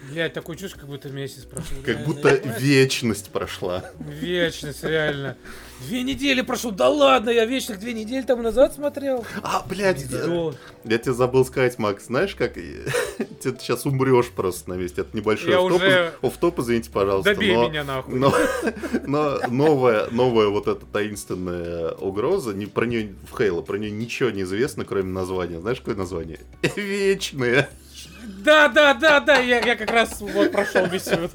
Блять, 0.09 0.33
такой 0.33 0.55
чувство, 0.55 0.79
как 0.79 0.89
будто 0.89 1.09
месяц 1.09 1.43
прошел. 1.43 1.77
Как 1.83 2.05
будто 2.05 2.29
вечность 2.59 3.29
прошла. 3.29 3.83
Вечность, 3.99 4.83
реально. 4.83 5.37
Две 5.85 6.01
недели 6.03 6.41
прошло, 6.41 6.71
да 6.71 6.89
ладно, 6.89 7.29
я 7.29 7.45
вечных 7.45 7.79
две 7.79 7.93
недели 7.93 8.23
тому 8.23 8.41
назад 8.41 8.73
смотрел. 8.73 9.25
А, 9.43 9.63
блядь, 9.67 10.01
я, 10.09 10.53
я 10.85 10.97
тебе 10.97 11.13
забыл 11.13 11.45
сказать, 11.45 11.77
Макс, 11.77 12.05
знаешь, 12.07 12.35
как 12.35 12.53
ты 13.41 13.55
сейчас 13.59 13.85
умрешь 13.85 14.29
просто 14.29 14.71
на 14.71 14.73
месте. 14.73 15.01
Это 15.01 15.15
небольшой 15.15 15.51
я 15.51 15.59
офф-топ, 15.59 15.81
уже... 15.81 16.13
офф-топ, 16.21 16.59
извините, 16.59 16.89
пожалуйста. 16.89 17.35
Добей 17.35 17.55
но, 17.55 17.69
меня 17.69 17.83
нахуй. 17.83 18.15
Но, 18.15 18.33
но 19.05 19.39
новая, 19.49 20.09
новая 20.09 20.47
вот 20.47 20.67
эта 20.67 20.85
таинственная 20.85 21.91
угроза, 21.91 22.53
не, 22.53 22.65
про 22.65 22.85
нее 22.85 23.13
в 23.29 23.37
Хейла, 23.37 23.61
про 23.61 23.77
нее 23.77 23.91
ничего 23.91 24.31
не 24.31 24.43
известно, 24.43 24.83
кроме 24.83 25.11
названия. 25.11 25.59
Знаешь, 25.59 25.79
какое 25.79 25.95
название? 25.95 26.39
Вечные. 26.75 27.69
Да, 28.27 28.67
да, 28.67 28.93
да, 28.93 29.21
да, 29.21 29.37
я, 29.37 29.59
я 29.59 29.75
как 29.75 29.89
раз 29.89 30.19
вот 30.19 30.51
прошел 30.51 30.85
миссию. 30.87 31.29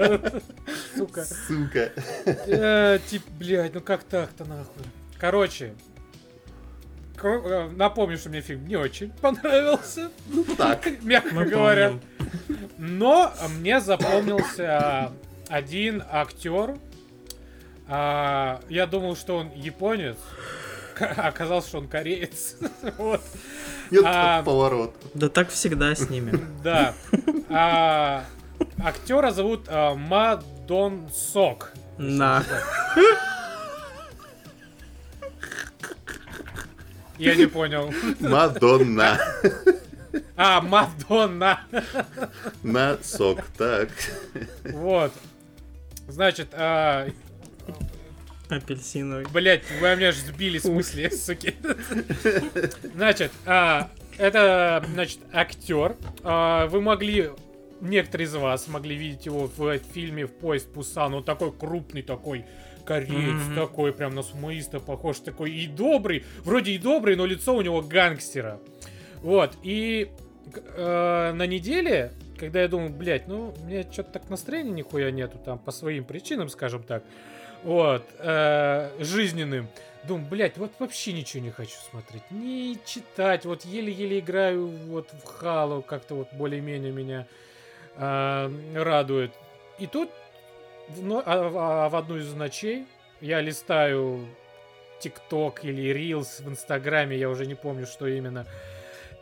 Сука. 0.94 1.24
Сука. 1.24 1.92
Э, 2.26 2.98
тип, 3.08 3.22
блядь, 3.38 3.74
ну 3.74 3.80
как 3.80 4.04
так-то 4.04 4.44
нахуй. 4.44 4.84
Короче, 5.18 5.72
э, 7.22 7.70
напомню, 7.74 8.18
что 8.18 8.28
мне 8.28 8.42
фильм 8.42 8.66
не 8.66 8.76
очень 8.76 9.10
понравился. 9.10 10.10
Ну 10.26 10.44
так. 10.56 11.02
Мягко 11.02 11.34
Мы 11.34 11.46
говоря. 11.46 11.88
Помним. 11.88 12.68
Но 12.76 13.32
мне 13.58 13.80
запомнился 13.80 15.12
один 15.48 16.02
актер. 16.10 16.76
А, 17.88 18.60
я 18.68 18.86
думал, 18.86 19.16
что 19.16 19.38
он 19.38 19.50
японец. 19.54 20.16
Оказалось, 21.16 21.66
что 21.66 21.78
он 21.78 21.88
кореец. 21.88 22.56
вот. 22.98 23.20
Нет, 23.90 24.04
а, 24.06 24.42
поворот. 24.42 24.94
Да 25.14 25.28
так 25.28 25.50
всегда 25.50 25.94
с 25.94 26.08
ними. 26.08 26.32
Да. 26.62 26.94
А, 27.50 28.24
актера 28.82 29.30
зовут 29.32 29.64
а, 29.68 29.94
Мадон 29.94 31.08
Сок. 31.12 31.72
На. 31.98 32.44
Я 37.18 37.34
не 37.34 37.46
понял. 37.46 37.92
Мадонна. 38.20 39.18
А, 40.36 40.60
Мадонна. 40.60 41.60
На 42.62 42.98
сок, 43.02 43.40
так. 43.56 43.88
Вот. 44.64 45.12
Значит, 46.08 46.48
а, 46.52 47.08
Апельсиновый. 48.56 49.26
Блять, 49.32 49.62
вы 49.80 49.96
меня 49.96 50.08
аж 50.08 50.16
сбили 50.16 50.58
с 50.58 50.64
мысли, 50.64 51.08
суки. 51.08 51.54
Значит, 52.94 53.32
а, 53.46 53.90
это, 54.18 54.84
значит, 54.92 55.20
актер. 55.32 55.96
А, 56.22 56.66
вы 56.66 56.80
могли 56.80 57.30
некоторые 57.80 58.26
из 58.26 58.34
вас 58.34 58.68
могли 58.68 58.94
видеть 58.94 59.26
его 59.26 59.50
в 59.56 59.78
фильме 59.92 60.26
«В 60.26 60.32
поезд 60.32 60.72
Пусан». 60.72 61.14
Он 61.14 61.24
такой 61.24 61.52
крупный, 61.52 62.02
такой 62.02 62.44
кореец, 62.84 63.42
mm-hmm. 63.42 63.54
такой 63.54 63.92
прям 63.92 64.14
на 64.14 64.22
сумоиста 64.22 64.80
похож, 64.80 65.18
такой 65.18 65.52
и 65.52 65.66
добрый. 65.66 66.24
Вроде 66.44 66.72
и 66.72 66.78
добрый, 66.78 67.16
но 67.16 67.26
лицо 67.26 67.56
у 67.56 67.62
него 67.62 67.80
гангстера. 67.80 68.60
Вот, 69.22 69.56
и 69.62 70.10
э, 70.54 71.32
на 71.32 71.46
неделе, 71.46 72.12
когда 72.38 72.62
я 72.62 72.68
думаю, 72.68 72.90
блядь, 72.90 73.28
ну, 73.28 73.54
у 73.60 73.64
меня 73.66 73.82
что-то 73.82 74.12
так 74.12 74.30
настроения 74.30 74.72
нихуя 74.72 75.10
нету 75.10 75.38
там 75.38 75.58
по 75.58 75.70
своим 75.70 76.04
причинам, 76.04 76.48
скажем 76.48 76.82
так 76.82 77.04
вот, 77.62 78.04
э, 78.18 78.90
жизненным. 78.98 79.68
Думаю, 80.04 80.26
блядь, 80.28 80.56
вот 80.56 80.72
вообще 80.80 81.12
ничего 81.12 81.42
не 81.44 81.50
хочу 81.50 81.76
смотреть, 81.90 82.28
не 82.30 82.76
читать, 82.84 83.44
вот 83.44 83.64
еле-еле 83.64 84.18
играю 84.18 84.66
вот 84.66 85.08
в 85.12 85.26
Халу, 85.26 85.80
как-то 85.80 86.16
вот 86.16 86.28
более-менее 86.32 86.90
меня 86.90 87.26
э, 87.96 88.50
радует. 88.74 89.32
И 89.78 89.86
тут 89.86 90.10
в, 90.88 91.02
ну, 91.02 91.22
а, 91.24 91.84
а, 91.84 91.88
в 91.88 91.96
одну 91.96 92.16
из 92.16 92.32
ночей 92.34 92.86
я 93.20 93.40
листаю 93.40 94.26
ТикТок 95.00 95.64
или 95.64 95.92
Reels 95.92 96.42
в 96.42 96.48
Инстаграме, 96.48 97.16
я 97.16 97.28
уже 97.28 97.46
не 97.46 97.54
помню, 97.54 97.86
что 97.86 98.06
именно. 98.06 98.46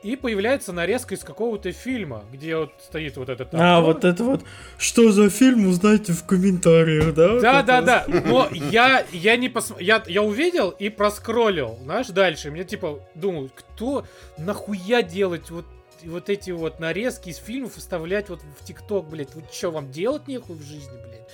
И 0.03 0.17
появляется 0.17 0.73
нарезка 0.73 1.15
из 1.15 1.21
какого-то 1.21 1.73
фильма, 1.73 2.25
где 2.33 2.57
вот 2.57 2.73
стоит 2.83 3.17
вот 3.19 3.29
этот... 3.29 3.49
А, 3.53 3.81
вот 3.81 4.05
это 4.05 4.25
вот, 4.25 4.43
что 4.79 5.13
за 5.13 5.29
фильм, 5.29 5.67
узнайте 5.69 6.13
в 6.13 6.25
комментариях, 6.25 7.13
да? 7.15 7.41
Да, 7.41 7.63
да, 7.63 7.83
да, 7.83 8.05
но 8.27 8.49
я, 8.51 9.05
я 9.13 9.37
не 9.37 9.51
посмотрел, 9.51 9.87
я, 9.87 10.03
я 10.07 10.23
увидел 10.23 10.71
и 10.71 10.89
проскроллил, 10.89 11.79
знаешь, 11.83 12.09
дальше. 12.09 12.51
Мне 12.51 12.65
типа, 12.65 13.01
думал, 13.15 13.51
кто 13.55 14.07
нахуя 14.39 15.03
делать 15.03 15.51
вот 15.51 15.67
вот 16.05 16.31
эти 16.31 16.51
вот 16.51 16.81
нарезки 16.81 17.29
из 17.29 17.37
фильмов 17.37 17.75
вставлять 17.77 18.31
вот 18.31 18.41
в 18.59 18.65
ТикТок, 18.65 19.07
блядь. 19.09 19.35
Вы 19.35 19.43
что, 19.53 19.71
вам 19.71 19.91
делать 19.91 20.29
нехуй 20.29 20.57
в 20.57 20.63
жизни, 20.63 20.97
блядь? 21.07 21.29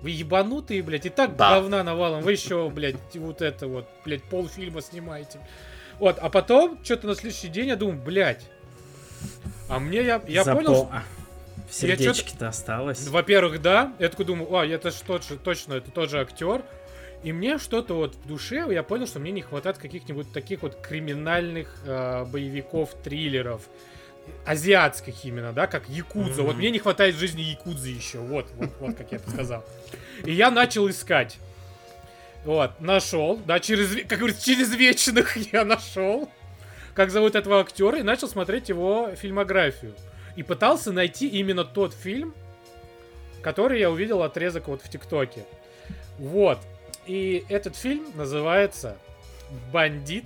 Вы 0.00 0.10
ебанутые, 0.10 0.82
блядь, 0.82 1.06
и 1.06 1.10
так 1.10 1.36
Да. 1.36 1.54
говна 1.54 1.82
навалом. 1.82 2.22
Вы 2.22 2.32
еще, 2.32 2.70
блядь, 2.70 2.96
вот 3.14 3.42
это 3.42 3.66
вот, 3.66 3.88
блядь, 4.04 4.22
полфильма 4.22 4.80
снимаете. 4.80 5.40
Вот, 5.98 6.18
а 6.20 6.28
потом, 6.30 6.78
что-то 6.84 7.06
на 7.06 7.14
следующий 7.14 7.48
день 7.48 7.68
я 7.68 7.76
думаю, 7.76 7.98
блядь, 7.98 8.44
а 9.68 9.78
мне 9.78 10.02
я, 10.02 10.20
я 10.26 10.42
Запо- 10.42 10.54
понял, 10.56 10.74
что 10.74 10.88
А, 10.92 11.02
в 11.70 11.74
сердечке-то 11.74 12.48
осталось. 12.48 13.06
во-первых, 13.08 13.62
да. 13.62 13.92
Я 13.98 14.08
такой 14.08 14.24
думаю, 14.26 14.54
а, 14.54 14.66
это 14.66 14.90
ж 14.90 14.94
тот 15.06 15.24
же, 15.24 15.36
точно, 15.36 15.74
это 15.74 15.90
тот 15.90 16.10
же 16.10 16.20
актер. 16.20 16.62
И 17.22 17.32
мне 17.32 17.58
что-то 17.58 17.94
вот 17.94 18.16
в 18.16 18.26
душе, 18.26 18.66
я 18.70 18.82
понял, 18.82 19.06
что 19.06 19.20
мне 19.20 19.30
не 19.30 19.42
хватает 19.42 19.78
каких-нибудь 19.78 20.32
таких 20.32 20.62
вот 20.62 20.74
криминальных 20.80 21.72
э, 21.86 22.24
боевиков, 22.24 22.90
триллеров. 23.04 23.62
Азиатских 24.44 25.24
именно, 25.24 25.52
да, 25.52 25.66
как 25.66 25.88
Якудза. 25.88 26.42
Вот 26.42 26.52
Мгм. 26.52 26.58
мне 26.58 26.70
не 26.70 26.78
хватает 26.78 27.14
в 27.14 27.18
жизни 27.18 27.42
Якудзы 27.42 27.88
еще. 27.90 28.18
Вот, 28.18 28.46
вот, 28.56 28.70
вот 28.80 28.96
как 28.96 29.10
я 29.12 29.18
это 29.18 29.30
сказал. 29.30 29.64
И 30.24 30.32
я 30.32 30.50
начал 30.50 30.88
искать. 30.90 31.38
Вот, 32.44 32.80
нашел, 32.80 33.36
да, 33.36 33.60
через, 33.60 34.04
как 34.06 34.18
говорится, 34.18 34.44
через 34.44 34.74
вечных 34.74 35.36
я 35.52 35.64
нашел, 35.64 36.28
как 36.94 37.10
зовут 37.10 37.34
этого 37.34 37.60
актера, 37.60 37.98
и 37.98 38.02
начал 38.02 38.28
смотреть 38.28 38.68
его 38.68 39.10
фильмографию. 39.14 39.94
И 40.34 40.42
пытался 40.42 40.92
найти 40.92 41.28
именно 41.28 41.64
тот 41.64 41.94
фильм, 41.94 42.34
который 43.42 43.80
я 43.80 43.90
увидел 43.90 44.22
отрезок 44.22 44.68
вот 44.68 44.82
в 44.82 44.88
ТикТоке. 44.88 45.44
Вот. 46.18 46.58
И 47.06 47.44
этот 47.48 47.76
фильм 47.76 48.06
называется 48.14 48.96
«Бандит, 49.72 50.24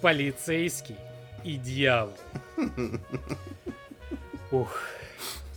полицейский 0.00 0.96
и 1.44 1.56
дьявол». 1.56 2.16
Ух, 4.50 4.80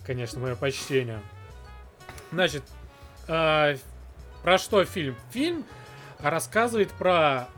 конечно, 0.05 0.39
мое 0.39 0.55
почтение. 0.55 1.21
Значит, 2.31 2.63
а, 3.27 3.75
про 4.47 4.57
что 4.57 4.85
фильм? 4.85 5.17
Фильм 5.31 5.65
рассказывает 6.19 6.89
про 6.93 7.49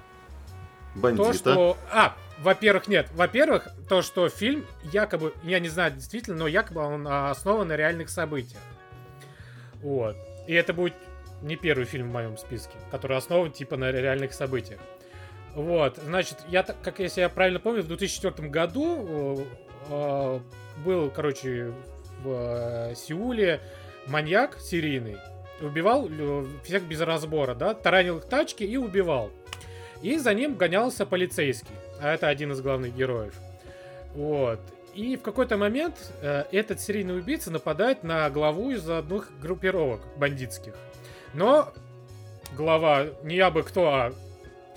то, 0.96 1.00
Бандита. 1.02 1.34
что... 1.36 1.78
А, 1.92 2.16
во-первых, 2.40 2.88
нет. 2.88 3.12
Во-первых, 3.14 3.68
то, 3.88 4.02
что 4.02 4.28
фильм 4.28 4.66
якобы... 4.86 5.36
Я 5.44 5.60
не 5.60 5.70
знаю 5.70 5.92
действительно, 5.92 6.36
но 6.38 6.48
якобы 6.48 6.82
он 6.82 7.08
а, 7.08 7.30
основан 7.30 7.68
на 7.68 7.76
реальных 7.76 8.10
событиях. 8.10 8.64
Вот. 9.84 10.18
И 10.48 10.54
это 10.56 10.74
будет 10.74 10.96
не 11.44 11.58
первый 11.58 11.86
фильм 11.86 12.10
в 12.10 12.12
моем 12.12 12.38
списке, 12.40 12.74
который 12.90 13.18
основан 13.18 13.52
типа 13.52 13.78
на 13.78 13.92
реальных 13.92 14.34
событиях. 14.34 14.80
Вот, 15.54 15.98
значит, 16.04 16.40
я, 16.48 16.64
так- 16.64 16.82
как 16.82 16.98
если 16.98 17.22
я 17.22 17.30
правильно 17.30 17.60
помню, 17.60 17.84
в 17.84 17.88
2004 17.88 18.50
году 18.50 19.06
э, 19.08 19.46
э, 19.92 20.40
был, 20.84 21.12
короче, 21.12 21.72
в 22.24 22.90
э, 22.90 22.96
Сеуле 22.96 23.62
маньяк 24.08 24.58
серийный, 24.60 25.18
убивал 25.62 26.10
всех 26.64 26.84
без 26.84 27.02
разбора, 27.02 27.56
да, 27.56 27.74
таранил 27.74 28.18
их 28.18 28.26
тачки 28.26 28.64
и 28.64 28.78
убивал. 28.78 29.32
И 30.02 30.18
за 30.18 30.34
ним 30.34 30.56
гонялся 30.56 31.06
полицейский, 31.06 31.76
а 32.02 32.14
это 32.14 32.28
один 32.28 32.52
из 32.52 32.62
главных 32.62 32.96
героев. 32.96 33.34
Вот. 34.16 34.60
И 34.96 35.18
в 35.18 35.22
какой-то 35.22 35.58
момент 35.58 36.12
э, 36.22 36.46
этот 36.52 36.82
серийный 36.82 37.18
убийца 37.18 37.52
нападает 37.52 38.04
на 38.04 38.30
главу 38.30 38.72
из 38.72 38.90
одних 38.90 39.30
группировок 39.40 40.02
бандитских. 40.18 40.74
Но 41.34 41.72
глава 42.58 43.08
не 43.24 43.36
я 43.36 43.52
бы 43.52 43.64
кто, 43.64 43.88
а 43.88 44.14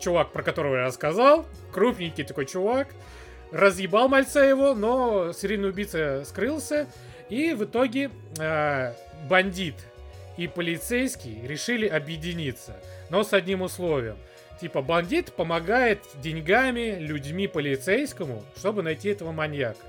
чувак, 0.01 0.33
про 0.33 0.43
которого 0.43 0.77
я 0.77 0.85
рассказал, 0.87 1.47
крупненький 1.73 2.25
такой 2.25 2.47
чувак, 2.47 2.89
разъебал 3.53 4.09
мальца 4.09 4.45
его, 4.45 4.75
но 4.75 5.33
серийный 5.33 5.71
убийца 5.71 6.25
скрылся, 6.27 6.87
и 7.29 7.55
в 7.55 7.65
итоге 7.65 8.11
э, 8.39 8.93
бандит 9.29 9.77
и 10.37 10.47
полицейский 10.49 11.47
решили 11.47 11.87
объединиться, 11.87 12.77
но 13.11 13.23
с 13.23 13.33
одним 13.33 13.63
условием. 13.63 14.17
Типа 14.61 14.83
бандит 14.83 15.33
помогает 15.33 16.01
деньгами, 16.23 16.97
людьми 16.99 17.49
полицейскому, 17.49 18.45
чтобы 18.57 18.83
найти 18.83 19.09
этого 19.09 19.33
маньяка. 19.33 19.85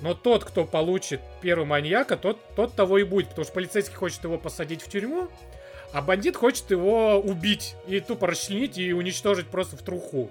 Но 0.00 0.14
тот, 0.14 0.44
кто 0.44 0.64
получит 0.64 1.20
первого 1.40 1.66
маньяка, 1.66 2.16
тот, 2.16 2.38
тот 2.54 2.74
того 2.74 2.98
и 2.98 3.04
будет, 3.04 3.28
потому 3.28 3.44
что 3.44 3.54
полицейский 3.54 3.94
хочет 3.94 4.22
его 4.24 4.38
посадить 4.38 4.82
в 4.82 4.88
тюрьму, 4.88 5.28
а 5.92 6.02
бандит 6.02 6.36
хочет 6.36 6.70
его 6.70 7.18
убить 7.18 7.74
и 7.86 8.00
тупо 8.00 8.26
расчленить 8.26 8.78
и 8.78 8.92
уничтожить 8.92 9.46
просто 9.46 9.76
в 9.76 9.82
труху. 9.82 10.30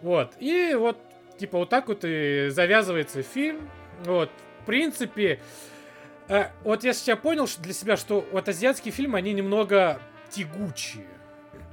Вот. 0.00 0.32
И 0.38 0.74
вот, 0.78 0.98
типа, 1.38 1.58
вот 1.58 1.70
так 1.70 1.88
вот 1.88 2.00
и 2.04 2.48
завязывается 2.50 3.22
фильм. 3.22 3.68
Вот. 4.04 4.30
В 4.62 4.66
принципе, 4.66 5.40
э, 6.28 6.50
вот 6.62 6.84
я 6.84 6.92
сейчас 6.92 7.18
понял 7.18 7.46
что 7.46 7.62
для 7.62 7.72
себя, 7.72 7.96
что 7.96 8.26
вот 8.32 8.48
азиатские 8.48 8.92
фильмы, 8.92 9.18
они 9.18 9.32
немного 9.32 10.00
тягучие. 10.30 11.06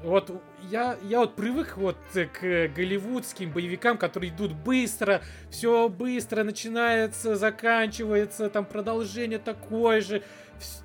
Вот 0.04 0.32
я, 0.70 0.98
я 1.04 1.20
вот 1.20 1.36
привык 1.36 1.78
вот 1.78 1.98
к 2.14 2.68
голливудским 2.76 3.52
боевикам, 3.52 3.98
которые 4.00 4.32
идут 4.32 4.54
быстро, 4.54 5.22
все 5.52 5.90
быстро 5.90 6.44
начинается, 6.44 7.36
заканчивается, 7.36 8.50
там 8.50 8.66
продолжение 8.66 9.38
такое 9.38 10.02
же, 10.02 10.24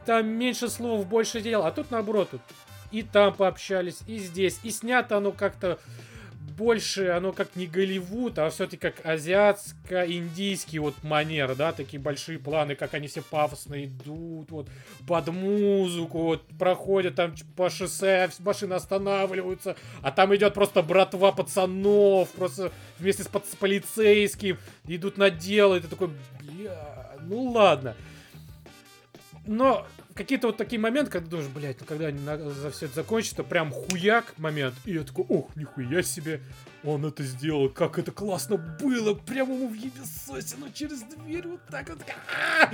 там 0.04 0.28
меньше 0.28 0.68
слов, 0.68 1.06
больше 1.06 1.40
дел. 1.40 1.64
А 1.64 1.72
тут 1.72 1.90
наоборот, 1.90 2.30
тут 2.30 2.42
и 2.90 3.02
там 3.02 3.34
пообщались, 3.34 4.00
и 4.06 4.18
здесь. 4.18 4.60
И 4.62 4.70
снято 4.70 5.16
оно 5.16 5.32
как-то 5.32 5.78
больше, 6.50 7.08
оно 7.08 7.32
как 7.32 7.56
не 7.56 7.66
Голливуд, 7.66 8.38
а 8.38 8.50
все-таки 8.50 8.76
как 8.76 9.04
азиатско-индийский 9.04 10.78
вот 10.78 10.94
манер, 11.02 11.54
да, 11.54 11.72
такие 11.72 12.00
большие 12.00 12.38
планы, 12.38 12.74
как 12.74 12.94
они 12.94 13.08
все 13.08 13.22
пафосно 13.22 13.84
идут, 13.84 14.50
вот, 14.50 14.68
под 15.06 15.28
музыку, 15.28 16.18
вот, 16.22 16.46
проходят 16.58 17.16
там 17.16 17.34
по 17.56 17.70
шоссе, 17.70 18.30
машины 18.38 18.74
останавливаются, 18.74 19.76
а 20.02 20.10
там 20.12 20.34
идет 20.34 20.54
просто 20.54 20.82
братва 20.82 21.32
пацанов, 21.32 22.30
просто 22.30 22.72
вместе 22.98 23.24
с, 23.24 23.26
пац- 23.26 23.50
с 23.50 23.56
полицейским, 23.56 24.58
идут 24.86 25.18
на 25.18 25.30
дело, 25.30 25.76
и 25.76 25.80
ты 25.80 25.88
такой, 25.88 26.10
бля, 26.40 27.16
ну 27.22 27.50
ладно. 27.50 27.94
Но 29.46 29.86
какие-то 30.16 30.48
вот 30.48 30.56
такие 30.56 30.80
моменты, 30.80 31.10
когда 31.10 31.30
думаешь, 31.30 31.48
блядь, 31.54 31.76
ну 31.80 31.86
когда 31.86 32.10
за 32.50 32.70
все 32.70 32.86
это 32.86 32.96
закончится, 32.96 33.44
прям 33.44 33.70
хуяк 33.70 34.34
момент. 34.38 34.74
И 34.84 34.94
я 34.94 35.02
такой, 35.02 35.24
ох, 35.28 35.54
нихуя 35.54 36.02
себе, 36.02 36.40
он 36.82 37.04
это 37.04 37.22
сделал, 37.22 37.68
как 37.68 37.98
это 37.98 38.12
классно 38.12 38.56
было, 38.56 39.14
прямо 39.14 39.54
ему 39.54 39.68
в 39.68 39.74
ебесосину 39.74 40.66
через 40.72 41.02
дверь, 41.02 41.46
вот 41.46 41.60
так 41.70 41.88
вот. 41.88 41.98
а! 42.08 42.70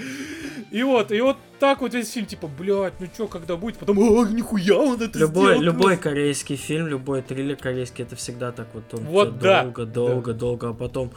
И 0.70 0.82
вот, 0.82 1.12
и 1.12 1.20
вот 1.20 1.36
так 1.58 1.80
вот 1.80 1.94
весь 1.94 2.10
фильм, 2.12 2.26
типа, 2.26 2.46
блядь, 2.46 3.00
ну 3.00 3.08
чё, 3.16 3.26
когда 3.26 3.56
будет, 3.56 3.78
потом, 3.78 3.98
ох, 3.98 4.30
нихуя 4.30 4.76
он 4.76 5.00
это 5.00 5.18
Любой, 5.18 5.54
сделал. 5.54 5.62
любой 5.62 5.82
классно». 5.96 6.02
корейский 6.02 6.56
фильм, 6.56 6.86
любой 6.86 7.22
триллер 7.22 7.56
корейский, 7.56 8.04
это 8.04 8.16
всегда 8.16 8.52
так 8.52 8.68
вот 8.74 8.84
он 8.94 9.04
Вот 9.04 9.38
да, 9.38 9.62
долго, 9.62 9.86
долго, 9.86 10.32
долго, 10.34 10.68
а 10.70 10.74
потом 10.74 11.12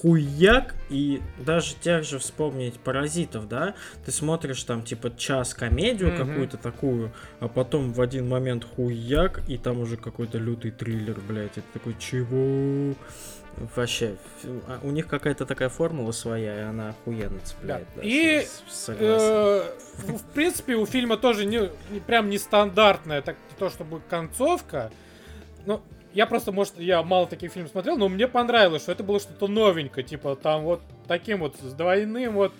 хуяк, 0.00 0.74
и 0.90 1.22
даже 1.38 1.74
тех 1.76 2.04
же 2.04 2.18
вспомнить 2.18 2.74
паразитов, 2.80 3.48
да, 3.48 3.74
ты 4.04 4.10
смотришь 4.12 4.62
там 4.64 4.82
типа 4.82 5.16
час 5.16 5.54
комедию 5.54 6.10
Мгм. 6.12 6.26
какую-то 6.26 6.56
такую, 6.56 7.12
а 7.40 7.48
потом 7.48 7.92
в 7.92 8.00
один 8.00 8.28
момент 8.28 8.64
хуяк, 8.64 9.40
и 9.48 9.56
там 9.58 9.80
уже 9.80 9.96
какой-то 9.96 10.38
лютый 10.38 10.70
триллер, 10.70 11.16
блядь, 11.28 11.56
это 11.58 11.66
такой 11.72 11.96
чего? 11.98 12.94
Вообще, 13.76 14.16
а 14.66 14.80
у 14.82 14.90
них 14.90 15.06
какая-то 15.06 15.46
такая 15.46 15.68
формула 15.68 16.10
своя, 16.10 16.56
и 16.58 16.62
она 16.62 16.88
охуенно 16.88 17.38
цепляет. 17.44 17.86
Да. 17.94 18.02
И. 18.02 18.44
Э, 18.88 19.62
В 19.98 20.16
в 20.18 20.22
принципе, 20.34 20.74
у 20.74 20.84
фильма 20.86 21.16
тоже 21.16 21.44
не, 21.46 21.70
не- 21.90 22.00
прям 22.00 22.30
нестандартная, 22.30 23.22
так 23.22 23.36
не 23.52 23.56
то 23.56 23.70
чтобы 23.70 24.00
концовка. 24.10 24.90
Ну, 25.66 25.80
я 26.14 26.26
просто, 26.26 26.52
может, 26.52 26.78
я 26.78 27.02
мало 27.02 27.26
таких 27.26 27.52
фильмов 27.52 27.72
смотрел, 27.72 27.96
но 27.96 28.08
мне 28.08 28.28
понравилось, 28.28 28.82
что 28.82 28.92
это 28.92 29.02
было 29.02 29.18
что-то 29.18 29.48
новенькое, 29.48 30.06
типа 30.06 30.36
там 30.36 30.62
вот 30.62 30.80
таким 31.08 31.40
вот 31.40 31.56
с 31.60 31.72
двойным 31.72 32.34
вот 32.34 32.54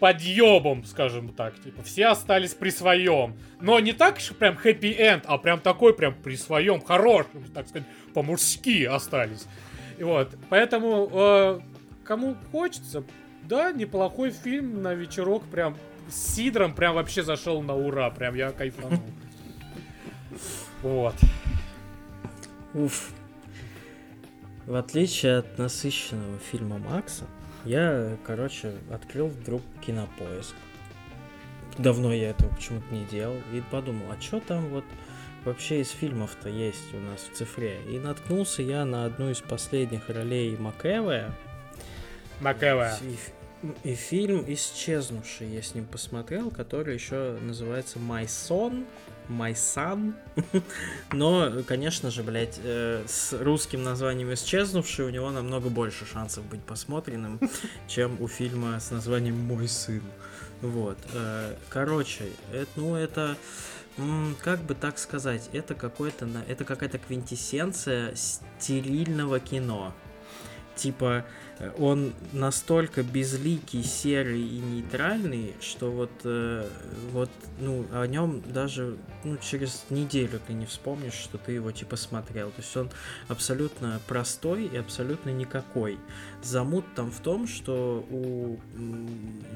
подъебом, 0.00 0.84
скажем 0.84 1.28
так, 1.30 1.58
типа 1.60 1.82
все 1.82 2.06
остались 2.06 2.54
при 2.54 2.70
своем, 2.70 3.36
но 3.60 3.78
не 3.80 3.92
так 3.92 4.20
что 4.20 4.34
прям 4.34 4.56
хэппи-энд, 4.56 5.24
а 5.26 5.38
прям 5.38 5.60
такой 5.60 5.94
прям 5.94 6.14
при 6.14 6.36
своем 6.36 6.80
хорошем, 6.80 7.44
так 7.54 7.68
сказать, 7.68 7.86
по-мужски 8.14 8.84
остались. 8.84 9.46
И 9.98 10.04
вот, 10.04 10.34
поэтому 10.48 11.08
э, 11.12 11.60
кому 12.04 12.36
хочется, 12.52 13.04
да, 13.44 13.72
неплохой 13.72 14.30
фильм 14.30 14.82
на 14.82 14.94
вечерок, 14.94 15.44
прям 15.44 15.76
с 16.08 16.34
Сидром 16.34 16.74
прям 16.74 16.94
вообще 16.94 17.22
зашел 17.22 17.62
на 17.62 17.74
ура, 17.74 18.10
прям 18.10 18.34
я 18.34 18.50
кайфанул. 18.50 19.00
Вот. 20.80 21.16
Уф. 22.78 23.10
В 24.66 24.76
отличие 24.76 25.38
от 25.38 25.58
насыщенного 25.58 26.38
фильма 26.38 26.78
Макса, 26.78 27.24
я, 27.64 28.16
короче, 28.24 28.72
открыл 28.92 29.26
вдруг 29.26 29.62
кинопоиск. 29.84 30.54
Давно 31.76 32.12
я 32.12 32.30
этого 32.30 32.54
почему-то 32.54 32.94
не 32.94 33.04
делал. 33.06 33.36
И 33.52 33.60
подумал, 33.72 34.06
а 34.12 34.20
что 34.20 34.38
там 34.38 34.68
вот 34.68 34.84
вообще 35.44 35.80
из 35.80 35.90
фильмов-то 35.90 36.48
есть 36.48 36.94
у 36.94 36.98
нас 36.98 37.22
в 37.22 37.36
цифре? 37.36 37.80
И 37.88 37.98
наткнулся 37.98 38.62
я 38.62 38.84
на 38.84 39.06
одну 39.06 39.30
из 39.30 39.40
последних 39.40 40.08
ролей 40.08 40.56
Макэвая. 40.56 41.34
Макэва. 42.40 42.96
И, 43.02 43.90
и 43.90 43.94
фильм 43.96 44.44
«Исчезнувший» 44.46 45.48
я 45.48 45.62
с 45.62 45.74
ним 45.74 45.86
посмотрел, 45.86 46.52
который 46.52 46.94
еще 46.94 47.38
называется 47.40 47.98
«My 47.98 48.26
Son», 48.26 48.86
My 49.28 49.52
Son. 49.52 50.14
Но, 51.12 51.62
конечно 51.66 52.10
же, 52.10 52.22
блядь, 52.22 52.58
э, 52.62 53.04
с 53.06 53.32
русским 53.32 53.82
названием 53.82 54.32
«Исчезнувший» 54.32 55.06
у 55.06 55.10
него 55.10 55.30
намного 55.30 55.68
больше 55.68 56.06
шансов 56.06 56.44
быть 56.46 56.62
посмотренным, 56.62 57.40
чем 57.88 58.20
у 58.20 58.28
фильма 58.28 58.80
с 58.80 58.90
названием 58.90 59.38
«Мой 59.38 59.68
сын». 59.68 60.02
Вот. 60.62 60.98
Э, 61.12 61.54
короче, 61.68 62.24
это, 62.52 62.70
ну, 62.76 62.96
это 62.96 63.36
как 64.42 64.60
бы 64.62 64.74
так 64.74 64.98
сказать, 64.98 65.48
это 65.52 65.74
какой-то, 65.74 66.28
это 66.46 66.64
какая-то 66.64 66.98
квинтэссенция 66.98 68.14
стерильного 68.14 69.40
кино. 69.40 69.92
Типа, 70.76 71.24
он 71.78 72.12
настолько 72.32 73.02
безликий, 73.02 73.82
серый 73.82 74.40
и 74.40 74.60
нейтральный, 74.60 75.54
что 75.60 75.90
вот, 75.90 76.10
э, 76.24 76.68
вот 77.12 77.30
ну, 77.58 77.84
о 77.92 78.06
нем 78.06 78.42
даже 78.42 78.96
ну, 79.24 79.36
через 79.38 79.84
неделю 79.90 80.40
ты 80.46 80.52
не 80.52 80.66
вспомнишь, 80.66 81.14
что 81.14 81.36
ты 81.38 81.52
его 81.52 81.72
типа 81.72 81.96
смотрел. 81.96 82.50
То 82.50 82.62
есть 82.62 82.76
он 82.76 82.90
абсолютно 83.26 84.00
простой 84.06 84.66
и 84.66 84.76
абсолютно 84.76 85.30
никакой. 85.30 85.98
Замут 86.42 86.84
там 86.94 87.10
в 87.10 87.18
том, 87.20 87.48
что 87.48 88.06
у 88.10 88.58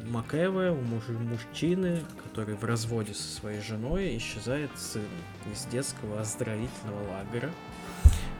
Макэва, 0.09 0.73
у 0.73 0.81
муж, 0.81 1.05
мужчины, 1.09 2.01
который 2.25 2.57
в 2.57 2.65
разводе 2.65 3.15
со 3.15 3.29
своей 3.29 3.61
женой, 3.61 4.17
исчезает 4.17 4.71
сын 4.77 5.03
из 5.53 5.65
детского 5.67 6.21
оздоровительного 6.21 7.09
лагеря. 7.13 7.51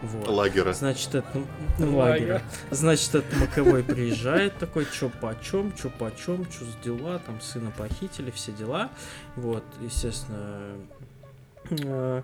Вот. 0.03 0.27
Лагера. 0.27 0.73
Значит, 0.73 1.15
это 1.15 1.45
ну, 1.79 1.97
лагеря. 1.97 2.43
Значит, 2.71 3.15
этот 3.15 3.37
Маковой 3.39 3.85
приезжает 3.85 4.59
такой, 4.59 4.87
чё 4.87 5.09
по 5.09 5.35
чем, 5.41 5.73
чё 5.75 5.91
по 5.91 6.11
чем, 6.17 6.45
чё 6.47 6.65
с 6.65 6.85
дела, 6.85 7.21
там 7.21 7.41
сына 7.41 7.73
похитили, 7.77 8.33
все 8.33 8.51
дела. 8.53 8.91
Вот, 9.37 9.63
естественно, 9.81 10.75
э, 11.71 12.23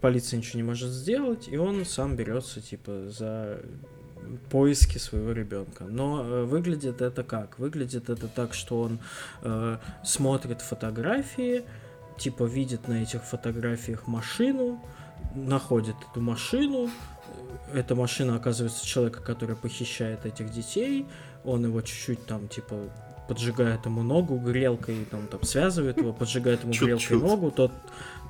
полиция 0.00 0.38
ничего 0.38 0.56
не 0.58 0.62
может 0.66 0.88
сделать, 0.88 1.48
и 1.48 1.58
он 1.58 1.84
сам 1.84 2.16
берется, 2.16 2.62
типа, 2.62 3.10
за 3.10 3.60
поиски 4.50 4.98
своего 4.98 5.32
ребенка. 5.32 5.84
Но 5.84 6.22
э, 6.24 6.44
выглядит 6.44 7.02
это 7.02 7.22
как? 7.22 7.58
Выглядит 7.58 8.08
это 8.08 8.28
так, 8.28 8.54
что 8.54 8.80
он 8.80 8.98
э, 9.42 9.78
смотрит 10.04 10.62
фотографии, 10.62 11.64
типа 12.18 12.44
видит 12.44 12.88
на 12.88 13.02
этих 13.02 13.22
фотографиях 13.22 14.06
машину, 14.06 14.82
находит 15.36 15.96
эту 16.10 16.20
машину. 16.20 16.90
Эта 17.72 17.94
машина 17.94 18.36
оказывается 18.36 18.86
человека, 18.86 19.20
который 19.20 19.56
похищает 19.56 20.24
этих 20.26 20.50
детей. 20.50 21.06
Он 21.44 21.64
его 21.64 21.80
чуть-чуть 21.80 22.26
там, 22.26 22.48
типа, 22.48 22.76
поджигает 23.28 23.84
ему 23.86 24.02
ногу 24.02 24.38
грелкой, 24.38 25.04
там, 25.10 25.26
там 25.26 25.42
связывает 25.42 25.98
его, 25.98 26.12
поджигает 26.12 26.62
ему 26.62 26.72
грелкой 26.72 27.18
ногу, 27.18 27.50
тот, 27.50 27.72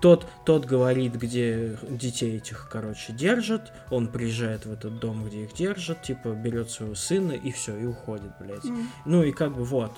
тот, 0.00 0.26
тот 0.44 0.64
говорит, 0.64 1.14
где 1.14 1.78
детей 1.88 2.36
этих, 2.36 2.68
короче, 2.70 3.12
держат, 3.12 3.72
он 3.90 4.08
приезжает 4.08 4.66
в 4.66 4.72
этот 4.72 4.98
дом, 4.98 5.24
где 5.24 5.44
их 5.44 5.54
держат, 5.54 6.02
типа, 6.02 6.28
берет 6.28 6.70
своего 6.70 6.94
сына 6.94 7.32
и 7.32 7.50
все, 7.52 7.76
и 7.76 7.86
уходит, 7.86 8.30
блядь. 8.40 8.64
Mm. 8.64 8.84
Ну 9.04 9.22
и 9.22 9.32
как 9.32 9.54
бы 9.54 9.64
вот. 9.64 9.92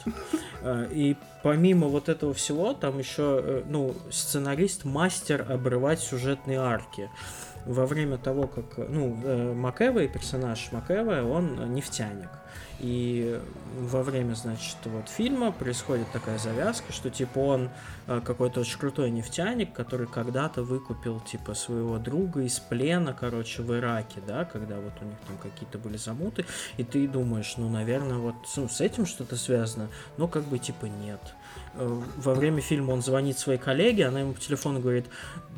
А, 0.63 0.85
и 0.91 1.17
помимо 1.43 1.89
вот 1.89 2.09
этого 2.09 2.35
всего, 2.35 2.75
там 2.75 2.99
еще, 2.99 3.41
э, 3.43 3.63
ну, 3.69 3.95
сценарист 4.11 4.85
мастер 4.85 5.47
обрывать 5.49 6.01
сюжетные 6.01 6.59
арки 6.59 7.11
во 7.65 7.87
время 7.87 8.19
того, 8.19 8.47
как, 8.47 8.79
ну, 8.89 9.19
э, 9.23 9.53
Макэвой, 9.53 10.09
персонаж 10.09 10.71
Макэвой, 10.73 11.23
он 11.23 11.75
нефтяник. 11.75 12.31
И 12.81 13.41
во 13.81 14.03
время, 14.03 14.35
значит, 14.35 14.77
вот 14.85 15.09
фильма 15.09 15.51
происходит 15.51 16.07
такая 16.13 16.39
завязка, 16.39 16.93
что 16.93 17.11
типа 17.11 17.39
он 17.41 17.71
какой-то 18.09 18.61
очень 18.61 18.79
крутой 18.79 19.11
нефтяник, 19.11 19.73
который 19.73 20.07
когда-то 20.07 20.63
выкупил 20.63 21.21
типа 21.21 21.55
своего 21.55 21.99
друга 21.99 22.43
из 22.43 22.59
плена, 22.59 23.13
короче, 23.13 23.63
в 23.63 23.75
Ираке, 23.75 24.21
да, 24.27 24.45
когда 24.45 24.77
вот 24.77 24.95
у 25.01 25.05
них 25.05 25.19
там 25.27 25.37
какие-то 25.37 25.79
были 25.79 25.99
замуты, 25.99 26.47
и 26.79 26.85
ты 26.85 27.07
думаешь, 27.07 27.55
ну, 27.59 27.69
наверное, 27.69 28.17
вот 28.17 28.37
ну, 28.57 28.69
с 28.69 28.81
этим 28.81 29.07
что-то 29.07 29.37
связано, 29.37 29.89
но 30.17 30.27
как 30.27 30.45
бы 30.45 30.59
типа 30.59 30.87
нет. 30.87 31.21
Э, 31.75 32.03
во 32.17 32.35
время 32.35 32.61
фильма 32.61 32.93
он 32.93 33.03
звонит 33.03 33.39
своей 33.39 33.59
коллеге, 33.59 34.07
она 34.07 34.21
ему 34.21 34.33
по 34.33 34.41
телефону 34.41 34.81
говорит, 34.81 35.07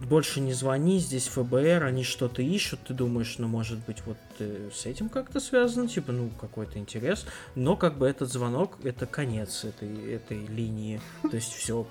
больше 0.09 0.41
не 0.41 0.53
звони, 0.53 0.99
здесь 0.99 1.29
ФБР, 1.29 1.85
они 1.85 2.05
что-то 2.05 2.43
ищут, 2.43 2.81
ты 2.87 2.95
думаешь, 2.95 3.37
ну, 3.39 3.49
может 3.49 3.79
быть, 3.87 3.99
вот 4.07 4.19
э, 4.39 4.71
с 4.73 4.87
этим 4.87 5.09
как-то 5.09 5.41
связано, 5.41 5.89
типа, 5.89 6.13
ну, 6.13 6.31
какой-то 6.41 6.79
интерес, 6.79 7.27
но 7.55 7.77
как 7.77 7.99
бы 7.99 8.07
этот 8.07 8.31
звонок, 8.31 8.79
это 8.83 9.07
конец 9.07 9.65
этой, 9.65 10.15
этой 10.15 10.47
линии, 10.47 11.01
то 11.23 11.37
есть 11.37 11.53
все, 11.53 11.85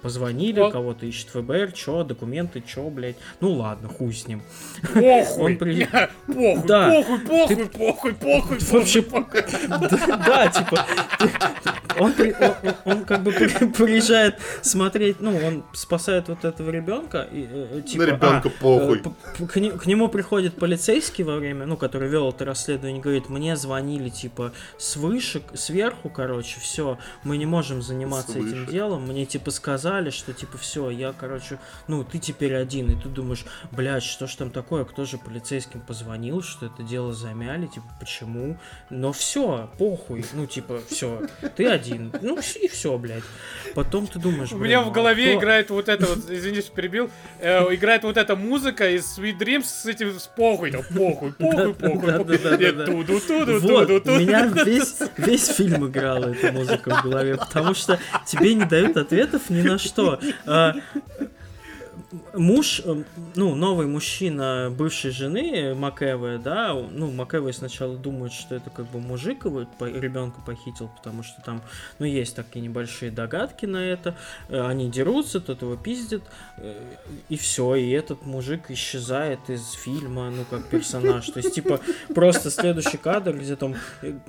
позвонили, 0.54 0.72
кого-то 0.72 1.06
ищет 1.06 1.30
ФБР, 1.30 1.72
чё, 1.74 2.04
документы, 2.04 2.62
чё, 2.62 2.90
блядь, 2.90 3.16
ну, 3.40 3.54
ладно, 3.54 3.90
хуй 3.90 4.14
с 4.14 4.28
ним. 4.28 4.42
Похуй, 4.94 5.44
он 5.44 5.58
при... 5.58 5.86
похуй, 5.86 6.68
да. 6.68 6.90
похуй, 6.90 7.20
похуй, 7.20 7.56
ты... 7.56 7.66
похуй, 7.66 8.14
похуй, 8.14 8.58
Вообще, 8.72 9.02
похуй. 9.02 9.44
Да, 9.68 10.48
типа, 10.48 10.86
он, 12.00 12.14
он, 12.20 12.76
он 12.86 13.06
как 13.06 13.24
бы 13.24 13.32
приезжает 13.32 14.36
смотреть, 14.62 15.20
ну, 15.20 15.38
он 15.38 15.64
спасает 15.74 16.30
вот 16.30 16.46
этого 16.46 16.70
ребенка, 16.70 17.28
и, 17.32 17.48
э, 17.50 17.82
типа, 17.82 18.04
На 18.04 18.08
ребенка 18.08 18.50
а, 18.50 18.62
похуй. 18.62 19.02
Э, 19.04 19.46
к, 19.46 19.80
к, 19.80 19.86
нему 19.86 20.08
приходит 20.08 20.56
полицейский 20.56 21.24
во 21.24 21.38
время, 21.38 21.66
ну, 21.66 21.78
который 21.78 22.10
вел 22.10 22.30
это 22.30 22.46
расследование, 22.46 23.02
говорит, 23.02 23.30
мне 23.30 23.56
звонили, 23.56 24.10
типа, 24.10 24.54
свыше, 24.78 25.42
сверху, 25.54 26.10
короче, 26.10 26.60
все, 26.60 26.98
мы 27.24 27.38
не 27.38 27.46
можем 27.46 27.82
заниматься 27.82 28.40
этим 28.40 28.66
делом, 28.66 29.08
мне, 29.08 29.26
типа, 29.26 29.52
сказали, 29.52 30.10
что, 30.10 30.34
типа, 30.40 30.58
все, 30.58 30.90
я, 30.90 31.14
короче, 31.14 31.60
ну, 31.88 32.04
ты 32.04 32.20
теперь 32.20 32.56
один, 32.56 32.92
и 32.92 33.02
ты 33.02 33.10
думаешь, 33.10 33.46
блядь, 33.72 34.04
что 34.04 34.28
ж 34.28 34.36
там 34.36 34.52
такое, 34.52 34.86
кто 34.86 35.06
же 35.06 35.18
полицейским 35.18 35.82
позвонил, 35.82 36.42
что 36.42 36.68
это 36.68 36.84
дело 36.84 37.14
замяли, 37.14 37.68
типа, 37.68 37.88
почему, 38.00 38.58
но 38.90 39.12
все, 39.12 39.70
похуй, 39.78 40.26
ну, 40.34 40.46
типа, 40.46 40.82
все, 40.90 41.22
ты 41.56 41.68
один, 41.68 42.14
ну, 42.22 42.40
и 42.40 42.68
все, 42.68 42.98
блядь. 42.98 43.24
Потом 43.76 44.08
ты 44.08 44.20
думаешь, 44.20 44.52
У 44.52 44.58
меня 44.58 44.82
в 44.82 44.92
голове 44.92 45.32
кто... 45.32 45.40
играет 45.40 45.70
вот 45.70 45.90
это 45.90 46.06
вот, 46.06 46.30
извини, 46.30 46.62
что 46.62 46.72
перебил, 46.72 47.10
э, 47.40 47.76
играет 47.76 48.04
вот 48.04 48.18
эта 48.18 48.36
музыка 48.36 48.90
из 48.90 49.18
Sweet 49.18 49.38
Dreams 49.38 49.64
с 49.66 49.86
этим 49.86 50.18
с 50.20 50.28
похуй, 50.28 50.72
там, 50.72 50.84
похуй, 50.96 51.34
похуй, 51.34 51.74
похуй. 51.74 52.24
Вот, 53.60 54.08
у 54.08 54.20
меня 54.20 54.46
весь, 54.46 54.96
весь 55.18 55.48
фильм 55.48 55.88
играла 55.88 56.34
эта 56.34 56.52
музыка 56.52 56.96
в 56.96 57.04
голове, 57.04 57.38
потому 57.38 57.74
что 57.74 58.00
тебе 58.26 58.54
не 58.56 58.66
дают 58.66 58.98
ответов 58.98 59.50
ни 59.50 59.62
на 59.62 59.78
что. 59.78 60.19
А, 60.48 60.74
муж, 62.34 62.82
э, 62.84 63.04
ну, 63.36 63.56
новый 63.56 63.88
мужчина 63.88 64.74
бывшей 64.76 65.12
жены 65.12 65.76
Макэвы, 65.76 66.40
да, 66.40 66.74
ну, 66.74 67.12
Макэвы 67.12 67.54
сначала 67.54 67.98
думают, 67.98 68.34
что 68.34 68.56
это 68.56 68.70
как 68.70 68.88
бы 68.88 69.00
мужик 69.00 69.46
его 69.46 69.62
ребенка 69.80 70.42
похитил, 70.46 70.90
потому 70.96 71.24
что 71.24 71.42
там, 71.42 71.62
ну, 72.00 72.06
есть 72.06 72.36
такие 72.36 72.62
небольшие 72.62 73.12
догадки 73.12 73.66
на 73.66 73.78
это, 73.78 74.16
э, 74.50 74.60
они 74.60 74.90
дерутся, 74.90 75.40
тот 75.40 75.62
его 75.62 75.76
пиздит, 75.76 76.24
э, 76.58 76.82
и 77.30 77.38
все, 77.38 77.76
и 77.76 77.90
этот 77.92 78.26
мужик 78.26 78.72
исчезает 78.72 79.50
из 79.50 79.72
фильма, 79.72 80.32
ну, 80.32 80.46
как 80.50 80.68
персонаж, 80.68 81.28
то 81.30 81.40
есть, 81.40 81.54
типа, 81.54 81.80
просто 82.16 82.50
следующий 82.50 82.98
кадр, 82.98 83.38
где 83.38 83.56
там 83.56 83.76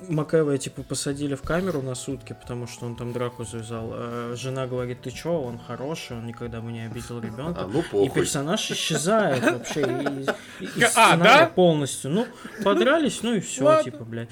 Макэва, 0.09 0.59
типа, 0.59 0.83
посадили 0.83 1.35
в 1.35 1.43
камеру 1.43 1.81
на 1.81 1.95
сутки, 1.95 2.37
потому 2.39 2.67
что 2.67 2.87
он 2.87 2.97
там 2.97 3.13
драку 3.13 3.45
завязал, 3.45 3.91
а 3.93 4.35
жена 4.37 4.67
говорит, 4.67 5.01
ты 5.03 5.11
чё, 5.11 5.41
он 5.41 5.59
хороший, 5.59 6.19
он 6.19 6.27
никогда 6.27 6.61
бы 6.61 6.73
не 6.73 6.81
обидел 6.81 7.21
ребенка, 7.21 7.70
ну, 7.73 7.83
похуй. 7.83 8.07
И 8.07 8.11
персонаж 8.11 8.71
исчезает 8.71 9.43
вообще 9.43 9.81
из, 9.81 10.29
из 10.77 10.97
а, 10.97 11.17
да? 11.17 11.47
полностью. 11.47 12.11
Ну, 12.11 12.27
подрались, 12.63 13.23
ну 13.23 13.35
и 13.35 13.41
все, 13.41 13.83
типа, 13.83 14.05
блядь. 14.05 14.29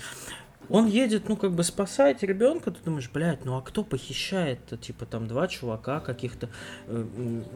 Он 0.69 0.87
едет, 0.87 1.29
ну, 1.29 1.37
как 1.37 1.53
бы 1.53 1.65
спасать 1.65 2.23
ребенка, 2.23 2.71
ты 2.71 2.79
думаешь, 2.85 3.11
блядь, 3.13 3.45
ну 3.45 3.57
а 3.57 3.63
кто 3.63 3.83
похищает-то? 3.83 4.77
Типа 4.77 5.07
там 5.07 5.27
два 5.27 5.49
чувака 5.49 6.01
каких-то 6.01 6.49
э, 6.87 7.05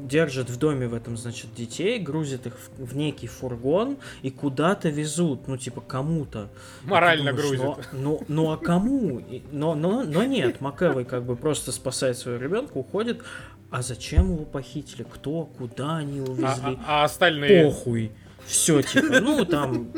держат 0.01 0.49
в 0.49 0.59
доме 0.59 0.89
в 0.89 0.95
этом, 0.95 1.17
значит, 1.17 1.55
детей, 1.55 1.99
грузят 1.99 2.47
их 2.47 2.59
в, 2.59 2.87
в 2.87 2.97
некий 2.97 3.27
фургон 3.27 3.99
и 4.23 4.31
куда-то 4.31 4.89
везут, 4.89 5.49
ну, 5.49 5.57
типа 5.57 5.81
кому-то. 5.81 6.49
Морально 6.85 7.33
думаешь, 7.33 7.49
грузят. 7.49 7.89
Ну, 7.93 8.01
ну, 8.01 8.25
ну 8.29 8.51
а 8.53 8.57
кому? 8.57 9.23
Но, 9.51 9.75
но, 9.75 10.05
но 10.05 10.25
нет, 10.25 10.61
Макэвой 10.61 11.05
как 11.05 11.25
бы 11.25 11.37
просто 11.37 11.73
спасает 11.73 12.17
своего 12.19 12.43
ребенка, 12.43 12.79
уходит, 12.79 13.23
а 13.71 13.83
зачем 13.83 14.33
его 14.33 14.45
похитили? 14.45 15.03
Кто? 15.03 15.45
Куда 15.45 15.97
они 15.97 16.19
его 16.19 16.35
а, 16.35 16.37
везли? 16.37 16.79
А, 16.87 17.01
а, 17.01 17.03
а 17.03 17.05
остальные? 17.05 17.65
Похуй. 17.65 18.13
Все, 18.45 18.83
типа, 18.83 19.21
ну 19.21 19.45
там 19.45 19.93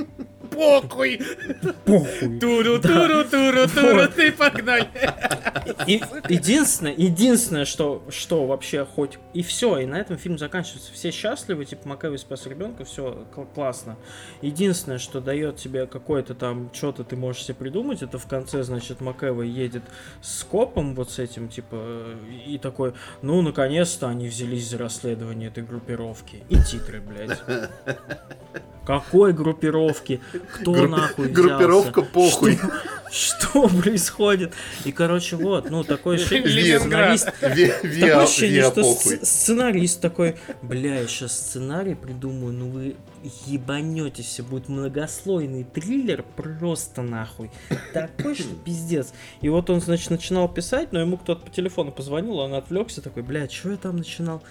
похуй! 0.55 1.21
Похуй. 1.85 2.39
Туру, 2.39 2.81
туру, 2.81 3.25
туру, 3.25 3.69
туру, 3.69 4.09
ты 4.09 4.33
погнали! 4.33 4.89
И 5.87 6.03
единственное, 6.29 6.95
единственное, 6.95 7.65
что, 7.65 8.03
что 8.11 8.47
вообще 8.47 8.85
хоть 8.85 9.19
и 9.33 9.43
все, 9.43 9.79
и 9.79 9.87
на 9.87 9.97
этом 9.97 10.19
фильм 10.19 10.39
заканчивается. 10.39 10.93
Все 10.93 11.11
счастливы, 11.11 11.65
типа 11.65 11.89
Макэвой 11.89 12.19
спас 12.19 12.47
ребенка, 12.47 12.85
все 12.85 13.27
классно. 13.55 13.97
Единственное, 14.43 14.99
что 14.99 15.21
дает 15.21 15.57
тебе 15.57 15.87
какое-то 15.87 16.35
там 16.35 16.71
что-то 16.73 17.05
ты 17.05 17.17
можешь 17.17 17.45
себе 17.45 17.55
придумать, 17.55 18.03
это 18.03 18.19
в 18.19 18.27
конце, 18.27 18.63
значит, 18.63 19.01
Макэва 19.01 19.43
едет 19.43 19.83
с 20.23 20.45
копом 20.45 20.95
вот 20.95 21.11
с 21.11 21.19
этим, 21.19 21.49
типа, 21.49 22.17
и 22.47 22.59
такой, 22.59 22.95
ну, 23.23 23.43
наконец-то 23.43 24.09
они 24.09 24.29
взялись 24.29 24.69
за 24.69 24.79
расследование 24.79 25.49
этой 25.49 25.65
группировки. 25.65 26.43
И 26.49 26.57
титры, 26.63 27.01
блядь. 27.01 27.41
Какой 28.87 29.33
группировки? 29.33 30.21
Кто 30.53 30.73
Группи- 30.73 30.91
нахуй 30.91 31.29
взялся? 31.29 31.43
группировка 31.43 32.03
похуй. 32.03 32.57
Что, 33.11 33.69
что 33.69 33.69
происходит? 33.83 34.53
И, 34.85 34.93
короче, 34.93 35.37
вот, 35.37 35.71
ну, 35.71 35.85
такой 35.85 36.19
сценарист... 36.19 37.27
Такое 37.41 38.23
ощущение, 38.23 38.65
что 38.65 38.85
сценарист 39.25 40.01
такой, 40.01 40.37
бля, 40.63 41.01
я 41.01 41.07
сейчас 41.07 41.33
сценарий 41.33 41.95
придумаю, 41.95 42.53
ну 42.53 42.71
вы 42.71 42.97
ебанетесь, 43.47 44.27
все 44.27 44.43
будет 44.43 44.69
многослойный 44.69 45.65
триллер 45.65 46.25
просто 46.37 47.03
нахуй. 47.03 47.51
Такой, 47.93 48.35
что 48.35 48.55
пиздец. 48.65 49.13
И 49.41 49.49
вот 49.49 49.71
он, 49.71 49.81
значит, 49.81 50.11
начинал 50.11 50.49
писать, 50.49 50.93
но 50.93 51.01
ему 51.01 51.17
кто-то 51.17 51.47
по 51.47 51.51
телефону 51.51 51.91
позвонил, 51.93 52.39
он 52.39 52.55
отвлекся, 52.55 53.01
такой, 53.01 53.23
бля, 53.23 53.49
что 53.49 53.71
я 53.71 53.77
там 53.77 53.97
начинал? 53.97 54.43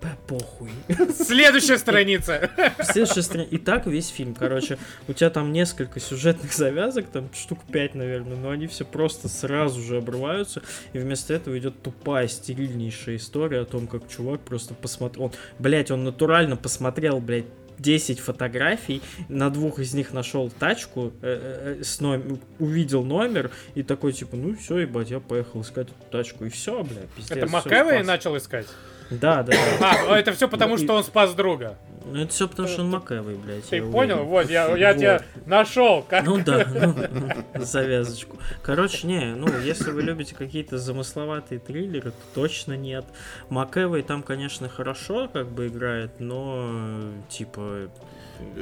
Бля, 0.00 0.16
похуй. 0.26 0.70
Следующая 1.14 1.78
страница. 1.78 2.50
Следующая 2.82 3.22
страница. 3.22 3.54
И 3.54 3.58
так 3.58 3.86
весь 3.86 4.08
фильм, 4.08 4.34
короче. 4.34 4.78
У 5.08 5.12
тебя 5.12 5.30
там 5.30 5.52
несколько 5.52 5.98
сюжетных 5.98 6.52
завязок, 6.52 7.06
там 7.08 7.28
штук 7.34 7.58
5, 7.72 7.94
наверное, 7.94 8.36
но 8.36 8.50
они 8.50 8.66
все 8.66 8.84
просто 8.84 9.28
сразу 9.28 9.80
же 9.82 9.96
обрываются. 9.96 10.62
И 10.92 10.98
вместо 10.98 11.34
этого 11.34 11.58
идет 11.58 11.82
тупая, 11.82 12.28
стерильнейшая 12.28 13.16
история 13.16 13.60
о 13.60 13.64
том, 13.64 13.86
как 13.86 14.08
чувак 14.08 14.40
просто 14.40 14.74
посмотрел... 14.74 15.26
Он, 15.26 15.32
блять, 15.58 15.90
он 15.90 16.04
натурально 16.04 16.56
посмотрел, 16.56 17.20
блядь, 17.20 17.46
10 17.78 18.20
фотографий, 18.20 19.02
на 19.28 19.50
двух 19.50 19.78
из 19.78 19.94
них 19.94 20.12
нашел 20.12 20.50
тачку, 20.50 21.12
э, 21.22 21.76
э, 21.80 21.84
с 21.84 22.00
номер, 22.00 22.38
увидел 22.58 23.04
номер 23.04 23.50
и 23.74 23.82
такой 23.82 24.12
типа, 24.12 24.36
ну 24.36 24.56
все, 24.56 24.78
ебать, 24.78 25.10
я 25.10 25.20
поехал 25.20 25.62
искать 25.62 25.88
эту 25.88 26.10
тачку 26.10 26.44
и 26.44 26.48
все, 26.48 26.82
бля, 26.82 27.02
пиздец. 27.16 27.36
Это 27.36 27.48
спас. 27.48 28.06
начал 28.06 28.36
искать? 28.36 28.66
Да, 29.10 29.42
да, 29.42 29.52
да. 29.52 29.90
А, 29.92 30.04
ну 30.08 30.14
это 30.14 30.32
все 30.32 30.48
потому, 30.48 30.76
что 30.76 30.94
он 30.94 31.04
спас 31.04 31.34
друга. 31.34 31.78
Ну 32.10 32.22
это 32.22 32.32
все 32.32 32.48
потому, 32.48 32.68
что 32.68 32.82
он 32.82 32.90
Макэвой, 32.90 33.34
блядь. 33.36 33.64
Ты 33.68 33.82
понял? 33.82 34.24
Вот, 34.24 34.48
я, 34.48 34.74
я 34.76 34.92
Вот. 34.92 34.98
тебя 34.98 35.22
нашел. 35.46 36.02
Как... 36.02 36.24
Ну 36.24 36.38
да, 36.42 36.66
ну, 37.12 37.28
завязочку. 37.64 38.38
Короче, 38.62 39.06
не, 39.06 39.34
ну, 39.34 39.46
если 39.60 39.90
вы 39.90 40.02
любите 40.02 40.34
какие-то 40.34 40.78
замысловатые 40.78 41.58
триллеры, 41.58 42.10
то 42.12 42.16
точно 42.34 42.76
нет. 42.76 43.04
Макэвой 43.50 44.02
там, 44.02 44.22
конечно, 44.22 44.68
хорошо 44.70 45.28
как 45.30 45.48
бы 45.48 45.66
играет, 45.68 46.18
но, 46.18 47.00
типа, 47.28 47.90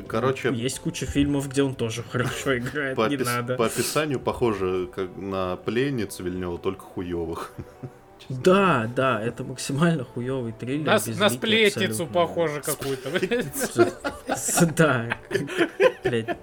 Короче, 0.08 0.52
есть 0.54 0.80
куча 0.80 1.06
фильмов, 1.06 1.48
где 1.48 1.62
он 1.62 1.74
тоже 1.74 2.02
хорошо 2.02 2.56
играет, 2.58 2.96
по, 2.96 3.06
не 3.08 3.16
опис- 3.16 3.24
надо. 3.26 3.56
по 3.56 3.66
описанию 3.66 4.18
похоже 4.18 4.88
как 4.92 5.14
на 5.16 5.56
пленниц 5.56 6.18
Вильнева, 6.18 6.58
только 6.58 6.80
хуевых. 6.82 7.52
Да, 8.28 8.90
да, 8.94 9.22
это 9.22 9.44
максимально 9.44 10.04
хуёвый 10.04 10.52
триллер. 10.52 10.86
На, 10.86 10.94
безликий 10.94 11.20
на 11.20 11.30
сплетницу 11.30 12.06
похоже 12.06 12.60
какую-то. 12.60 13.10
Да, 14.76 15.18
блядь. 16.04 16.36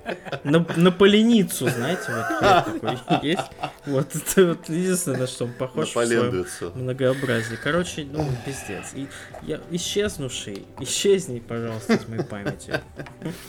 На, 0.43 0.65
на 0.75 0.91
поленицу, 0.91 1.69
знаете, 1.69 2.05
вот 2.07 2.39
такой 2.39 3.27
есть. 3.27 3.41
Вот 3.85 4.15
это 4.15 4.45
вот 4.47 4.69
единственное, 4.69 5.19
на 5.19 5.27
что 5.27 5.45
он 5.45 5.53
похож 5.53 5.93
в 5.93 6.71
многообразие. 6.75 7.59
Короче, 7.61 8.07
ну, 8.09 8.27
пиздец. 8.45 8.93
И 8.95 9.07
я 9.43 9.59
исчезнувший, 9.71 10.65
исчезни, 10.79 11.39
пожалуйста, 11.39 11.93
из 11.93 12.07
моей 12.07 12.23
памяти. 12.23 12.81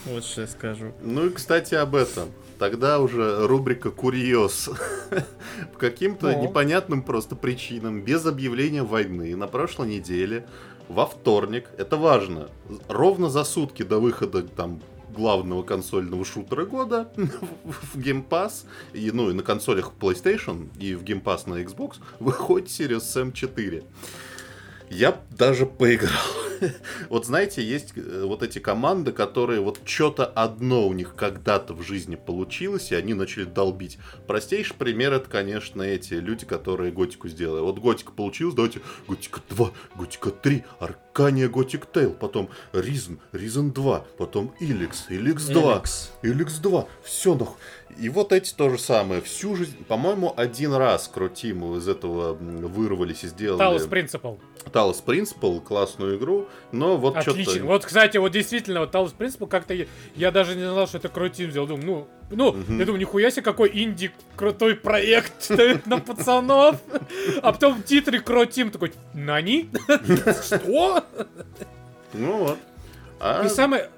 Вот 0.04 0.24
что 0.24 0.42
я 0.42 0.46
скажу. 0.46 0.92
Ну 1.00 1.26
и, 1.26 1.30
кстати, 1.30 1.74
об 1.74 1.94
этом. 1.94 2.30
Тогда 2.58 3.00
уже 3.00 3.46
рубрика 3.46 3.90
«Курьез». 3.90 4.70
По 5.72 5.78
каким-то 5.78 6.32
Ну. 6.32 6.42
непонятным 6.42 7.02
просто 7.02 7.36
причинам, 7.36 8.02
без 8.02 8.26
объявления 8.26 8.82
войны, 8.82 9.36
на 9.36 9.46
прошлой 9.46 9.88
неделе, 9.88 10.46
во 10.88 11.06
вторник, 11.06 11.70
это 11.78 11.96
важно, 11.96 12.48
ровно 12.88 13.28
за 13.30 13.44
сутки 13.44 13.82
до 13.82 13.98
выхода 13.98 14.42
там 14.42 14.80
главного 15.14 15.62
консольного 15.62 16.24
шутера 16.24 16.64
года 16.64 17.08
в 17.64 17.96
Game 17.96 18.26
Pass, 18.28 18.64
и, 18.92 19.10
ну 19.12 19.30
и 19.30 19.32
на 19.32 19.42
консолях 19.42 19.92
PlayStation, 19.98 20.68
и 20.78 20.94
в 20.94 21.04
Game 21.04 21.22
Pass 21.22 21.48
на 21.48 21.62
Xbox, 21.62 21.96
выходит 22.18 22.68
Series 22.68 22.98
Sam 22.98 23.32
4. 23.32 23.84
Я 24.90 25.20
даже 25.30 25.66
поиграл. 25.66 26.10
Вот 27.08 27.26
знаете, 27.26 27.62
есть 27.62 27.92
э, 27.96 28.24
вот 28.24 28.42
эти 28.42 28.58
команды, 28.58 29.12
которые 29.12 29.60
вот 29.60 29.80
что-то 29.84 30.24
одно 30.24 30.86
у 30.86 30.92
них 30.92 31.14
когда-то 31.14 31.74
в 31.74 31.82
жизни 31.82 32.16
получилось, 32.16 32.92
и 32.92 32.94
они 32.94 33.12
начали 33.12 33.44
долбить. 33.44 33.98
Простейший 34.26 34.76
пример 34.76 35.12
это, 35.12 35.28
конечно, 35.28 35.82
эти 35.82 36.14
люди, 36.14 36.46
которые 36.46 36.92
Готику 36.92 37.28
сделали. 37.28 37.60
Вот 37.60 37.80
Готика 37.80 38.12
получилась, 38.12 38.54
давайте 38.54 38.80
Готика 39.08 39.40
2, 39.50 39.70
Готика 39.96 40.30
3, 40.30 40.64
Аркания 41.14 41.48
Готик 41.48 41.86
Тейл, 41.86 42.10
потом 42.12 42.50
Ризн, 42.72 43.14
Ризн 43.30 43.68
2, 43.70 44.04
потом 44.18 44.52
Иликс, 44.58 45.06
Иликс 45.08 45.46
2, 45.46 45.74
Эликс. 45.74 46.12
Иликс 46.22 46.54
2, 46.58 46.88
все 47.04 47.34
нахуй. 47.36 47.54
И 47.96 48.08
вот 48.08 48.32
эти 48.32 48.52
то 48.52 48.68
же 48.68 48.78
самое. 48.78 49.20
Всю 49.20 49.54
жизнь, 49.54 49.84
по-моему, 49.84 50.34
один 50.36 50.74
раз 50.74 51.06
Крутиму 51.06 51.76
из 51.76 51.86
этого 51.86 52.34
вырвались 52.34 53.22
и 53.22 53.28
сделали 53.28 53.60
Талос 53.60 53.86
Принципал. 53.86 54.40
Талос 54.72 55.00
Принципал, 55.02 55.60
классную 55.60 56.18
игру, 56.18 56.48
но 56.72 56.96
вот 56.96 57.16
Отлично. 57.16 57.52
что-то... 57.52 57.66
Вот, 57.66 57.84
кстати, 57.84 58.16
вот 58.16 58.32
действительно, 58.32 58.80
вот 58.80 58.90
Талос 58.90 59.12
Принципал 59.12 59.46
как-то... 59.46 59.72
Я, 59.72 59.86
я 60.16 60.32
даже 60.32 60.56
не 60.56 60.62
знал, 60.68 60.88
что 60.88 60.98
это 60.98 61.08
Крутим 61.08 61.52
сделал. 61.52 61.68
Думаю, 61.68 61.86
ну, 61.86 62.08
ну, 62.34 62.52
Мгм. 62.52 62.78
я 62.78 62.84
думаю, 62.84 63.00
нихуя 63.00 63.30
себе, 63.30 63.42
какой 63.42 63.70
инди 63.72 64.10
крутой 64.36 64.74
проект 64.76 65.50
на 65.86 65.98
пацанов. 65.98 66.80
А 67.42 67.52
потом 67.52 67.82
титры 67.82 68.20
Крутим 68.20 68.70
такой, 68.70 68.92
Нани? 69.14 69.70
Что? 70.44 71.04
Ну 72.12 72.38
вот. 72.38 72.58
А, 73.20 73.44
И 73.44 73.48
самое... 73.48 73.90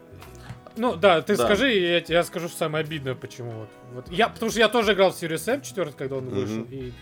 Ну 0.77 0.95
да, 0.95 1.23
ты 1.23 1.37
Да. 1.37 1.45
скажи, 1.47 1.73
я, 1.73 2.03
я 2.07 2.23
скажу 2.25 2.49
самое 2.49 2.85
обидное, 2.85 3.15
почему. 3.15 3.51
Вот. 3.53 3.69
Вот. 3.93 4.11
Я, 4.11 4.29
потому 4.29 4.51
что 4.51 4.61
я 4.61 4.69
тоже 4.69 4.93
играл 4.93 5.11
в 5.11 5.15
Series 5.23 5.51
M 5.51 5.63
4, 5.63 5.93
когда 5.97 6.17
он 6.17 6.29
вышел. 6.29 6.67
И 6.71 6.93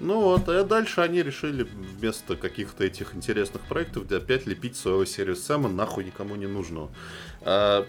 Ну 0.00 0.20
вот, 0.20 0.48
а 0.48 0.64
дальше 0.64 1.00
они 1.00 1.22
решили 1.22 1.62
вместо 1.62 2.36
каких-то 2.36 2.84
этих 2.84 3.14
интересных 3.14 3.62
проектов 3.62 4.10
опять 4.10 4.46
лепить 4.46 4.76
своего 4.76 5.04
серию 5.04 5.36
Сэма 5.36 5.68
нахуй 5.68 6.04
никому 6.04 6.34
не 6.36 6.46
нужно. 6.46 6.88
А, 7.42 7.86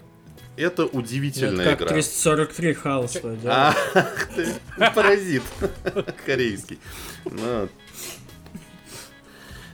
это 0.60 0.86
удивительная 0.86 1.70
Вот 1.70 1.78
как 1.78 1.80
игра. 1.82 1.88
343 1.88 2.74
Халса, 2.74 3.36
да? 3.42 3.76
Ах 3.94 4.28
ты, 4.34 4.48
паразит 4.94 5.42
корейский. 6.26 6.78
Ну, 7.24 7.68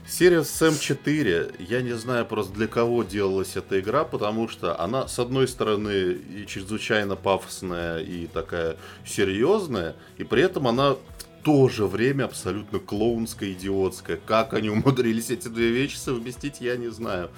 Serious 0.07 0.45
Sam 0.45 0.79
4, 0.79 1.51
я 1.59 1.81
не 1.81 1.93
знаю 1.93 2.25
просто 2.25 2.53
для 2.53 2.67
кого 2.67 3.03
делалась 3.03 3.55
эта 3.55 3.79
игра, 3.79 4.03
потому 4.03 4.47
что 4.47 4.79
она, 4.79 5.07
с 5.07 5.19
одной 5.19 5.47
стороны, 5.47 6.13
и 6.13 6.45
чрезвычайно 6.47 7.15
пафосная, 7.15 7.99
и 7.99 8.25
такая 8.25 8.77
серьезная, 9.05 9.95
и 10.17 10.23
при 10.23 10.41
этом 10.41 10.67
она 10.67 10.93
в 10.93 10.99
то 11.43 11.69
же 11.69 11.85
время 11.85 12.23
абсолютно 12.23 12.79
клоунская, 12.79 13.51
идиотская. 13.51 14.17
Как 14.25 14.53
они 14.53 14.69
умудрились 14.69 15.29
эти 15.29 15.49
две 15.49 15.69
вещи 15.69 15.97
совместить, 15.97 16.61
я 16.61 16.77
не 16.77 16.87
знаю. 16.89 17.29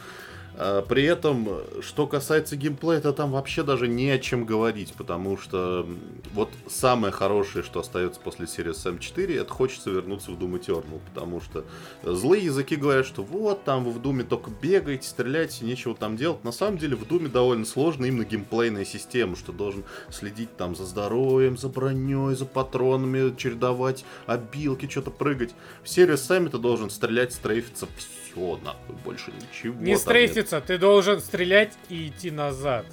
А, 0.59 0.81
При 0.81 1.05
этом, 1.05 1.47
что 1.81 2.05
касается 2.05 2.57
геймплея, 2.57 2.99
то 2.99 3.13
там 3.13 3.31
вообще 3.31 3.63
даже 3.63 3.87
не 3.87 4.09
о 4.09 4.19
чем 4.19 4.45
говорить, 4.45 4.93
потому 4.93 5.37
что 5.37 5.87
вот 6.33 6.49
самое 6.67 7.13
хорошее, 7.13 7.63
что 7.63 7.79
остается 7.79 8.19
после 8.19 8.45
серии 8.45 8.71
Sam 8.71 8.99
4, 8.99 9.37
это 9.37 9.53
хочется 9.53 9.89
вернуться 9.89 10.31
в 10.31 10.33
Doom 10.33 10.59
Eternal, 10.59 10.99
потому 11.09 11.39
что 11.39 11.63
злые 12.03 12.43
языки 12.43 12.75
говорят, 12.75 13.05
что 13.05 13.23
вот, 13.23 13.63
там 13.63 13.85
вы 13.85 13.91
в 13.91 14.01
Думе 14.01 14.25
только 14.25 14.51
бегаете, 14.51 15.07
стреляете, 15.07 15.63
нечего 15.63 15.95
там 15.95 16.17
делать. 16.17 16.43
На 16.43 16.51
самом 16.51 16.77
деле 16.77 16.97
в 16.97 17.07
Думе 17.07 17.29
довольно 17.29 17.65
сложно 17.65 18.03
именно 18.03 18.25
геймплейная 18.25 18.83
система, 18.83 19.37
что 19.37 19.53
должен 19.53 19.85
следить 20.11 20.57
там 20.57 20.75
за 20.75 20.83
здоровьем, 20.83 21.57
за 21.57 21.69
броней, 21.69 22.35
за 22.35 22.45
патронами, 22.45 23.33
чередовать 23.37 24.03
обилки, 24.25 24.89
что-то 24.89 25.11
прыгать. 25.11 25.55
В 25.83 25.89
серии 25.89 26.15
Sam 26.15 26.49
ты 26.49 26.57
должен 26.57 26.89
стрелять, 26.89 27.31
стрейфиться, 27.31 27.87
все, 27.97 28.59
нахуй, 28.63 28.95
больше 29.05 29.31
ничего 29.31 29.81
не 29.81 29.95
там 29.95 30.48
стрейфиться, 30.49 30.61
ты 30.61 30.77
должен 30.77 31.19
стрелять 31.19 31.73
и 31.89 32.07
идти 32.07 32.31
назад. 32.31 32.85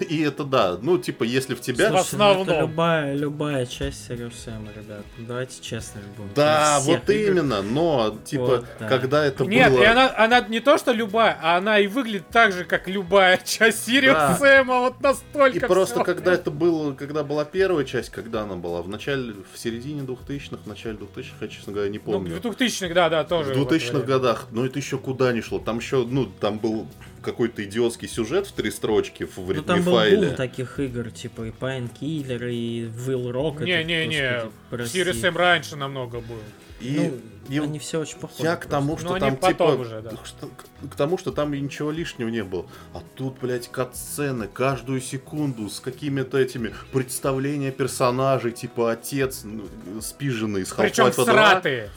И 0.00 0.20
это 0.22 0.44
да, 0.44 0.78
ну 0.80 0.98
типа 0.98 1.24
если 1.24 1.54
в 1.54 1.60
тебя... 1.60 1.88
Слушай, 1.88 2.00
основном. 2.02 2.46
ну, 2.46 2.52
это 2.52 2.60
любая, 2.62 3.14
любая 3.14 3.66
часть 3.66 4.08
Serious 4.10 4.32
Sam, 4.32 4.68
ребят. 4.76 5.04
Давайте 5.18 5.62
честными 5.62 6.04
будем. 6.16 6.30
Да, 6.34 6.78
вот 6.82 7.08
игр. 7.10 7.30
именно, 7.32 7.62
но 7.62 8.16
типа 8.24 8.44
Вот, 8.44 8.64
да. 8.78 8.88
когда 8.88 9.24
это 9.24 9.44
Нет, 9.44 9.72
было... 9.72 9.82
и 9.82 9.84
она, 9.86 10.12
она 10.16 10.40
не 10.40 10.60
то, 10.60 10.78
что 10.78 10.92
любая, 10.92 11.38
а 11.42 11.56
она 11.56 11.78
и 11.78 11.86
выглядит 11.86 12.28
так 12.28 12.52
же, 12.52 12.64
как 12.64 12.88
любая 12.88 13.36
часть 13.44 13.84
Сириус 13.86 14.14
Да. 14.14 14.36
Сэма, 14.36 14.80
вот 14.80 15.00
настолько 15.00 15.56
И 15.58 15.60
просто 15.60 16.02
когда 16.04 16.32
это 16.34 16.50
было, 16.50 16.92
когда 16.94 17.22
была 17.24 17.44
первая 17.44 17.84
часть, 17.84 18.10
когда 18.10 18.42
она 18.42 18.56
была? 18.56 18.82
В 18.82 18.88
начале, 18.88 19.34
в 19.52 19.58
середине 19.58 20.02
2000-х, 20.02 20.58
в 20.64 20.66
начале 20.66 20.96
2000-х, 20.96 21.36
я, 21.40 21.48
честно 21.48 21.72
говоря, 21.72 21.90
не 21.90 21.98
Ну, 21.98 22.04
помню. 22.12 22.36
в 22.36 22.44
2000-х, 22.44 22.94
да, 22.94 23.08
да, 23.08 23.24
тоже. 23.24 23.54
В 23.54 23.58
вот 23.58 23.72
2000-х 23.72 23.92
время. 23.92 24.06
годах, 24.06 24.46
но 24.50 24.64
это 24.66 24.78
еще 24.78 24.98
куда 24.98 25.32
не 25.32 25.40
шло. 25.40 25.58
Там 25.58 25.78
еще, 25.78 26.04
ну, 26.08 26.26
там 26.26 26.58
был 26.58 26.86
какой-то 27.22 27.64
идиотский 27.64 28.08
сюжет 28.08 28.46
в 28.46 28.52
три 28.52 28.70
строчки 28.70 29.24
в 29.24 29.36
Ну 29.38 29.48
ритме 29.52 29.62
там 29.62 29.82
был 29.82 29.92
файле. 29.94 30.28
бум 30.28 30.36
таких 30.36 30.78
игр, 30.80 31.10
типа 31.10 31.42
и 31.46 31.50
Painkiller, 31.50 32.50
и 32.50 32.84
Will 33.06 33.30
Rock. 33.32 33.64
Не-не-не, 33.64 34.86
Сириус 34.86 35.20
Сэм 35.20 35.36
раньше 35.36 35.76
намного 35.76 36.20
был. 36.20 36.38
И, 36.80 36.96
Ну, 36.98 37.20
и 37.54 37.58
Они 37.58 37.78
все 37.78 38.00
очень 38.00 38.18
похожи. 38.18 38.44
я 38.44 38.56
к 38.56 38.64
тому, 38.64 38.96
просто. 38.96 39.04
что 39.04 39.18
Но 39.18 39.26
они 39.26 39.36
там 39.36 39.36
потом 39.36 39.72
типа... 39.72 39.80
уже, 39.82 40.00
да. 40.00 40.10
что- 40.24 40.46
к, 40.46 40.88
к 40.90 40.94
тому, 40.96 41.18
что 41.18 41.30
там 41.30 41.52
и 41.52 41.60
ничего 41.60 41.90
лишнего 41.90 42.28
не 42.30 42.42
было. 42.42 42.64
А 42.94 43.02
тут, 43.16 43.36
блядь, 43.38 43.68
катсцены 43.68 44.48
каждую 44.48 45.02
секунду 45.02 45.68
с 45.68 45.78
какими-то 45.80 46.38
этими 46.38 46.72
представления 46.90 47.70
персонажей, 47.70 48.52
типа 48.52 48.92
отец 48.92 49.42
ну, 49.44 49.64
спиженный 50.00 50.62
из 50.62 50.72
Причем 50.72 51.04
Half-Life 51.06 51.24
2. 51.26 51.88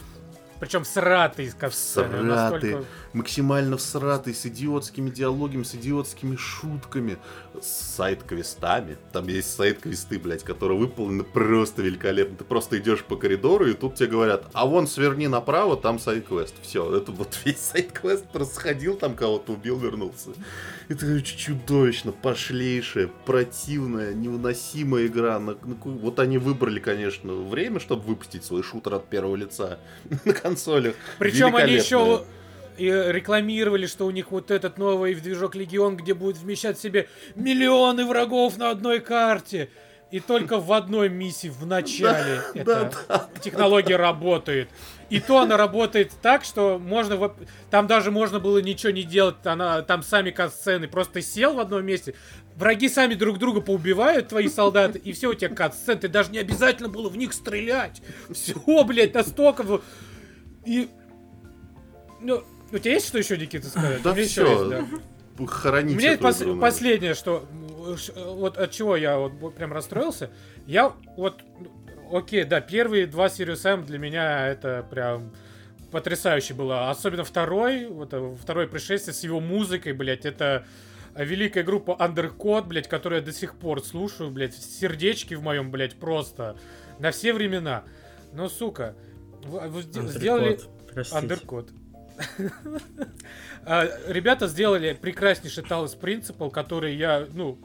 Причем 0.64 0.84
из 1.44 1.54
катсцены. 1.54 2.08
Всратый, 2.08 2.70
Настолько... 2.70 2.84
максимально 3.12 3.76
всратый, 3.76 4.34
с 4.34 4.46
идиотскими 4.46 5.10
диалогами, 5.10 5.62
с 5.62 5.74
идиотскими 5.74 6.36
шутками, 6.36 7.18
с 7.60 7.94
сайт-квестами. 7.96 8.96
Там 9.12 9.28
есть 9.28 9.54
сайт-квесты, 9.54 10.18
блядь, 10.18 10.42
которые 10.42 10.78
выполнены 10.78 11.24
просто 11.24 11.82
великолепно. 11.82 12.36
Ты 12.36 12.44
просто 12.44 12.78
идешь 12.78 13.02
по 13.04 13.16
коридору, 13.16 13.66
и 13.66 13.74
тут 13.74 13.94
тебе 13.94 14.08
говорят, 14.08 14.46
а 14.52 14.66
вон 14.66 14.86
сверни 14.86 15.28
направо, 15.28 15.76
там 15.76 15.98
сайт-квест. 15.98 16.54
Все, 16.62 16.96
это 16.96 17.12
вот 17.12 17.38
весь 17.44 17.60
сайт-квест 17.60 18.26
просто 18.32 18.54
сходил, 18.54 18.96
там 18.96 19.14
кого-то 19.14 19.52
убил, 19.52 19.78
вернулся. 19.78 20.30
Это 20.88 21.20
чудовищно, 21.22 22.12
пошлейшая, 22.12 23.08
противная, 23.26 24.12
невыносимая 24.14 25.06
игра. 25.06 25.38
На- 25.38 25.52
на 25.62 25.76
вот 25.82 26.18
они 26.18 26.38
выбрали, 26.38 26.80
конечно, 26.80 27.32
время, 27.34 27.80
чтобы 27.80 28.02
выпустить 28.02 28.44
свой 28.44 28.62
шутер 28.62 28.94
от 28.94 29.08
первого 29.08 29.36
лица 29.36 29.78
на 30.24 30.32
консолях. 30.32 30.94
Причем 31.18 31.56
они 31.56 31.74
еще. 31.74 32.24
И 32.76 32.86
рекламировали, 32.86 33.86
что 33.86 34.06
у 34.06 34.10
них 34.10 34.30
вот 34.30 34.50
этот 34.50 34.78
новый 34.78 35.14
движок 35.14 35.54
Легион, 35.54 35.96
где 35.96 36.14
будет 36.14 36.38
вмещать 36.38 36.78
в 36.78 36.82
себе 36.82 37.08
миллионы 37.34 38.04
врагов 38.06 38.56
на 38.56 38.70
одной 38.70 39.00
карте. 39.00 39.70
И 40.10 40.20
только 40.20 40.60
в 40.60 40.72
одной 40.72 41.08
миссии 41.08 41.48
в 41.48 41.66
начале 41.66 42.40
эта 42.54 42.92
технология 43.40 43.96
работает. 43.96 44.68
И 45.10 45.18
то 45.18 45.40
она 45.40 45.56
работает 45.56 46.12
так, 46.22 46.44
что 46.44 46.78
можно... 46.78 47.34
Там 47.70 47.88
даже 47.88 48.12
можно 48.12 48.38
было 48.38 48.58
ничего 48.58 48.92
не 48.92 49.02
делать. 49.02 49.36
Она, 49.44 49.82
там 49.82 50.04
сами 50.04 50.30
кат-сцены. 50.30 50.86
Просто 50.86 51.20
сел 51.20 51.54
в 51.54 51.60
одном 51.60 51.84
месте. 51.84 52.14
Враги 52.54 52.88
сами 52.88 53.14
друг 53.14 53.38
друга 53.38 53.60
поубивают, 53.60 54.28
твои 54.28 54.48
солдаты, 54.48 55.00
и 55.00 55.12
все, 55.12 55.30
у 55.30 55.34
тебя 55.34 55.52
кат-сцен. 55.52 55.98
Ты 55.98 56.06
даже 56.06 56.30
не 56.30 56.38
обязательно 56.38 56.88
было 56.88 57.08
в 57.08 57.16
них 57.16 57.32
стрелять. 57.32 58.00
Все, 58.30 58.84
блядь, 58.84 59.14
настолько... 59.14 59.80
И... 60.64 60.88
Ну, 62.20 62.44
у 62.72 62.78
тебя 62.78 62.94
есть 62.94 63.06
что 63.08 63.18
еще, 63.18 63.36
Никита, 63.36 63.68
сказать? 63.68 64.02
Да 64.02 64.12
У 64.12 64.14
меня 64.14 64.26
всё. 64.26 64.42
ещё 64.42 64.78
есть, 64.80 64.90
да. 65.38 65.46
Хранить 65.46 65.96
У 65.96 65.98
меня 65.98 66.14
пос- 66.14 66.42
игру 66.44 66.60
последнее, 66.60 67.14
что 67.14 67.46
вот 68.16 68.56
от 68.56 68.70
чего 68.70 68.96
я 68.96 69.18
вот 69.18 69.54
прям 69.56 69.72
расстроился. 69.72 70.30
Я 70.66 70.92
вот, 71.16 71.40
окей, 72.12 72.44
да, 72.44 72.60
первые 72.60 73.06
два 73.06 73.26
Sirius 73.26 73.64
M 73.68 73.84
для 73.84 73.98
меня 73.98 74.46
это 74.48 74.86
прям 74.90 75.32
потрясающе 75.90 76.54
было. 76.54 76.90
Особенно 76.90 77.24
второй, 77.24 77.86
вот 77.86 78.12
э, 78.14 78.34
второе 78.40 78.66
пришествие 78.68 79.12
с 79.14 79.22
его 79.24 79.40
музыкой, 79.40 79.92
блядь, 79.92 80.24
это 80.24 80.66
великая 81.16 81.62
группа 81.62 81.96
Undercode, 82.00 82.66
блядь, 82.66 82.88
которую 82.88 83.20
я 83.20 83.24
до 83.24 83.32
сих 83.32 83.54
пор 83.56 83.82
слушаю, 83.84 84.30
блядь, 84.30 84.54
сердечки 84.54 85.34
в 85.34 85.42
моем, 85.42 85.70
блядь, 85.70 85.94
просто 85.96 86.56
на 86.98 87.10
все 87.10 87.32
времена. 87.32 87.84
Но, 88.32 88.48
сука, 88.48 88.94
вы- 89.44 89.60
вы 89.68 89.82
сде- 89.82 90.06
сделали... 90.08 90.58
Undercode, 90.94 91.70
Ребята 93.64 94.46
сделали 94.48 94.96
прекраснейший 95.00 95.64
Талос 95.64 95.94
Принципал, 95.94 96.50
который 96.50 96.94
я, 96.96 97.26
ну, 97.32 97.58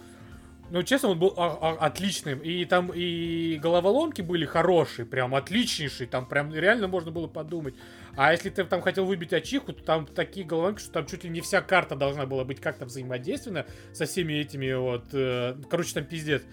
ну, 0.72 0.84
честно, 0.84 1.10
он 1.10 1.20
был 1.20 1.34
а- 1.36 1.58
а- 1.62 1.86
отличным. 1.86 2.40
И 2.40 2.64
там 2.66 2.92
и 2.94 3.58
головоломки 3.62 4.22
были 4.22 4.46
хорошие, 4.46 5.06
прям 5.06 5.34
отличнейшие. 5.34 6.08
Там 6.08 6.28
прям 6.28 6.54
реально 6.54 6.88
можно 6.88 7.12
было 7.12 7.28
подумать. 7.28 7.74
А 8.16 8.32
если 8.32 8.50
ты 8.50 8.64
там 8.66 8.82
хотел 8.82 9.06
выбить 9.06 9.34
ачиху, 9.34 9.74
то 9.74 9.84
там 9.84 10.06
такие 10.06 10.46
головоломки, 10.46 10.82
что 10.82 10.92
там 10.92 11.06
чуть 11.08 11.24
ли 11.24 11.30
не 11.30 11.42
вся 11.42 11.62
карта 11.62 11.96
должна 11.96 12.26
была 12.26 12.44
быть 12.44 12.62
как-то 12.62 12.86
взаимодействена 12.86 13.66
со 13.94 14.06
всеми 14.06 14.34
этими 14.34 14.72
вот... 14.74 15.06
э, 15.14 15.56
короче, 15.70 15.94
там 15.94 16.06
пиздец. 16.06 16.44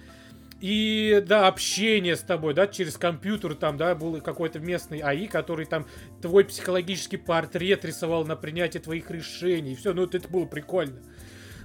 И, 0.60 1.22
да, 1.26 1.48
общение 1.48 2.16
с 2.16 2.20
тобой, 2.20 2.54
да, 2.54 2.66
через 2.66 2.96
компьютер, 2.96 3.54
там, 3.54 3.76
да, 3.76 3.94
был 3.94 4.20
какой-то 4.22 4.58
местный 4.58 5.00
АИ, 5.00 5.26
который 5.26 5.66
там 5.66 5.86
твой 6.22 6.44
психологический 6.44 7.18
портрет 7.18 7.84
рисовал 7.84 8.24
на 8.24 8.36
принятие 8.36 8.82
твоих 8.82 9.10
решений. 9.10 9.72
И 9.72 9.76
все, 9.76 9.92
ну, 9.92 10.04
это, 10.04 10.26
было 10.28 10.46
прикольно. 10.46 11.02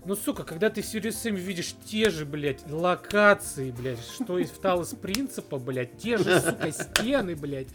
Ну, 0.03 0.15
сука, 0.15 0.43
когда 0.43 0.71
ты 0.71 0.81
в 0.81 0.85
Serious 0.85 1.11
Sam 1.11 1.35
видишь 1.35 1.75
те 1.85 2.09
же, 2.09 2.25
блядь, 2.25 2.63
локации, 2.67 3.69
блядь, 3.69 3.99
что 4.03 4.39
из 4.39 4.49
Талос 4.49 4.95
Принципа, 4.99 5.59
блядь, 5.59 5.95
те 5.99 6.17
же, 6.17 6.41
сука, 6.41 6.71
стены, 6.71 7.35
блядь, 7.35 7.67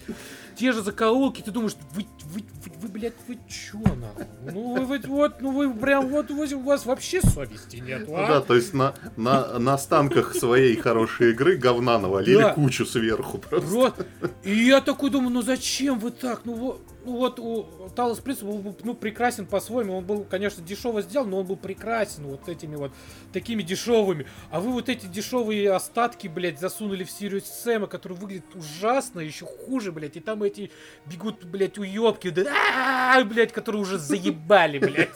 те 0.56 0.72
же 0.72 0.82
закоулки, 0.82 1.40
ты 1.40 1.52
думаешь, 1.52 1.76
вы, 1.92 2.04
вы, 2.24 2.42
вы, 2.64 2.72
вы, 2.80 2.88
блядь, 2.88 3.12
вы 3.28 3.38
чё, 3.48 3.78
нахуй? 3.78 4.26
Ну, 4.52 4.74
вы, 4.74 4.98
вы- 4.98 5.00
вот, 5.06 5.40
ну, 5.40 5.52
вы 5.52 5.72
прям, 5.72 6.08
вот, 6.08 6.30
вот 6.30 6.52
у 6.52 6.60
вас 6.60 6.84
вообще 6.84 7.20
совести 7.20 7.76
нет, 7.76 8.08
а? 8.08 8.26
да, 8.26 8.40
то 8.40 8.56
есть 8.56 8.74
на, 8.74 8.94
на, 9.16 9.60
на 9.60 9.74
останках 9.74 10.34
своей 10.34 10.74
хорошей 10.76 11.30
игры 11.30 11.56
говна 11.56 11.98
навалили 12.00 12.38
Да. 12.42 12.54
кучу 12.54 12.84
сверху 12.86 13.38
просто. 13.38 13.68
Вот. 13.68 14.06
И 14.42 14.52
я 14.52 14.80
такой 14.80 15.10
думаю, 15.10 15.30
ну 15.30 15.42
зачем 15.42 16.00
вы 16.00 16.10
так? 16.10 16.40
Ну 16.44 16.54
вот, 16.54 16.82
ну 17.06 17.16
вот 17.16 17.38
у 17.38 17.88
Талос 17.94 18.18
Принц 18.18 18.40
был 18.40 18.76
ну, 18.82 18.94
прекрасен 18.94 19.46
по-своему. 19.46 19.96
Он 19.96 20.04
был, 20.04 20.24
конечно, 20.24 20.62
дешево 20.62 21.02
сделан, 21.02 21.30
но 21.30 21.38
он 21.38 21.46
был 21.46 21.56
прекрасен 21.56 22.24
вот 22.24 22.48
этими 22.48 22.74
вот 22.74 22.92
такими 23.32 23.62
дешевыми. 23.62 24.26
А 24.50 24.60
вы 24.60 24.72
вот 24.72 24.88
эти 24.88 25.06
дешевые 25.06 25.72
остатки, 25.72 26.26
блядь, 26.26 26.58
засунули 26.58 27.04
в 27.04 27.10
Сириус 27.10 27.44
Сэма, 27.44 27.86
который 27.86 28.14
выглядит 28.14 28.44
ужасно, 28.54 29.20
еще 29.20 29.46
хуже, 29.46 29.92
блядь. 29.92 30.16
И 30.16 30.20
там 30.20 30.42
эти 30.42 30.72
бегут, 31.06 31.44
блядь, 31.44 31.78
уебки, 31.78 32.30
да, 32.30 33.24
блядь, 33.24 33.52
которые 33.52 33.82
уже 33.82 33.98
заебали, 33.98 34.78
блядь. 34.78 35.14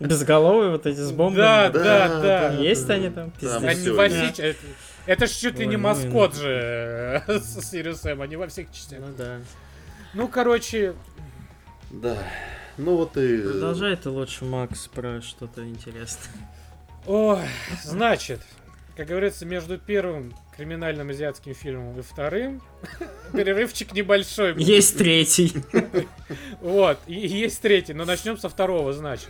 Безголовые 0.00 0.72
вот 0.72 0.86
эти 0.86 0.98
с 0.98 1.12
бомбами. 1.12 1.36
Да, 1.36 1.70
Да, 1.70 2.08
да, 2.08 2.20
да. 2.20 2.48
Есть 2.54 2.90
они 2.90 3.10
там? 3.10 3.32
Они 3.40 3.90
во. 3.90 4.06
Это, 4.06 4.56
это 5.06 5.26
ж 5.26 5.30
чуть 5.30 5.58
ли 5.60 5.66
не 5.66 5.76
маскот 5.76 6.34
же 6.34 7.22
э, 7.28 7.40
Сириус 7.62 8.00
Сэм, 8.00 8.20
они 8.22 8.34
во 8.34 8.48
всех 8.48 8.72
частях. 8.72 8.98
Ну 9.00 9.14
да. 9.16 9.38
Ну, 10.18 10.26
короче, 10.26 10.96
Да. 11.90 12.18
Ну 12.76 12.96
вот 12.96 13.16
и... 13.16 13.40
Продолжай 13.40 13.94
ты 13.94 14.10
лучше, 14.10 14.44
Макс, 14.44 14.88
про 14.88 15.22
что-то 15.22 15.64
интересное. 15.64 16.34
Ой, 17.06 17.38
значит, 17.84 18.40
как 18.96 19.06
говорится, 19.06 19.46
между 19.46 19.78
первым 19.78 20.34
криминальным 20.56 21.10
азиатским 21.10 21.54
фильмом 21.54 22.00
и 22.00 22.02
вторым 22.02 22.60
перерывчик 23.32 23.92
небольшой. 23.92 24.60
Есть 24.60 24.98
третий. 24.98 25.54
Вот, 26.60 26.98
есть 27.06 27.62
третий, 27.62 27.94
но 27.94 28.04
начнем 28.04 28.36
со 28.38 28.48
второго, 28.48 28.92
значит. 28.92 29.28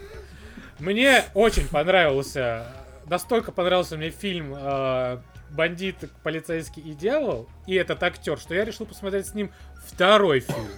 Мне 0.79 1.23
очень 1.35 1.69
понравился, 1.69 2.73
настолько 3.05 3.53
понравился 3.53 3.99
мне 3.99 4.09
фильм 4.09 4.55
э, 4.57 5.19
«Бандит, 5.51 5.97
полицейский 6.23 6.83
и 6.83 6.95
дьявол», 6.95 7.47
и 7.67 7.75
этот 7.75 8.03
актер, 8.03 8.39
что 8.39 8.55
я 8.55 8.65
решил 8.65 8.87
посмотреть 8.87 9.27
с 9.27 9.35
ним 9.35 9.51
второй 9.87 10.41
фильм. 10.41 10.69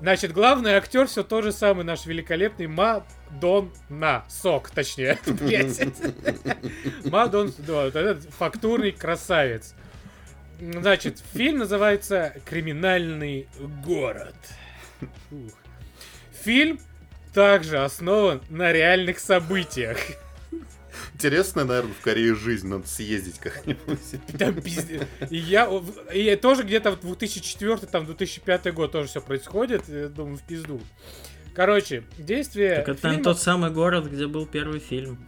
Значит, 0.00 0.32
главный 0.32 0.74
актер 0.74 1.06
все 1.06 1.22
тот 1.22 1.44
же 1.44 1.52
самый 1.52 1.84
наш 1.84 2.06
великолепный 2.06 2.66
Мадонна. 2.66 4.24
Сок, 4.28 4.70
точнее. 4.70 5.18
Блядь. 5.26 5.80
Мадон, 7.04 7.52
да, 7.58 7.84
вот 7.84 7.96
этот 7.96 8.24
фактурный 8.34 8.92
красавец. 8.92 9.74
Значит, 10.60 11.22
фильм 11.32 11.58
называется 11.58 12.34
«Криминальный 12.44 13.48
город». 13.84 14.36
Фильм 16.42 16.78
также 17.34 17.78
основан 17.78 18.42
на 18.48 18.72
реальных 18.72 19.18
событиях. 19.18 19.98
Интересная, 21.26 21.64
наверное, 21.64 21.92
в 21.94 22.00
Корее 22.02 22.34
жизнь. 22.34 22.68
Надо 22.68 22.86
съездить 22.86 23.38
как-нибудь. 23.38 23.98
Там 24.38 24.54
пиздец. 24.60 25.02
И 25.30 25.36
я, 25.36 25.70
и 26.12 26.36
тоже 26.36 26.62
где-то 26.62 26.92
в 26.92 27.00
2004, 27.00 27.78
там 27.90 28.06
2005 28.06 28.72
год 28.74 28.92
тоже 28.92 29.08
все 29.08 29.20
происходит. 29.20 29.88
Я 29.88 30.08
думаю, 30.08 30.36
в 30.36 30.42
пизду. 30.42 30.80
Короче, 31.54 32.04
действие 32.18 32.76
Так 32.76 32.88
это, 32.90 33.08
фильма- 33.08 33.22
тот 33.22 33.40
самый 33.40 33.70
город, 33.70 34.06
где 34.06 34.26
был 34.26 34.46
первый 34.46 34.78
фильм. 34.78 35.18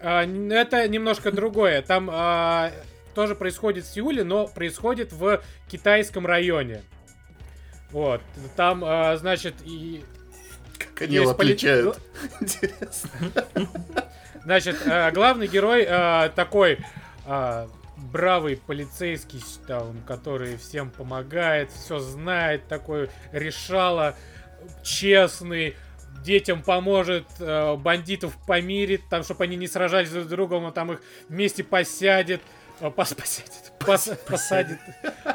А, 0.00 0.24
это 0.24 0.88
немножко 0.88 1.30
другое. 1.32 1.82
Там 1.82 2.08
а, 2.10 2.72
тоже 3.14 3.34
происходит 3.34 3.84
в 3.84 3.92
Сеуле, 3.92 4.24
но 4.24 4.46
происходит 4.48 5.12
в 5.12 5.42
китайском 5.68 6.26
районе. 6.26 6.82
Вот. 7.92 8.20
Там, 8.56 8.82
а, 8.84 9.16
значит, 9.16 9.54
и 9.64 10.02
Как 10.78 11.02
они 11.02 11.14
его 11.16 11.24
есть 11.30 11.36
полит- 11.38 11.56
отличают? 11.56 11.98
Интересно. 12.40 13.10
Значит, 14.46 14.76
э, 14.84 15.10
главный 15.10 15.48
герой 15.48 15.84
э, 15.84 16.30
такой 16.36 16.78
э, 17.26 17.68
бравый 17.96 18.56
полицейский, 18.56 19.42
там, 19.66 20.00
который 20.06 20.56
всем 20.56 20.90
помогает, 20.90 21.72
все 21.72 21.98
знает, 21.98 22.68
такой 22.68 23.10
решала, 23.32 24.14
честный, 24.84 25.74
детям 26.22 26.62
поможет, 26.62 27.24
бандитов 27.40 28.36
помирит, 28.46 29.08
там, 29.10 29.24
чтобы 29.24 29.42
они 29.44 29.56
не 29.56 29.66
сражались 29.66 30.10
друг 30.10 30.26
с 30.26 30.28
другом, 30.28 30.62
он 30.62 30.72
там 30.72 30.92
их 30.92 31.02
вместе 31.28 31.64
посядет, 31.64 32.40
пос- 32.80 33.16
посядет, 33.16 33.72
пос- 33.80 34.16
посадит, 34.26 34.78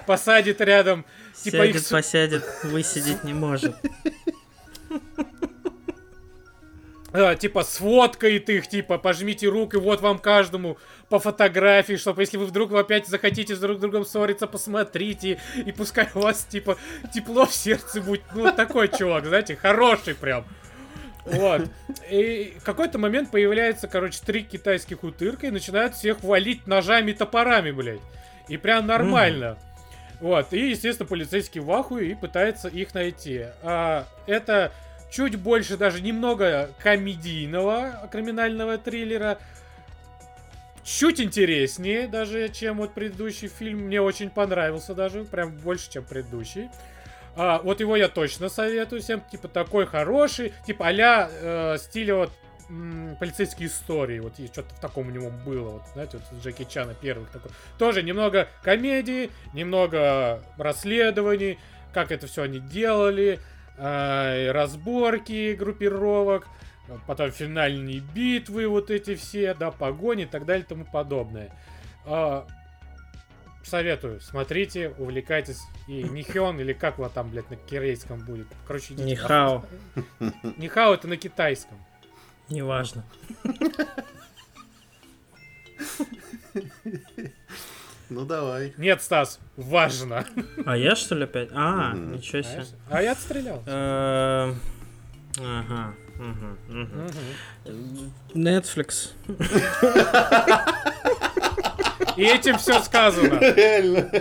посадит 0.07 0.61
рядом. 0.61 1.05
Типа 1.43 1.65
их 1.65 1.75
Сядет, 1.75 1.89
посядет, 1.89 2.43
высидеть 2.63 3.25
не 3.25 3.33
может. 3.33 3.75
Э, 7.13 7.35
типа 7.35 7.63
сфоткает 7.63 8.49
их, 8.49 8.67
типа 8.67 8.97
пожмите 8.97 9.47
руки, 9.47 9.75
вот 9.75 10.01
вам 10.01 10.19
каждому 10.19 10.77
по 11.09 11.19
фотографии, 11.19 11.95
чтобы 11.95 12.21
если 12.21 12.37
вы 12.37 12.45
вдруг 12.45 12.73
опять 12.73 13.07
захотите 13.07 13.55
с 13.55 13.59
друг 13.59 13.79
другом 13.79 14.05
ссориться, 14.05 14.47
посмотрите, 14.47 15.39
и 15.65 15.71
пускай 15.71 16.09
у 16.15 16.19
вас 16.19 16.43
типа 16.45 16.77
тепло 17.13 17.45
в 17.45 17.53
сердце 17.53 18.01
будет. 18.01 18.23
Ну, 18.33 18.51
такой 18.51 18.87
чувак, 18.87 19.25
знаете, 19.25 19.55
хороший 19.55 20.15
прям. 20.15 20.45
Вот. 21.25 21.69
И 22.09 22.55
в 22.59 22.63
какой-то 22.63 22.97
момент 22.97 23.31
появляется, 23.31 23.87
короче, 23.87 24.19
три 24.25 24.43
китайских 24.43 25.03
утырка 25.03 25.47
и 25.47 25.51
начинают 25.51 25.95
всех 25.95 26.23
валить 26.23 26.65
ножами, 26.67 27.11
топорами, 27.11 27.71
блядь. 27.71 28.01
И 28.47 28.57
прям 28.57 28.87
нормально. 28.87 29.57
Вот. 30.19 30.53
И, 30.53 30.69
естественно, 30.69 31.07
полицейский 31.07 31.61
в 31.61 31.71
ахуе 31.71 32.11
и 32.11 32.15
пытается 32.15 32.67
их 32.67 32.93
найти. 32.93 33.45
А, 33.63 34.07
это 34.27 34.71
чуть 35.11 35.35
больше 35.35 35.77
даже 35.77 36.01
немного 36.01 36.71
комедийного 36.79 38.09
криминального 38.11 38.77
триллера. 38.77 39.37
Чуть 40.83 41.21
интереснее 41.21 42.07
даже, 42.07 42.49
чем 42.49 42.77
вот 42.77 42.93
предыдущий 42.93 43.47
фильм. 43.47 43.81
Мне 43.81 44.01
очень 44.01 44.31
понравился 44.31 44.95
даже, 44.95 45.25
прям 45.25 45.51
больше, 45.57 45.91
чем 45.91 46.03
предыдущий. 46.03 46.69
А, 47.35 47.59
вот 47.59 47.79
его 47.81 47.95
я 47.95 48.07
точно 48.07 48.49
советую 48.49 49.01
всем. 49.01 49.21
Типа 49.31 49.47
такой 49.47 49.85
хороший, 49.85 50.53
типа 50.65 50.87
а-ля 50.87 51.29
э, 51.29 51.77
стиля 51.77 52.15
вот 52.15 52.31
полицейские 53.19 53.67
истории. 53.67 54.19
Вот 54.19 54.33
что-то 54.51 54.73
в 54.73 54.79
таком 54.79 55.07
у 55.07 55.11
него 55.11 55.29
было. 55.29 55.69
Вот, 55.69 55.83
знаете, 55.93 56.17
вот 56.17 56.41
Джеки 56.41 56.63
Чана 56.63 56.93
первых 56.93 57.29
такой. 57.29 57.51
Тоже 57.77 58.01
немного 58.01 58.47
комедии, 58.63 59.29
немного 59.53 60.41
расследований, 60.57 61.59
как 61.93 62.11
это 62.11 62.27
все 62.27 62.43
они 62.43 62.59
делали, 62.59 63.39
разборки 63.77 65.53
группировок, 65.53 66.47
потом 67.07 67.31
финальные 67.31 67.99
битвы, 67.99 68.67
вот 68.67 68.91
эти 68.91 69.15
все, 69.15 69.53
да, 69.53 69.71
погони 69.71 70.23
и 70.23 70.27
так 70.27 70.45
далее 70.45 70.63
и 70.63 70.67
тому 70.67 70.85
подобное. 70.85 71.51
А, 72.05 72.47
советую, 73.63 74.21
смотрите, 74.21 74.93
увлекайтесь. 74.97 75.61
И 75.87 76.03
Нихён, 76.03 76.59
или 76.59 76.73
как 76.73 76.97
вот 76.97 77.13
там, 77.13 77.29
блядь, 77.29 77.49
на 77.49 77.57
корейском 77.57 78.19
будет. 78.19 78.47
Короче, 78.67 78.93
идите 78.93 79.09
Нихао. 79.09 79.65
Нихао 80.57 80.93
это 80.93 81.07
на 81.07 81.17
китайском. 81.17 81.77
Неважно. 82.49 83.03
Ну 88.11 88.25
давай. 88.25 88.73
Нет, 88.75 89.01
Стас, 89.01 89.39
важно. 89.55 90.25
А 90.65 90.75
я 90.75 90.97
что 90.97 91.15
ли 91.15 91.23
опять? 91.23 91.47
А, 91.53 91.93
ничего 91.93 92.41
себе. 92.41 92.65
А 92.89 93.01
я 93.01 93.13
отстрелял. 93.13 93.63
Эм, 93.65 94.59
Ага. 95.39 95.93
Netflix. 98.33 99.11
И 102.17 102.23
этим 102.23 102.57
все 102.57 102.81
сказано. 102.81 103.39
Реально. 103.39 104.11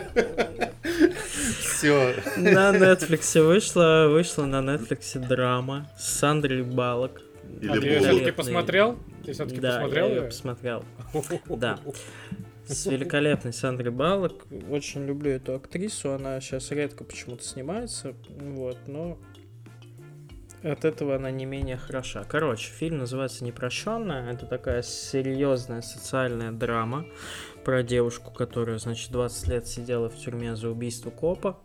Все. 1.59 2.15
На 2.37 2.71
Netflix 2.73 3.43
вышла, 3.43 4.07
вышла 4.09 4.45
на 4.45 4.61
Netflix 4.61 5.19
драма 5.19 5.91
с 5.99 6.19
Сандрой 6.21 6.63
Балок. 6.63 7.23
Или 7.61 7.71
А 7.71 7.81
ты 7.81 7.99
все-таки 7.99 8.31
посмотрел? 8.31 8.99
Ты 9.27 9.33
все-таки 9.33 9.59
да, 9.61 9.81
посмотрел? 9.81 10.07
я 10.07 10.15
ее 10.15 10.23
посмотрел. 10.23 10.85
Да. 11.49 11.79
С 12.75 12.87
великолепной 12.87 13.53
Сандрой 13.53 13.91
Балок. 13.91 14.47
Очень 14.71 15.05
люблю 15.05 15.33
эту 15.33 15.57
актрису. 15.57 16.13
Она 16.13 16.41
сейчас 16.41 16.71
редко 16.71 17.03
почему-то 17.03 17.43
снимается. 17.43 18.15
Вот, 18.29 18.79
но 18.87 19.19
от 20.63 20.85
этого 20.85 21.17
она 21.17 21.33
не 21.33 21.47
менее 21.47 21.77
хороша. 21.77 22.23
Короче, 22.23 22.71
фильм 22.71 22.99
называется 22.99 23.45
«Непрощенная». 23.45 24.31
Это 24.31 24.47
такая 24.47 24.83
серьезная 24.83 25.81
социальная 25.81 26.53
драма 26.53 27.07
про 27.65 27.83
девушку, 27.83 28.31
которая, 28.31 28.79
значит, 28.79 29.11
20 29.11 29.49
лет 29.49 29.67
сидела 29.67 30.09
в 30.09 30.17
тюрьме 30.17 30.55
за 30.55 30.69
убийство 30.69 31.11
копа. 31.11 31.59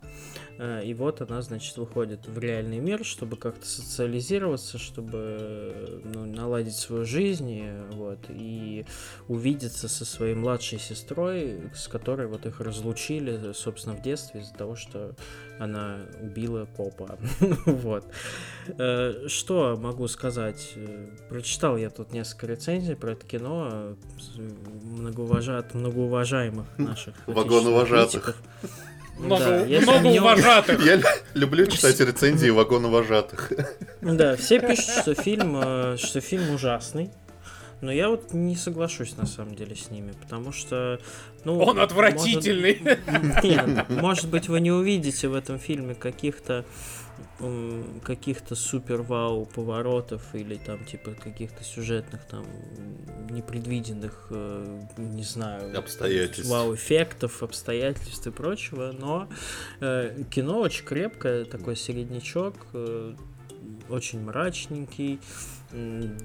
Э, 0.58 0.82
И 0.84 0.94
вот 0.94 1.20
она, 1.20 1.42
значит, 1.42 1.76
выходит 1.76 2.26
в 2.26 2.38
реальный 2.38 2.78
мир, 2.78 3.04
чтобы 3.04 3.36
как-то 3.36 3.66
социализироваться, 3.66 4.78
чтобы 4.78 6.00
ну, 6.04 6.24
наладить 6.26 6.76
свою 6.76 7.04
жизнь, 7.04 7.62
вот, 7.92 8.18
и 8.28 8.84
увидеться 9.28 9.88
со 9.88 10.04
своей 10.04 10.34
младшей 10.34 10.78
сестрой, 10.78 11.60
с 11.74 11.88
которой 11.88 12.26
вот 12.26 12.46
их 12.46 12.60
разлучили, 12.60 13.52
собственно, 13.52 13.94
в 13.96 14.02
детстве 14.02 14.40
из-за 14.40 14.54
того, 14.54 14.76
что 14.76 15.14
она 15.58 15.98
убила 16.22 16.66
копа. 16.76 17.18
Вот. 17.66 18.04
Э, 18.78 19.26
Что 19.28 19.76
могу 19.76 20.08
сказать? 20.08 20.72
Э, 20.76 21.06
Прочитал 21.28 21.76
я 21.76 21.90
тут 21.90 22.12
несколько 22.12 22.46
рецензий 22.46 22.96
про 22.96 23.12
это 23.12 23.26
кино 23.26 23.96
с- 24.18 24.36
многоуважа- 24.38 25.58
от 25.58 25.74
многоуважаемых 25.74 26.66
наших 26.78 27.14
Вагоновожатых. 27.26 28.22
критиков. 28.24 28.42
Много, 29.18 29.44
Да, 29.44 29.60
если 29.64 29.84
много 29.84 30.08
не- 30.08 30.20
уважатых. 30.20 30.84
Я 30.84 30.96
лю- 30.96 31.04
люблю 31.34 31.66
читать 31.66 31.98
рецензии 32.00 32.50
вагоновожатых. 32.50 33.52
Да, 34.02 34.36
все 34.36 34.60
пишут, 34.60 34.84
что 35.02 35.14
фильм, 35.14 35.56
э, 35.62 35.96
что 35.98 36.20
фильм 36.20 36.50
ужасный. 36.54 37.10
Но 37.82 37.92
я 37.92 38.08
вот 38.08 38.32
не 38.32 38.56
соглашусь 38.56 39.16
на 39.18 39.26
самом 39.26 39.54
деле 39.54 39.76
с 39.76 39.90
ними, 39.90 40.12
потому 40.22 40.50
что, 40.52 40.98
ну, 41.44 41.58
Он 41.58 41.76
может- 41.76 41.82
отвратительный. 41.82 42.80
Нет, 43.42 43.88
может 43.90 44.28
быть, 44.28 44.48
вы 44.48 44.60
не 44.60 44.72
увидите 44.72 45.28
в 45.28 45.34
этом 45.34 45.58
фильме 45.58 45.94
каких-то 45.94 46.64
каких-то 48.02 48.54
супер 48.54 49.02
вау 49.02 49.46
поворотов 49.46 50.34
или 50.34 50.56
там 50.56 50.84
типа 50.84 51.12
каких-то 51.12 51.62
сюжетных 51.64 52.24
там 52.26 52.44
непредвиденных, 53.30 54.28
э, 54.30 54.80
не 54.96 55.22
знаю, 55.22 55.78
Обстоятельств. 55.78 56.50
вау 56.50 56.74
эффектов, 56.74 57.42
обстоятельств 57.42 58.26
и 58.26 58.30
прочего, 58.30 58.92
но 58.92 59.28
э, 59.80 60.22
кино 60.30 60.60
очень 60.60 60.84
крепкое, 60.84 61.44
такой 61.44 61.76
середнячок, 61.76 62.54
э, 62.72 63.14
очень 63.88 64.22
мрачненький, 64.22 65.20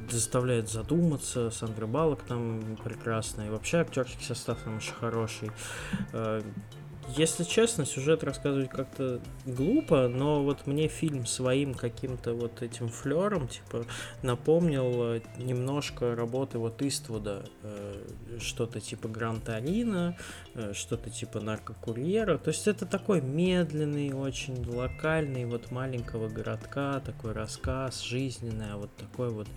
заставляет 0.09 0.69
задуматься. 0.69 1.49
Сандра 1.49 1.87
Балок 1.87 2.21
там 2.23 2.77
прекрасная. 2.83 3.47
И 3.47 3.49
вообще 3.49 3.77
актерский 3.79 4.23
состав 4.23 4.59
там 4.63 4.77
очень 4.77 4.93
хороший. 4.93 5.51
Если 7.17 7.43
честно, 7.43 7.85
сюжет 7.85 8.23
рассказывать 8.23 8.69
как-то 8.69 9.19
глупо, 9.45 10.07
но 10.07 10.43
вот 10.43 10.65
мне 10.65 10.87
фильм 10.87 11.25
своим 11.25 11.73
каким-то 11.73 12.33
вот 12.33 12.61
этим 12.61 12.87
флером, 12.87 13.47
типа, 13.47 13.85
напомнил 14.21 15.15
э, 15.15 15.21
немножко 15.37 16.15
работы 16.15 16.57
вот 16.57 16.81
Иствуда. 16.81 17.45
э, 17.63 18.37
Что-то 18.39 18.79
типа 18.79 19.07
Грантанина, 19.07 20.15
э, 20.53 20.73
что-то 20.73 21.09
типа 21.09 21.39
наркокурьера. 21.41 22.37
То 22.37 22.49
есть 22.49 22.67
это 22.67 22.85
такой 22.85 23.21
медленный, 23.21 24.13
очень 24.13 24.65
локальный, 24.65 25.45
вот 25.45 25.71
маленького 25.71 26.29
городка, 26.29 27.01
такой 27.01 27.33
рассказ 27.33 28.01
жизненный, 28.01 28.71
а 28.71 28.77
вот 28.77 28.95
такой 28.95 29.29
вот 29.31 29.47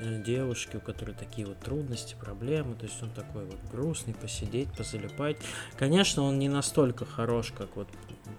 девушки, 0.00 0.76
у 0.76 0.80
которой 0.80 1.14
такие 1.14 1.46
вот 1.46 1.58
трудности, 1.60 2.16
проблемы. 2.20 2.74
То 2.74 2.86
есть 2.86 3.02
он 3.02 3.10
такой 3.10 3.44
вот 3.44 3.58
грустный, 3.70 4.14
посидеть, 4.14 4.72
позалипать. 4.76 5.36
Конечно, 5.76 6.22
он 6.22 6.38
не 6.38 6.48
настолько 6.48 7.04
хорош, 7.04 7.52
как 7.56 7.76
вот 7.76 7.88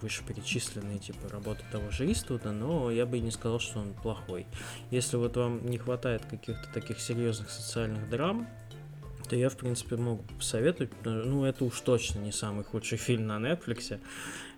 вышеперечисленные 0.00 0.98
типа 0.98 1.28
работы 1.28 1.62
того 1.72 1.90
же 1.90 2.10
Иствуда, 2.10 2.52
но 2.52 2.90
я 2.90 3.06
бы 3.06 3.18
не 3.18 3.30
сказал, 3.30 3.58
что 3.58 3.80
он 3.80 3.94
плохой. 3.94 4.46
Если 4.90 5.16
вот 5.16 5.36
вам 5.36 5.66
не 5.66 5.78
хватает 5.78 6.24
каких-то 6.26 6.68
таких 6.72 7.00
серьезных 7.00 7.50
социальных 7.50 8.08
драм, 8.08 8.46
то 9.28 9.36
я, 9.36 9.50
в 9.50 9.56
принципе, 9.56 9.96
могу 9.96 10.22
посоветовать. 10.38 10.90
Ну, 11.04 11.44
это 11.44 11.64
уж 11.64 11.80
точно 11.80 12.20
не 12.20 12.32
самый 12.32 12.64
худший 12.64 12.96
фильм 12.96 13.26
на 13.26 13.36
Netflix. 13.38 14.00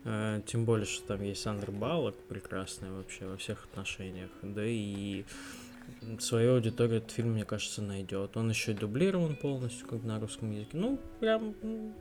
э, 0.05 0.43
Тем 0.47 0.65
более, 0.65 0.87
что 0.87 1.09
там 1.09 1.23
есть 1.23 1.43
Сандра 1.43 1.73
Баллок, 1.73 2.17
прекрасная 2.29 2.93
вообще 2.93 3.27
во 3.27 3.37
всех 3.37 3.65
отношениях. 3.65 4.31
Да 4.43 4.63
и 4.65 5.25
свою 6.19 6.55
аудиторию 6.55 6.99
этот 6.99 7.11
фильм, 7.11 7.33
мне 7.33 7.45
кажется, 7.45 7.83
найдет. 7.83 8.37
Он 8.37 8.49
еще 8.51 8.73
и 8.73 8.75
дублирован 8.75 9.37
полностью, 9.37 9.87
как 9.87 10.03
на 10.03 10.19
русском 10.21 10.51
языке. 10.51 10.77
Ну, 10.77 10.99
прям 11.21 11.55
м, 11.63 11.95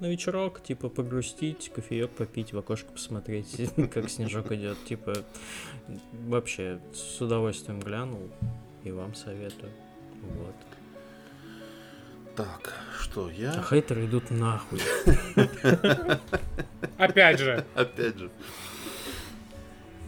на 0.00 0.06
вечерок, 0.10 0.62
типа, 0.62 0.88
погрустить, 0.88 1.70
кофеек 1.74 2.10
попить, 2.10 2.52
в 2.52 2.58
окошко 2.58 2.92
посмотреть, 2.92 3.70
как 3.92 4.08
снежок 4.10 4.52
идет. 4.52 4.76
Типа, 4.84 5.12
вообще, 6.26 6.78
с 6.92 7.20
удовольствием 7.20 7.80
глянул 7.80 8.30
и 8.84 8.90
вам 8.90 9.14
советую. 9.14 9.72
Вот. 10.22 10.54
Так, 12.36 12.74
что 13.00 13.28
А 13.28 13.32
я? 13.32 13.62
хейтеры 13.62 14.04
идут 14.06 14.30
нахуй. 14.30 14.80
Опять 16.98 17.38
же. 17.40 17.64
Опять 17.74 18.18
же. 18.18 18.30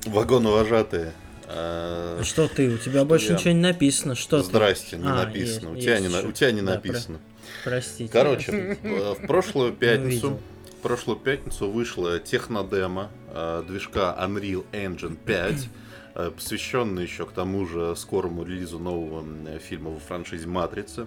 Вагоновожатые. 0.07 1.13
А, 1.13 1.28
А 1.51 2.21
что 2.25 2.47
ты? 2.49 2.75
У 2.75 2.79
тебя 2.79 3.05
больше 3.05 3.29
я? 3.33 3.35
ничего 3.39 3.53
не 3.53 3.61
написано. 3.61 4.15
Что 4.15 4.39
ты? 4.41 4.45
Здрасте, 4.45 4.97
не 4.99 5.07
А, 5.09 5.25
написано. 5.25 5.69
есть- 5.71 5.79
У 5.79 5.81
тебя 5.81 5.93
есть 5.97 6.03
не 6.07 6.13
на- 6.13 6.19
ещё. 6.19 6.29
у 6.29 6.33
тебя 6.33 6.53
не 6.53 6.61
Да, 6.63 6.75
написано. 6.75 7.21
Простите. 7.65 8.13
Короче, 8.13 8.79
в 8.83 9.15
в 9.23 9.27
прошлую 9.27 9.73
пятницу, 9.73 10.27
увидел. 10.29 10.41
в 10.79 10.83
прошлую 10.83 11.19
пятницу 11.19 11.71
вышла 11.71 12.19
технодема 12.19 13.11
э, 13.33 13.63
движка 13.67 14.15
Unreal 14.21 14.65
Engine 14.73 15.17
5, 15.17 15.69
э, 16.15 16.31
посвященный 16.37 17.05
еще 17.05 17.25
к 17.25 17.33
тому 17.33 17.67
же 17.67 17.97
скорому 17.97 18.45
релизу 18.45 18.79
нового 18.79 19.21
м, 19.21 19.59
фильма 19.61 19.91
во 19.91 19.99
франшизе 20.01 20.47
Матрица. 20.47 21.07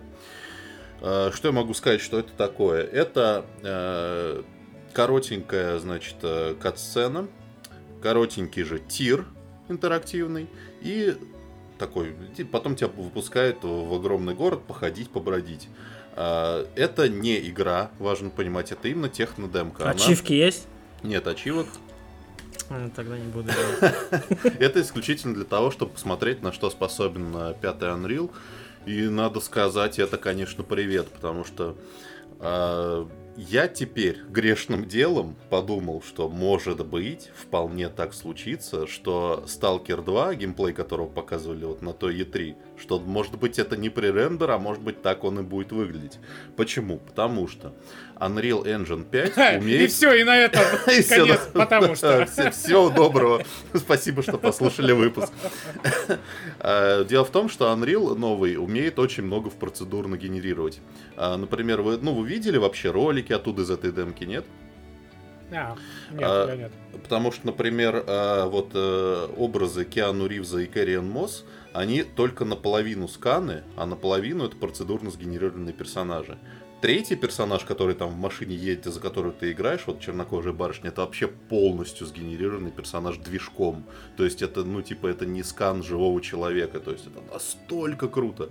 Э, 1.01 1.29
Что 1.33 1.49
я 1.49 1.51
могу 1.51 1.73
сказать, 1.75 2.01
что 2.01 2.17
это 2.19 2.31
такое? 2.33 2.83
Это 2.83 3.45
э, 3.61 4.41
коротенькая, 4.93 5.77
значит, 5.77 6.15
э, 6.23 6.55
кат-сцена, 6.59 7.27
коротенький 8.01 8.63
же 8.63 8.79
тир 8.79 9.25
интерактивный 9.71 10.47
и 10.81 11.15
такой, 11.77 12.13
потом 12.51 12.75
тебя 12.75 12.89
выпускают 12.89 13.63
в 13.63 13.93
огромный 13.93 14.35
город 14.35 14.61
походить, 14.67 15.09
побродить. 15.09 15.67
А, 16.15 16.67
Это 16.75 17.09
не 17.09 17.39
игра, 17.49 17.89
важно 17.97 18.29
понимать, 18.29 18.71
это 18.71 18.87
именно 18.87 19.09
технодемка. 19.09 19.83
Она- 19.83 19.91
Ачивки 19.93 20.33
есть? 20.33 20.67
Нет 21.03 21.25
ачивок. 21.27 21.67
А, 22.69 22.89
Тогда 22.95 23.17
не 23.17 23.29
буду. 23.31 23.49
Это 24.59 24.81
исключительно 24.81 25.33
для 25.33 25.45
того, 25.45 25.71
чтобы 25.71 25.93
посмотреть, 25.93 26.41
на 26.43 26.53
что 26.53 26.69
способен 26.69 27.35
э, 27.35 27.53
пятый 27.59 27.89
Unreal. 27.89 28.29
И 28.85 29.03
надо 29.09 29.39
сказать, 29.41 29.99
это, 29.99 30.17
конечно, 30.17 30.63
привет, 30.63 31.07
потому 31.09 31.43
что 31.45 31.75
э, 32.39 33.05
я 33.37 33.67
теперь 33.67 34.17
грешным 34.29 34.87
делом 34.87 35.35
подумал, 35.49 36.01
что 36.01 36.29
может 36.29 36.85
быть, 36.85 37.29
вполне 37.35 37.89
так 37.89 38.13
случится, 38.13 38.87
что 38.87 39.43
Stalker 39.47 40.03
2, 40.03 40.35
геймплей 40.35 40.73
которого 40.73 41.07
показывали 41.07 41.65
вот 41.65 41.81
на 41.81 41.93
той 41.93 42.21
E3, 42.21 42.55
что 42.81 42.99
может 42.99 43.37
быть 43.37 43.59
это 43.59 43.77
не 43.77 43.89
пререндер, 43.89 44.51
а 44.51 44.57
может 44.57 44.81
быть 44.83 45.01
так 45.01 45.23
он 45.23 45.39
и 45.39 45.43
будет 45.43 45.71
выглядеть. 45.71 46.19
Почему? 46.57 46.97
Потому 46.97 47.47
что 47.47 47.73
Unreal 48.19 48.63
Engine 48.65 49.03
5 49.09 49.37
И 49.37 49.57
умеет... 49.59 49.91
все, 49.91 50.13
и 50.13 50.23
на 50.23 50.37
этом 50.37 50.61
И 50.87 51.01
конец, 51.03 51.39
потому 51.53 51.95
что. 51.95 52.25
Все- 52.25 52.51
Всего 52.51 52.89
доброго. 52.89 53.43
Спасибо, 53.73 54.21
что 54.23 54.37
послушали 54.37 54.91
выпуск. 54.91 55.31
А, 56.59 57.03
Дело 57.05 57.25
в 57.25 57.29
том, 57.31 57.49
что 57.49 57.65
Unreal 57.73 58.15
новый 58.15 58.57
умеет 58.57 58.99
очень 58.99 59.23
много 59.23 59.49
в 59.49 59.55
процедурно 59.55 60.17
генерировать. 60.17 60.79
А, 61.17 61.37
Например, 61.37 61.81
вы, 61.81 61.97
ну, 61.97 62.13
вы 62.13 62.27
видели 62.27 62.57
вообще 62.57 62.91
ролики 62.91 63.33
оттуда 63.33 63.61
из 63.63 63.69
этой 63.69 63.91
демки, 63.91 64.23
нет? 64.23 64.45
А, 65.51 65.75
Нет, 66.11 66.23
А, 66.23 66.55
нет. 66.55 66.71
Потому 67.03 67.31
что, 67.31 67.47
например, 67.47 68.03
а, 68.07 68.47
вот 68.47 68.71
э, 68.73 69.27
образы 69.37 69.85
Киану 69.85 70.27
Ривза 70.27 70.59
и 70.59 70.65
Кэрриан 70.65 71.09
Мосс, 71.09 71.45
они 71.73 72.03
только 72.03 72.45
наполовину 72.45 73.07
сканы, 73.07 73.63
а 73.77 73.85
наполовину 73.85 74.45
это 74.45 74.55
процедурно 74.55 75.09
сгенерированные 75.09 75.73
персонажи. 75.73 76.37
Третий 76.81 77.15
персонаж, 77.15 77.63
который 77.63 77.93
там 77.93 78.09
в 78.09 78.17
машине 78.17 78.55
едет, 78.55 78.87
и 78.87 78.91
за 78.91 78.99
которого 78.99 79.31
ты 79.31 79.51
играешь, 79.51 79.83
вот 79.85 79.99
чернокожая 79.99 80.51
барышня, 80.51 80.89
это 80.89 81.01
вообще 81.01 81.27
полностью 81.27 82.07
сгенерированный 82.07 82.71
персонаж 82.71 83.17
движком. 83.17 83.85
То 84.17 84.25
есть 84.25 84.41
это, 84.41 84.63
ну, 84.63 84.81
типа, 84.81 85.05
это 85.05 85.27
не 85.27 85.43
скан 85.43 85.83
живого 85.83 86.19
человека. 86.21 86.79
То 86.79 86.91
есть 86.91 87.05
это 87.05 87.21
настолько 87.31 88.07
круто. 88.07 88.49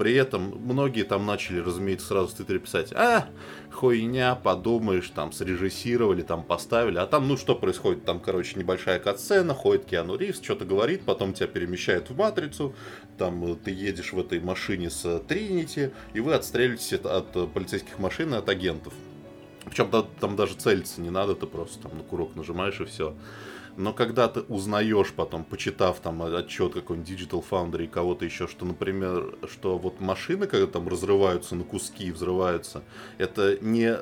При 0.00 0.14
этом 0.14 0.58
многие 0.64 1.02
там 1.02 1.26
начали, 1.26 1.58
разумеется, 1.58 2.06
сразу 2.06 2.28
в 2.28 2.32
Твиттере 2.32 2.58
писать, 2.58 2.90
а, 2.94 3.28
хуйня, 3.70 4.34
подумаешь, 4.34 5.10
там 5.10 5.30
срежиссировали, 5.30 6.22
там 6.22 6.42
поставили. 6.42 6.96
А 6.96 7.04
там, 7.04 7.28
ну, 7.28 7.36
что 7.36 7.54
происходит? 7.54 8.06
Там, 8.06 8.18
короче, 8.18 8.58
небольшая 8.58 8.98
катсцена, 8.98 9.52
ходит 9.52 9.84
Киану 9.84 10.16
Ривз, 10.16 10.40
что-то 10.40 10.64
говорит, 10.64 11.02
потом 11.02 11.34
тебя 11.34 11.48
перемещают 11.48 12.08
в 12.08 12.16
Матрицу, 12.16 12.74
там 13.18 13.44
э, 13.44 13.56
ты 13.62 13.72
едешь 13.72 14.14
в 14.14 14.18
этой 14.18 14.40
машине 14.40 14.88
с 14.88 15.04
э, 15.04 15.18
Тринити, 15.18 15.90
и 16.14 16.20
вы 16.20 16.32
отстреливаетесь 16.32 16.94
от, 16.94 17.04
от, 17.04 17.52
полицейских 17.52 17.98
машин 17.98 18.32
и 18.32 18.38
от 18.38 18.48
агентов. 18.48 18.94
Причем 19.66 19.90
да- 19.90 20.06
там 20.18 20.34
даже 20.34 20.54
целиться 20.54 21.02
не 21.02 21.10
надо, 21.10 21.34
ты 21.34 21.44
просто 21.44 21.78
там 21.82 21.98
на 21.98 22.04
курок 22.04 22.36
нажимаешь 22.36 22.80
и 22.80 22.86
все. 22.86 23.14
Но 23.76 23.92
когда 23.92 24.28
ты 24.28 24.40
узнаешь 24.40 25.12
потом, 25.12 25.44
почитав 25.44 26.00
там 26.00 26.22
отчет 26.22 26.74
какой-нибудь 26.74 27.10
Digital 27.10 27.44
Foundry 27.48 27.84
и 27.84 27.88
кого-то 27.88 28.24
еще, 28.24 28.46
что, 28.46 28.64
например, 28.64 29.36
что 29.50 29.78
вот 29.78 30.00
машины, 30.00 30.46
когда 30.46 30.66
там 30.66 30.88
разрываются 30.88 31.54
на 31.54 31.64
куски 31.64 32.06
и 32.06 32.12
взрываются, 32.12 32.82
это 33.18 33.58
не 33.60 33.98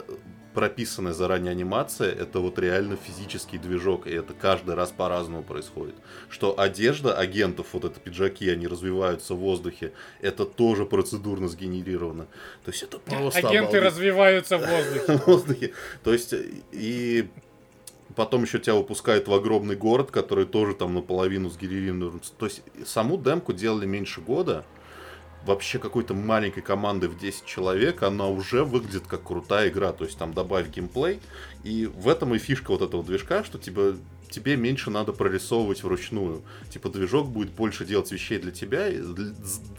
прописанная 0.58 1.12
заранее 1.12 1.52
анимация, 1.52 2.10
это 2.10 2.40
вот 2.40 2.58
реально 2.58 2.96
физический 2.96 3.58
движок, 3.58 4.08
и 4.08 4.10
это 4.10 4.34
каждый 4.34 4.74
раз 4.74 4.90
по-разному 4.90 5.44
происходит. 5.44 5.94
Что 6.28 6.58
одежда 6.58 7.14
агентов, 7.16 7.68
вот 7.74 7.84
это 7.84 8.00
пиджаки, 8.00 8.48
они 8.50 8.66
развиваются 8.66 9.34
в 9.34 9.38
воздухе, 9.38 9.92
это 10.20 10.44
тоже 10.44 10.84
процедурно 10.84 11.46
сгенерировано. 11.46 12.26
То 12.64 12.72
есть 12.72 12.82
это 12.82 12.98
просто 12.98 13.38
Агенты 13.38 13.76
обалдеть. 13.76 13.82
развиваются 13.82 14.58
в 14.58 14.66
воздухе. 14.66 15.12
в 15.18 15.26
воздухе. 15.28 15.72
То 16.02 16.12
есть, 16.12 16.34
и 16.72 17.28
потом 18.18 18.42
еще 18.42 18.58
тебя 18.58 18.74
выпускают 18.74 19.28
в 19.28 19.32
огромный 19.32 19.76
город, 19.76 20.10
который 20.10 20.44
тоже 20.44 20.74
там 20.74 20.92
наполовину 20.92 21.50
сгенерирован. 21.50 22.20
То 22.36 22.46
есть, 22.46 22.62
саму 22.84 23.16
демку 23.16 23.52
делали 23.52 23.86
меньше 23.86 24.20
года. 24.20 24.64
Вообще 25.46 25.78
какой-то 25.78 26.14
маленькой 26.14 26.62
команды 26.62 27.08
в 27.08 27.16
10 27.16 27.44
человек, 27.44 28.02
она 28.02 28.26
уже 28.26 28.64
выглядит 28.64 29.06
как 29.06 29.22
крутая 29.22 29.68
игра. 29.68 29.92
То 29.92 30.04
есть 30.04 30.18
там 30.18 30.34
добавь 30.34 30.68
геймплей. 30.68 31.20
И 31.62 31.86
в 31.86 32.08
этом 32.08 32.34
и 32.34 32.38
фишка 32.38 32.72
вот 32.72 32.82
этого 32.82 33.04
движка, 33.04 33.44
что 33.44 33.56
тебе, 33.56 33.94
тебе 34.28 34.56
меньше 34.56 34.90
надо 34.90 35.12
прорисовывать 35.12 35.84
вручную. 35.84 36.42
Типа 36.70 36.88
движок 36.88 37.28
будет 37.28 37.52
больше 37.52 37.84
делать 37.84 38.10
вещей 38.10 38.40
для 38.40 38.50
тебя, 38.50 38.88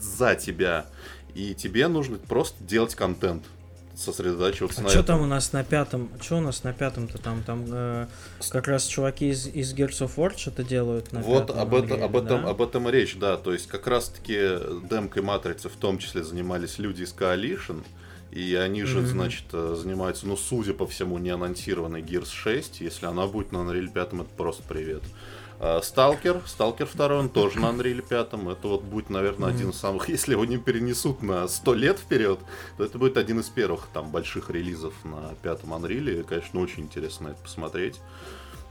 за 0.00 0.34
тебя. 0.34 0.86
И 1.34 1.54
тебе 1.54 1.88
нужно 1.88 2.16
просто 2.16 2.64
делать 2.64 2.94
контент 2.94 3.44
сосредотачиваться 4.00 4.80
А 4.80 4.84
на 4.84 4.88
что 4.90 5.00
этом. 5.00 5.16
там 5.16 5.22
у 5.22 5.26
нас 5.26 5.52
на 5.52 5.62
пятом? 5.64 6.10
Что 6.20 6.38
у 6.38 6.40
нас 6.40 6.64
на 6.64 6.72
пятом-то 6.72 7.18
там? 7.18 7.42
Там 7.42 7.64
э, 7.68 8.06
как 8.50 8.68
раз 8.68 8.86
чуваки 8.86 9.28
из, 9.30 9.46
из 9.46 9.74
Gears 9.74 10.00
of 10.06 10.16
War 10.16 10.36
что-то 10.36 10.62
делают 10.64 11.12
на 11.12 11.20
Вот 11.20 11.48
пятом 11.48 11.60
об, 11.60 11.74
это, 11.74 11.94
Unreal, 11.94 12.02
об, 12.04 12.16
этом, 12.16 12.42
да? 12.42 12.50
об 12.50 12.62
этом 12.62 12.88
речь, 12.88 13.16
да. 13.16 13.36
То 13.36 13.52
есть 13.52 13.66
как 13.68 13.86
раз-таки 13.86 14.58
демкой 14.88 15.22
Матрицы 15.22 15.68
в 15.68 15.76
том 15.76 15.98
числе 15.98 16.24
занимались 16.24 16.78
люди 16.78 17.02
из 17.02 17.12
Coalition. 17.14 17.84
И 18.30 18.54
они 18.54 18.84
же, 18.84 18.98
Мгм. 19.00 19.06
значит, 19.08 19.44
э, 19.52 19.74
занимаются, 19.76 20.26
ну, 20.26 20.36
судя 20.36 20.72
по 20.72 20.86
всему, 20.86 21.18
не 21.18 21.30
анонсированной 21.30 22.00
Gears 22.00 22.30
6. 22.32 22.80
Если 22.80 23.06
она 23.06 23.26
будет 23.26 23.50
на 23.50 23.58
Unreal 23.58 23.88
5, 23.92 24.08
это 24.12 24.24
просто 24.36 24.62
привет. 24.68 25.02
А, 25.02 25.08
Сталкер, 25.82 26.40
Сталкер 26.46 26.88
2, 26.92 27.06
он 27.18 27.28
тоже 27.28 27.58
на 27.60 27.66
Unreal 27.66 28.00
5. 28.00 28.28
Это 28.28 28.68
вот 28.68 28.82
будет, 28.82 29.10
наверное, 29.10 29.50
один 29.50 29.70
из 29.70 29.76
самых... 29.76 30.08
Если 30.08 30.32
его 30.32 30.44
не 30.46 30.56
перенесут 30.56 31.22
на 31.22 31.46
100 31.46 31.74
лет 31.74 31.98
вперед, 31.98 32.38
то 32.78 32.84
это 32.84 32.96
будет 32.98 33.18
один 33.18 33.40
из 33.40 33.48
первых 33.50 33.86
там 33.92 34.10
больших 34.10 34.48
релизов 34.50 34.94
на 35.04 35.34
пятом 35.42 35.74
Unreal. 35.74 36.20
И, 36.20 36.22
конечно, 36.22 36.60
очень 36.60 36.84
интересно 36.84 37.28
это 37.28 37.42
посмотреть. 37.42 38.00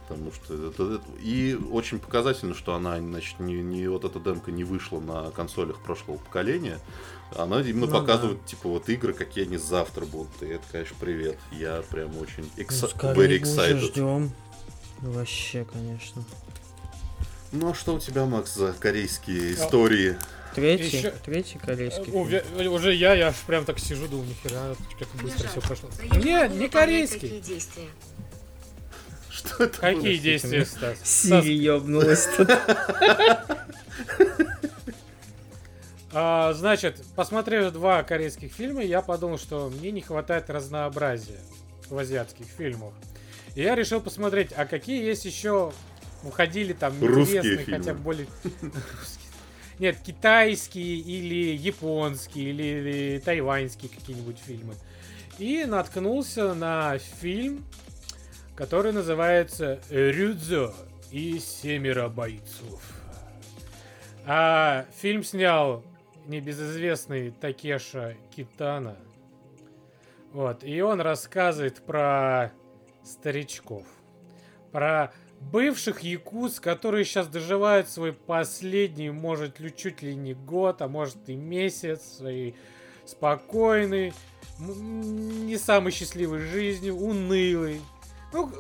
Потому 0.07 0.31
что 0.31 0.55
это, 0.55 0.93
это- 0.95 1.03
И 1.21 1.53
очень 1.71 1.99
показательно, 1.99 2.55
что 2.55 2.73
она, 2.73 2.97
значит, 2.97 3.39
не, 3.39 3.61
не 3.61 3.87
вот 3.87 4.03
эта 4.05 4.19
демка 4.19 4.51
не 4.51 4.63
вышла 4.63 4.99
на 4.99 5.29
консолях 5.29 5.79
прошлого 5.83 6.17
поколения. 6.17 6.79
Она 7.35 7.61
именно 7.61 7.85
Ну 7.85 7.91
показывает, 7.91 8.43
типа, 8.47 8.67
вот 8.69 8.89
игры, 8.89 9.13
какие 9.13 9.45
они 9.45 9.57
завтра 9.57 10.05
будут. 10.05 10.41
И 10.41 10.47
это, 10.47 10.63
конечно, 10.71 10.95
привет. 10.99 11.37
Я 11.51 11.83
прям 11.91 12.17
очень 12.17 12.49
Ну, 12.57 12.63
экса- 12.63 12.87
скорее 12.87 13.15
very 13.37 13.39
excited. 13.39 13.79
ждем. 13.81 14.31
Вообще, 15.01 15.63
конечно. 15.71 16.23
Ну 17.51 17.71
а 17.71 17.73
что 17.73 17.95
у 17.95 17.99
тебя, 17.99 18.25
Макс, 18.25 18.53
за 18.53 18.73
корейские 18.73 19.51
А, 19.51 19.53
истории? 19.53 20.17
Третий, 20.55 20.97
Ещё- 20.97 21.13
третий 21.25 21.57
корейский. 21.59 22.05
Фильм. 22.05 22.73
Уже 22.73 22.93
я, 22.93 23.13
я 23.13 23.33
прям 23.47 23.65
так 23.65 23.79
сижу, 23.79 24.07
думаю, 24.07 24.27
нихера, 24.29 24.75
как 24.97 25.07
быстро 25.21 25.47
все 25.47 25.61
прошло. 25.61 25.89
Не, 26.17 26.47
не 26.49 26.67
корейский. 26.69 27.41
Что 29.29 29.63
это 29.63 29.81
было? 29.81 29.93
Какие 29.93 30.17
действия, 30.17 30.65
Стас? 30.65 30.97
Сири 31.03 31.53
ёбнулась 31.53 32.27
тут. 32.35 32.49
А, 36.11 36.53
значит, 36.53 37.03
посмотрев 37.15 37.71
два 37.71 38.01
корейских 38.03 38.51
фильма, 38.51 38.81
я 38.83 39.01
подумал, 39.01 39.37
что 39.37 39.69
мне 39.69 39.91
не 39.91 40.01
хватает 40.01 40.49
разнообразия 40.49 41.39
в 41.87 41.97
азиатских 41.97 42.47
фильмах. 42.47 42.93
И 43.55 43.61
я 43.61 43.75
решил 43.75 44.01
посмотреть, 44.01 44.49
а 44.55 44.65
какие 44.65 45.03
есть 45.05 45.25
еще 45.25 45.71
уходили 46.23 46.73
там 46.73 46.93
Русские 47.01 47.41
фильмы. 47.41 47.77
хотя 47.77 47.93
бы 47.93 47.99
более... 47.99 48.27
Нет, 49.79 49.97
китайские 50.05 50.97
или 50.97 51.55
японские 51.55 52.49
или, 52.49 52.63
или 52.63 53.19
тайваньские 53.19 53.89
какие-нибудь 53.89 54.37
фильмы. 54.37 54.75
И 55.37 55.63
наткнулся 55.65 56.53
на 56.53 56.97
фильм, 56.97 57.63
который 58.55 58.91
называется 58.91 59.79
Рюдзо 59.89 60.75
и 61.11 61.39
семеро 61.39 62.09
бойцов. 62.09 62.81
А 64.25 64.85
фильм 64.97 65.23
снял 65.23 65.83
небезызвестный 66.27 67.31
Такеша 67.31 68.15
Китана. 68.35 68.97
Вот, 70.33 70.63
и 70.63 70.81
он 70.81 71.01
рассказывает 71.01 71.81
про 71.83 72.51
старичков. 73.03 73.87
Про 74.71 75.11
бывших 75.39 76.01
якутс, 76.01 76.59
которые 76.59 77.05
сейчас 77.05 77.27
доживают 77.27 77.89
свой 77.89 78.13
последний, 78.13 79.09
может, 79.09 79.57
чуть 79.75 80.01
ли 80.01 80.15
не 80.15 80.33
год, 80.33 80.81
а 80.81 80.87
может 80.87 81.17
и 81.27 81.35
месяц 81.35 82.01
своей 82.17 82.55
спокойной, 83.05 84.13
не 84.59 85.57
самой 85.57 85.91
счастливой 85.91 86.39
жизнью, 86.39 86.95
унылой. 86.97 87.81
Ну, 88.33 88.51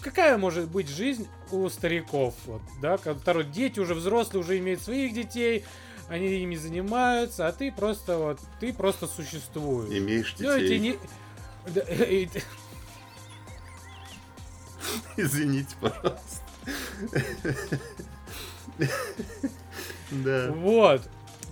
какая 0.00 0.38
может 0.38 0.68
быть 0.68 0.88
жизнь 0.88 1.28
у 1.50 1.68
стариков, 1.68 2.34
вот, 2.46 2.62
да, 2.80 2.96
которые 2.96 3.44
дети 3.44 3.80
уже 3.80 3.94
взрослые, 3.94 4.42
уже 4.42 4.58
имеют 4.58 4.80
своих 4.80 5.12
детей, 5.12 5.64
они 6.08 6.26
ими 6.42 6.56
занимаются, 6.56 7.46
а 7.46 7.52
ты 7.52 7.72
просто 7.72 8.18
вот, 8.18 8.38
ты 8.60 8.72
просто 8.72 9.06
существуешь. 9.06 9.90
Имеешь 9.90 10.32
детей. 10.34 10.46
Ну, 10.46 10.52
эти 10.54 10.72
не... 10.74 10.98
Извините, 15.16 15.76
пожалуйста. 15.80 16.20
Да. 20.10 20.52
Вот. 20.52 21.02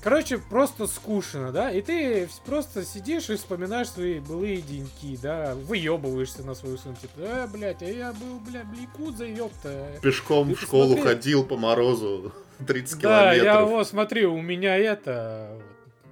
Короче, 0.02 0.38
просто 0.38 0.88
скучно, 0.88 1.52
да? 1.52 1.70
И 1.70 1.80
ты 1.80 2.28
просто 2.44 2.84
сидишь 2.84 3.30
и 3.30 3.36
вспоминаешь 3.36 3.88
свои 3.88 4.18
былые 4.18 4.60
деньки, 4.60 5.16
да? 5.22 5.54
Выебываешься 5.54 6.42
на 6.42 6.54
свою 6.54 6.76
сын, 6.76 6.96
типа, 6.96 7.12
а, 7.18 7.46
блядь, 7.46 7.82
а 7.82 7.86
я 7.86 8.12
был, 8.12 8.40
бля, 8.40 8.64
бликудза, 8.64 9.24
ёпта. 9.26 9.92
Пешком 10.02 10.50
и 10.50 10.54
в 10.54 10.60
школу 10.60 10.94
смотри... 10.94 11.02
ходил 11.04 11.44
по 11.44 11.56
морозу 11.56 12.32
30 12.66 12.94
да, 12.94 13.00
километров. 13.00 13.44
Да, 13.44 13.52
я 13.52 13.64
вот, 13.64 13.86
смотри, 13.86 14.26
у 14.26 14.40
меня 14.40 14.76
это, 14.76 15.56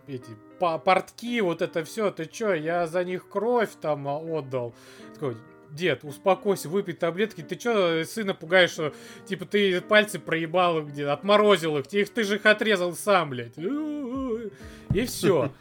эти 0.07 0.31
портки, 0.61 1.41
вот 1.41 1.61
это 1.61 1.85
все, 1.85 2.13
ты 2.13 2.27
чё, 2.27 2.55
я 2.55 2.87
за 2.87 3.03
них 3.03 3.29
кровь 3.29 3.71
там 3.81 4.07
отдал. 4.07 4.73
Такой, 5.15 5.37
дед, 5.73 6.05
успокойся, 6.05 6.69
выпей 6.69 6.95
таблетки. 6.95 7.43
Ты 7.43 7.57
чё 7.57 8.05
сына 8.05 8.35
пугаешь, 8.35 8.71
что, 8.71 8.93
типа, 9.27 9.47
ты 9.47 9.81
пальцы 9.81 10.19
проебал 10.19 10.83
где 10.83 11.07
отморозил 11.07 11.79
их, 11.79 11.87
ты, 11.87 12.05
ты 12.05 12.25
же 12.25 12.37
их 12.37 12.47
отрезал 12.47 12.95
сам, 12.95 13.31
блядь. 13.31 13.57
И 13.59 15.07
все. 15.07 15.53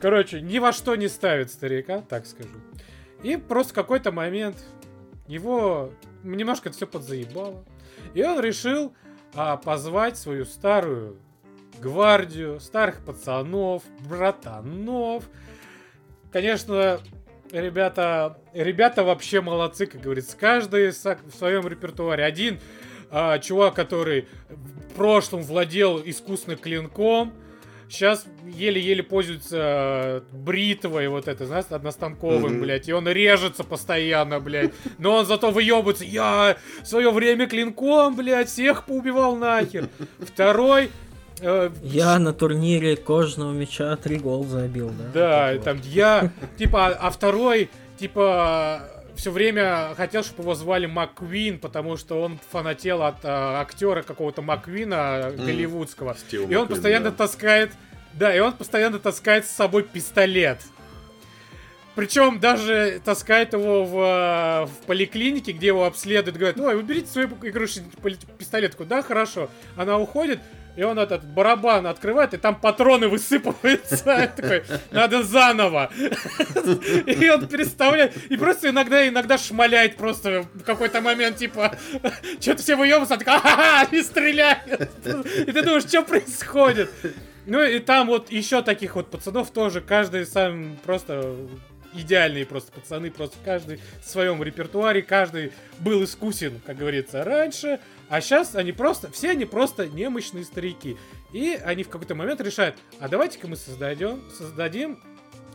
Короче, 0.00 0.40
ни 0.40 0.58
во 0.58 0.72
что 0.72 0.94
не 0.96 1.08
ставит 1.08 1.50
старика, 1.50 2.02
так 2.02 2.26
скажу. 2.26 2.50
И 3.22 3.36
просто 3.36 3.74
какой-то 3.74 4.12
момент 4.12 4.56
его 5.26 5.92
немножко 6.22 6.70
все 6.70 6.86
подзаебало. 6.86 7.64
И 8.14 8.22
он 8.22 8.40
решил 8.40 8.94
а, 9.34 9.56
позвать 9.56 10.16
свою 10.16 10.44
старую 10.44 11.18
гвардию, 11.80 12.60
старых 12.60 13.04
пацанов, 13.04 13.82
братанов. 14.08 15.24
Конечно, 16.30 17.00
ребята, 17.52 18.38
ребята 18.52 19.04
вообще 19.04 19.40
молодцы, 19.40 19.86
как 19.86 20.00
говорится. 20.00 20.36
Каждый 20.36 20.90
в 20.90 21.34
своем 21.36 21.66
репертуаре. 21.66 22.24
Один 22.24 22.60
а, 23.10 23.38
чувак, 23.38 23.74
который 23.74 24.26
в 24.48 24.94
прошлом 24.94 25.42
владел 25.42 26.00
искусственным 26.04 26.58
клинком, 26.58 27.32
сейчас 27.88 28.26
еле-еле 28.44 29.02
пользуется 29.02 30.24
бритвой 30.32 31.08
вот 31.08 31.28
это, 31.28 31.46
знаешь, 31.46 31.66
одностанковым, 31.70 32.54
mm-hmm. 32.54 32.60
блядь, 32.60 32.88
и 32.88 32.92
он 32.92 33.08
режется 33.08 33.64
постоянно, 33.64 34.40
блядь, 34.40 34.72
но 34.98 35.16
он 35.16 35.26
зато 35.26 35.50
выебывается, 35.50 36.04
я 36.04 36.56
в 36.82 36.86
свое 36.86 37.10
время 37.10 37.46
клинком, 37.46 38.16
блядь, 38.16 38.48
всех 38.48 38.84
поубивал 38.84 39.36
нахер. 39.36 39.88
Второй 40.18 40.90
Э, 41.40 41.70
я 41.82 42.18
на 42.18 42.32
турнире 42.32 42.96
кожного 42.96 43.52
мяча 43.52 43.96
три 43.96 44.18
гол 44.18 44.44
забил, 44.44 44.90
да? 44.90 45.04
Да, 45.12 45.52
вот 45.54 45.64
там 45.64 45.80
я, 45.84 46.30
типа, 46.58 46.88
а 46.88 47.10
второй, 47.10 47.70
типа, 47.98 48.82
все 49.18 49.30
время 49.30 49.94
хотел, 49.96 50.22
чтобы 50.22 50.42
его 50.42 50.54
звали 50.54 50.86
Маквин, 50.86 51.58
потому 51.58 51.96
что 51.96 52.22
он 52.22 52.38
фанател 52.50 53.02
от 53.02 53.16
а, 53.24 53.60
актера 53.60 54.02
какого-то 54.02 54.42
Маквина 54.42 55.32
mm. 55.32 55.44
голливудского. 55.44 56.14
Стил 56.14 56.42
и 56.42 56.44
Маквин, 56.44 56.60
он 56.60 56.68
постоянно 56.68 57.10
да. 57.10 57.16
таскает, 57.16 57.72
да, 58.14 58.34
и 58.34 58.38
он 58.38 58.52
постоянно 58.52 58.98
таскает 58.98 59.46
с 59.46 59.50
собой 59.50 59.82
пистолет. 59.82 60.60
Причем 61.96 62.38
даже 62.38 63.02
таскает 63.04 63.54
его 63.54 63.84
в, 63.84 63.96
а, 63.98 64.66
в 64.66 64.86
поликлинике, 64.86 65.50
где 65.50 65.66
его 65.68 65.84
обследуют, 65.84 66.36
говорят, 66.36 66.60
ой, 66.60 66.78
уберите 66.78 67.08
свой 67.08 67.24
игрушечный 67.24 67.90
пистолет. 68.38 68.76
Да, 68.78 69.02
хорошо. 69.02 69.50
Она 69.74 69.98
уходит, 69.98 70.38
и 70.78 70.82
он 70.84 70.96
этот 70.96 71.24
барабан 71.24 71.88
открывает, 71.88 72.34
и 72.34 72.36
там 72.36 72.54
патроны 72.54 73.08
высыпываются. 73.08 74.32
Такой, 74.36 74.62
надо 74.92 75.24
заново. 75.24 75.90
И 75.98 77.28
он 77.28 77.48
переставляет. 77.48 78.16
И 78.30 78.36
просто 78.36 78.68
иногда, 78.68 79.08
иногда 79.08 79.38
шмаляет 79.38 79.96
просто 79.96 80.46
в 80.54 80.62
какой-то 80.62 81.00
момент, 81.00 81.38
типа, 81.38 81.76
что-то 82.40 82.62
все 82.62 82.76
выебываются, 82.76 83.18
а 83.26 83.40
ха 83.40 83.88
и 83.90 84.00
стреляет. 84.02 84.88
И 85.48 85.50
ты 85.50 85.62
думаешь, 85.64 85.82
что 85.82 86.02
происходит? 86.02 86.92
Ну 87.46 87.60
и 87.60 87.80
там 87.80 88.06
вот 88.06 88.30
еще 88.30 88.62
таких 88.62 88.94
вот 88.94 89.10
пацанов 89.10 89.50
тоже, 89.50 89.80
каждый 89.80 90.26
сам 90.26 90.76
просто 90.84 91.34
идеальные 91.94 92.46
просто 92.46 92.72
пацаны, 92.72 93.10
просто 93.10 93.36
каждый 93.44 93.80
в 94.02 94.08
своем 94.08 94.42
репертуаре, 94.42 95.02
каждый 95.02 95.52
был 95.80 96.04
искусен, 96.04 96.60
как 96.64 96.76
говорится, 96.76 97.24
раньше, 97.24 97.80
а 98.08 98.20
сейчас 98.20 98.54
они 98.54 98.72
просто, 98.72 99.10
все 99.10 99.30
они 99.30 99.44
просто 99.44 99.88
немощные 99.88 100.44
старики. 100.44 100.96
И 101.32 101.60
они 101.62 101.82
в 101.82 101.88
какой-то 101.88 102.14
момент 102.14 102.40
решают, 102.40 102.76
а 103.00 103.08
давайте-ка 103.08 103.48
мы 103.48 103.56
создадем, 103.56 104.22
создадим 104.30 105.02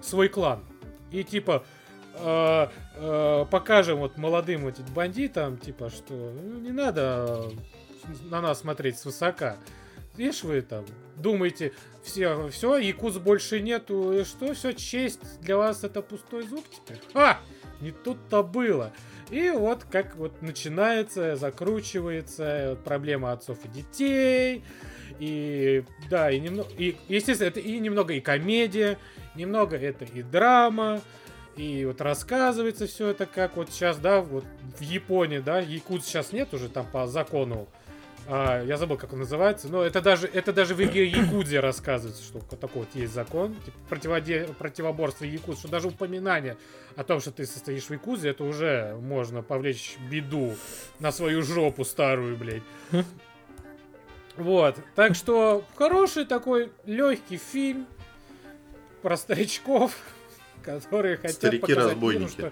свой 0.02 0.30
клан. 0.30 0.64
И 1.12 1.24
типа, 1.24 1.66
э, 2.16 2.68
э, 2.96 3.46
покажем 3.50 4.00
вот 4.00 4.18
молодым 4.18 4.64
вот 4.64 4.80
бандитам, 4.96 5.58
типа, 5.58 5.90
что 5.90 6.14
ну, 6.14 6.60
не 6.60 6.72
надо 6.72 7.50
на 8.30 8.42
нас 8.42 8.60
смотреть 8.60 9.00
свысока. 9.00 9.58
Видишь, 10.16 10.44
вы 10.44 10.62
там 10.62 10.86
думаете, 11.16 11.74
все, 12.04 12.50
все, 12.50 12.78
якуз 12.78 13.18
больше 13.18 13.62
нету, 13.62 14.14
и 14.14 14.24
что, 14.24 14.54
все, 14.54 14.74
честь 14.74 15.40
для 15.42 15.58
вас 15.58 15.84
это 15.84 16.02
пустой 16.02 16.44
звук 16.44 16.64
теперь? 16.70 17.00
А, 17.14 17.40
не 17.82 17.92
тут-то 17.92 18.44
было. 18.44 18.94
И 19.30 19.50
вот 19.50 19.84
как 19.86 20.16
вот 20.16 20.42
начинается, 20.42 21.36
закручивается 21.36 22.78
проблема 22.84 23.32
отцов 23.32 23.58
и 23.66 23.68
детей. 23.70 24.64
И 25.20 25.84
да, 26.10 26.32
и 26.32 26.40
немного, 26.40 26.70
и, 26.78 26.98
естественно, 27.08 27.48
это 27.48 27.60
и 27.60 27.80
немного 27.80 28.14
и 28.14 28.20
комедия, 28.20 28.98
немного 29.36 29.78
это 29.78 30.06
и 30.06 30.24
драма, 30.24 31.02
и 31.56 31.86
вот 31.86 32.02
рассказывается 32.02 32.88
все 32.88 33.10
это 33.10 33.26
как 33.26 33.56
вот 33.56 33.70
сейчас, 33.70 33.98
да, 33.98 34.22
вот 34.22 34.44
в 34.78 34.82
Японии, 34.82 35.40
да, 35.40 35.60
якут 35.60 36.04
сейчас 36.04 36.32
нет 36.32 36.54
уже 36.54 36.68
там 36.68 36.88
по 36.92 37.06
закону 37.06 37.68
а, 38.28 38.64
я 38.64 38.78
забыл, 38.78 38.98
как 38.98 39.12
он 39.14 39.20
называется, 39.20 39.68
но 39.68 39.84
это 39.84 40.02
даже, 40.02 40.28
это 40.28 40.54
даже 40.54 40.76
в 40.76 40.82
игре 40.82 41.08
Якудзе 41.08 41.60
рассказывается, 41.60 42.24
что 42.24 42.40
такой 42.40 42.84
вот 42.84 42.90
есть 42.94 43.14
закон, 43.14 43.56
типа 43.66 43.78
противоде... 43.90 44.48
противоборство 44.58 45.26
Якудз, 45.26 45.60
что 45.60 45.68
даже 45.68 45.90
упоминание 45.90 46.58
о 46.96 47.04
том, 47.04 47.20
что 47.20 47.32
ты 47.32 47.46
состоишь 47.46 47.84
в 47.84 47.92
Якудзе, 47.92 48.30
это 48.30 48.44
уже 48.46 48.96
можно 49.02 49.42
повлечь 49.42 49.98
беду 50.10 50.56
на 51.00 51.12
свою 51.12 51.42
жопу 51.44 51.84
старую, 51.84 52.38
блядь. 52.38 52.64
Вот, 54.38 54.78
так 54.96 55.16
что 55.16 55.64
хороший 55.76 56.26
такой 56.26 56.72
легкий 56.86 57.38
фильм 57.38 57.86
про 59.02 59.18
старичков, 59.18 59.96
которые 60.64 61.18
хотят 61.18 61.36
Старики-разбойники. 61.36 62.24
показать 62.24 62.44
миру, 62.44 62.52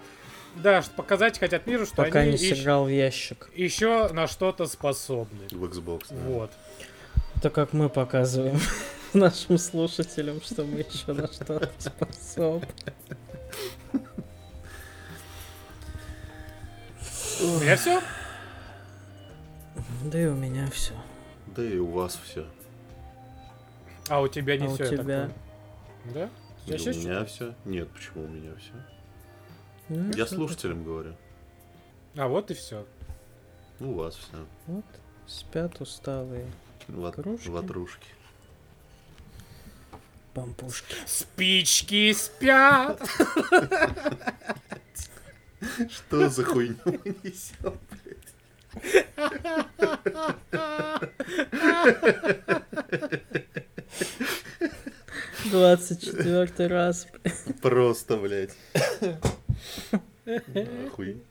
да, 0.56 0.82
показать 0.96 1.38
хотят 1.38 1.66
миру, 1.66 1.86
что 1.86 1.96
Пока 1.96 2.20
они 2.20 2.32
не 2.32 2.38
сыграл 2.38 2.84
в 2.84 2.88
ящик. 2.88 3.50
еще 3.54 4.08
на 4.12 4.26
что-то 4.26 4.66
способны. 4.66 5.46
В 5.50 5.64
Xbox. 5.64 6.06
Да. 6.10 6.16
Вот. 6.26 6.50
Это 7.36 7.50
как 7.50 7.72
мы 7.72 7.88
показываем 7.88 8.58
нашим 9.12 9.58
слушателям, 9.58 10.40
что 10.42 10.64
мы 10.64 10.80
еще 10.80 11.12
на 11.12 11.26
что-то 11.26 11.70
способны. 11.78 12.68
У 17.40 17.58
меня 17.58 17.76
все? 17.76 18.00
Да 20.04 20.20
и 20.20 20.26
у 20.26 20.34
меня 20.34 20.68
все. 20.70 20.92
Да 21.46 21.64
и 21.64 21.78
у 21.78 21.86
вас 21.90 22.18
все. 22.24 22.46
А 24.08 24.20
у 24.20 24.28
тебя 24.28 24.56
не 24.56 24.66
а 24.66 24.70
все. 24.70 24.84
У 24.84 24.88
тебя? 24.88 25.30
Да? 26.14 26.28
Я 26.66 26.76
у 26.76 26.94
меня 26.94 27.24
все. 27.24 27.54
Нет, 27.64 27.88
почему 27.90 28.24
у 28.24 28.28
меня 28.28 28.52
все? 28.56 28.72
Ну, 29.94 30.10
Я 30.14 30.26
слушателям 30.26 30.84
говорю. 30.84 31.14
А 32.16 32.26
вот 32.26 32.50
и 32.50 32.54
все. 32.54 32.86
У 33.78 33.92
вас 33.92 34.16
все. 34.16 34.46
Вот 34.66 34.84
спят 35.26 35.78
усталые. 35.82 36.46
Ват... 36.88 37.16
Кружки. 37.16 37.48
Ватрушки. 37.50 38.06
Пампушки. 40.32 40.96
Спички 41.06 42.12
спят. 42.14 43.02
Что 45.90 46.30
за 46.30 46.44
хуйню 46.44 46.76
мы 46.84 47.14
несем? 47.22 47.78
Двадцать 55.50 56.02
четвертый 56.02 56.68
раз. 56.68 57.06
Просто, 57.60 58.16
блядь. 58.16 58.56
Нахуй. 60.24 61.22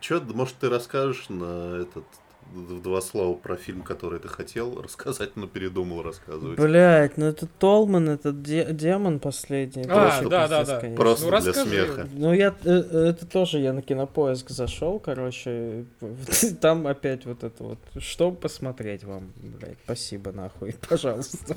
Че, 0.00 0.20
может, 0.20 0.54
ты 0.58 0.68
расскажешь 0.68 1.28
на 1.28 1.82
этот 1.82 2.04
в 2.54 2.80
два 2.82 3.00
слова 3.00 3.34
про 3.36 3.56
фильм, 3.56 3.82
который 3.82 4.18
ты 4.18 4.28
хотел 4.28 4.80
рассказать, 4.82 5.36
но 5.36 5.46
передумал 5.46 6.02
рассказывать. 6.02 6.58
Блять, 6.58 7.16
ну 7.18 7.26
это 7.26 7.46
Толман, 7.46 8.08
этот 8.08 8.42
де- 8.42 8.66
демон 8.72 9.20
последний. 9.20 9.82
это 9.82 9.92
А, 9.92 10.04
вообще 10.04 10.28
да, 10.28 10.48
да, 10.48 10.64
да. 10.64 10.80
конечно. 10.80 10.96
Просто 10.96 11.24
Ну, 11.24 11.30
для 11.30 11.38
расскажи. 11.38 11.68
смеха. 11.68 12.08
Ну, 12.12 12.32
я 12.32 12.48
э, 12.64 12.82
э, 12.90 12.98
это 13.10 13.26
тоже 13.26 13.58
я 13.58 13.72
на 13.72 13.82
кинопоиск 13.82 14.50
зашел, 14.50 14.98
короче. 14.98 15.84
Там 16.60 16.86
опять 16.86 17.26
вот 17.26 17.44
это 17.44 17.62
вот. 17.62 17.78
Что 17.98 18.30
посмотреть 18.30 19.04
вам, 19.04 19.32
блядь? 19.36 19.78
Спасибо, 19.84 20.32
нахуй. 20.32 20.74
Пожалуйста. 20.88 21.54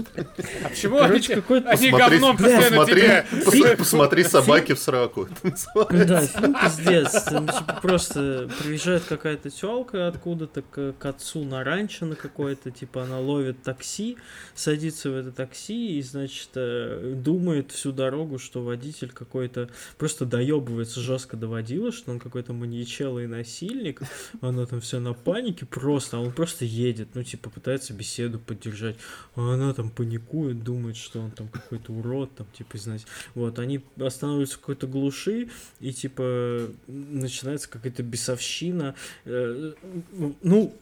А 0.66 0.70
почему 0.70 0.98
Короче, 0.98 1.34
они, 1.34 1.42
какой-то. 1.42 1.70
они 1.70 1.92
Посмотри- 1.92 2.18
говном 2.20 2.38
постоянно 2.38 2.64
посмотри, 2.78 3.02
тебя... 3.02 3.26
пос- 3.32 3.78
посмотри 3.78 4.24
собаки 4.24 4.74
в 4.74 4.80
сраку. 4.80 5.28
Это. 5.44 6.06
Да, 6.06 6.22
фильм 6.22 6.56
пиздец. 6.56 7.24
Типа, 7.26 7.80
просто 7.82 8.50
приезжает 8.64 9.04
какая-то 9.04 9.50
телка 9.50 10.08
откуда-то 10.08 10.62
к, 10.98 11.06
отцу 11.06 11.44
на 11.44 11.64
ранчо 11.64 12.06
на 12.06 12.16
какое-то, 12.16 12.72
типа, 12.72 13.04
она 13.04 13.20
ловит 13.20 13.62
такси, 13.64 14.18
садится 14.56 15.10
в 15.10 15.16
это 15.16 15.32
такси 15.32 15.98
и, 15.98 16.02
значит, 16.02 16.50
э, 16.56 17.14
думает 17.16 17.72
всю 17.72 17.92
дорогу, 17.92 18.40
что 18.40 18.64
водитель 18.64 19.12
какой-то 19.12 19.70
просто 19.98 20.26
доебывается 20.26 21.00
жестко 21.00 21.38
до 21.38 21.48
водила, 21.48 21.92
что 21.92 22.12
он 22.12 22.20
какой-то 22.20 22.54
маньячелый 22.54 23.28
насильник, 23.28 24.02
она 24.42 24.66
там 24.66 24.82
вся 24.82 25.00
на 25.00 25.14
панике 25.14 25.66
просто, 25.66 26.18
а 26.18 26.20
он 26.20 26.32
просто 26.32 26.66
едет, 26.66 27.10
ну, 27.14 27.24
типа, 27.24 27.50
пытается 27.50 27.94
беседу 27.94 28.40
поддержать, 28.40 28.96
а 29.36 29.54
она 29.54 29.74
там 29.74 29.90
паникует, 29.90 30.64
думает, 30.64 30.98
что 30.98 31.20
он 31.20 31.32
там 31.32 31.48
какой-то 31.48 31.94
урод, 31.94 32.36
там, 32.36 32.48
типа, 32.54 32.78
знаете, 32.78 33.06
вот, 33.36 33.60
они 33.60 33.82
останавливаются 34.00 34.58
в 34.58 34.60
какой-то 34.60 34.88
глуши, 34.88 35.50
и, 35.80 35.94
типа, 35.94 36.70
начинается 36.88 37.70
какая-то 37.70 38.04
бесовщина. 38.04 38.96
Э, 39.26 39.74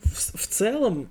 В, 0.03 0.37
в 0.37 0.47
целом, 0.47 1.09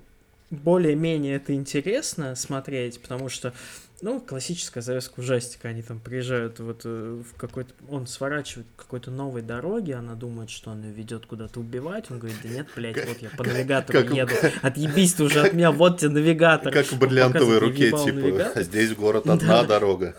более-менее 0.49 1.35
это 1.35 1.53
интересно 1.53 2.35
смотреть, 2.35 3.01
потому 3.01 3.29
что, 3.29 3.53
ну, 4.01 4.19
классическая 4.19 4.81
советская 4.81 5.23
ужастика, 5.23 5.69
они 5.69 5.81
там 5.81 5.99
приезжают 5.99 6.59
вот 6.59 6.81
э, 6.85 7.21
в 7.21 7.37
какой-то... 7.37 7.73
Он 7.89 8.05
сворачивает 8.05 8.67
к 8.75 8.81
какой-то 8.81 9.09
новой 9.09 9.41
дороге, 9.41 9.95
она 9.95 10.13
думает, 10.13 10.51
что 10.51 10.71
он 10.71 10.83
ее 10.83 10.93
ведет 10.93 11.25
куда-то 11.25 11.59
убивать, 11.59 12.11
он 12.11 12.19
говорит, 12.19 12.37
да 12.43 12.49
нет, 12.49 12.67
блядь, 12.75 13.07
вот 13.07 13.17
я 13.21 13.29
по 13.29 13.43
навигатору 13.43 14.03
как- 14.03 14.15
еду, 14.15 14.33
отъебись 14.61 15.15
ты 15.15 15.23
уже 15.23 15.41
от 15.41 15.53
меня, 15.53 15.71
вот 15.71 15.99
тебе 15.99 16.11
навигатор. 16.11 16.71
Как 16.71 16.85
в 16.85 16.99
бриллиантовой 16.99 17.57
руке, 17.57 17.89
типа, 17.89 18.11
навигатор. 18.11 18.63
здесь 18.63 18.93
город 18.95 19.27
одна 19.27 19.63
дорога. 19.63 20.15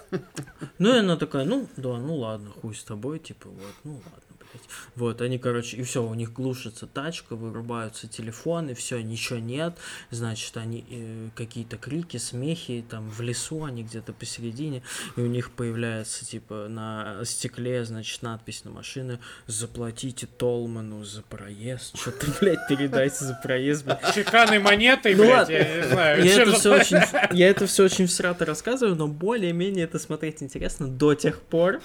Ну, 0.78 0.94
и 0.94 0.98
она 0.98 1.16
такая, 1.16 1.44
ну, 1.44 1.68
да, 1.76 1.98
ну 1.98 2.16
ладно, 2.16 2.50
хуй 2.50 2.74
с 2.74 2.82
тобой, 2.82 3.18
типа, 3.18 3.48
вот, 3.48 3.74
ну 3.84 3.92
ладно, 3.94 4.36
блядь. 4.38 4.62
Вот, 4.94 5.20
они, 5.20 5.38
короче, 5.38 5.76
и 5.76 5.82
все, 5.82 6.04
у 6.04 6.14
них 6.14 6.32
глушится 6.32 6.86
тачка, 6.86 7.36
вырубаются 7.36 8.08
телефоны, 8.08 8.74
все, 8.74 9.00
ничего 9.00 9.38
нет, 9.38 9.76
значит, 10.10 10.56
они 10.56 10.84
э, 10.90 11.28
какие-то 11.34 11.76
крики, 11.76 12.16
смехи, 12.16 12.84
там, 12.88 13.08
в 13.10 13.20
лесу 13.20 13.64
они 13.68 13.82
где-то 13.84 14.12
посередине, 14.12 14.82
и 15.16 15.20
у 15.20 15.26
них 15.26 15.50
появляется, 15.50 16.24
типа, 16.24 16.66
на 16.68 17.20
стекле, 17.24 17.84
значит, 17.84 18.22
надпись 18.22 18.64
на 18.64 18.70
машины 18.70 19.18
«Заплатите 19.46 20.26
Толману 20.26 21.04
за 21.04 21.22
проезд», 21.22 21.96
что-то, 21.98 22.26
блядь, 22.40 22.66
передайте 22.68 23.24
за 23.24 23.34
проезд, 23.34 23.84
блядь. 23.84 24.14
Чеканной 24.14 24.58
монетой, 24.58 25.14
Ну 25.14 25.24
блядь, 25.24 25.38
ладно. 25.38 25.52
я 25.52 25.76
не 25.76 25.82
знаю. 25.84 26.24
Я 26.24 26.42
это, 26.42 26.52
все 26.52 26.74
очень, 26.74 26.98
я 27.32 27.48
это 27.48 27.66
все 27.66 27.84
очень 27.84 28.06
всрато 28.06 28.44
рассказываю, 28.44 28.96
но 28.96 29.08
более-менее 29.08 29.84
это 29.84 29.98
смотреть 29.98 30.42
интересно 30.42 30.88
до 30.88 31.14
тех 31.14 31.40
пор. 31.40 31.80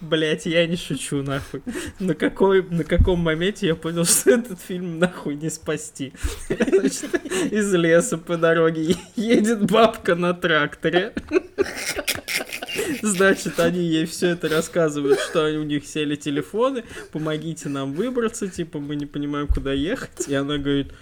Блять, 0.00 0.46
я 0.46 0.66
не 0.66 0.76
шучу, 0.76 1.22
нахуй. 1.22 1.62
На, 1.98 2.14
какой, 2.14 2.62
на 2.62 2.84
каком 2.84 3.20
моменте 3.20 3.66
я 3.68 3.74
понял, 3.76 4.04
что 4.06 4.30
этот 4.30 4.60
фильм 4.60 4.98
нахуй 4.98 5.34
не 5.36 5.50
спасти. 5.50 6.12
Из 6.48 7.72
леса 7.74 8.18
по 8.18 8.36
дороге 8.36 8.96
едет 9.16 9.70
бабка 9.70 10.14
на 10.14 10.34
тракторе. 10.34 11.11
Значит, 13.02 13.58
они 13.60 13.80
ей 13.80 14.06
все 14.06 14.28
это 14.28 14.48
рассказывают, 14.48 15.18
что 15.20 15.44
у 15.44 15.62
них 15.64 15.86
сели 15.86 16.14
телефоны, 16.16 16.84
помогите 17.12 17.68
нам 17.68 17.92
выбраться, 17.92 18.48
типа, 18.48 18.78
мы 18.78 18.96
не 18.96 19.06
понимаем, 19.06 19.46
куда 19.46 19.72
ехать. 19.72 20.28
И 20.28 20.34
она 20.34 20.56
говорит, 20.58 20.92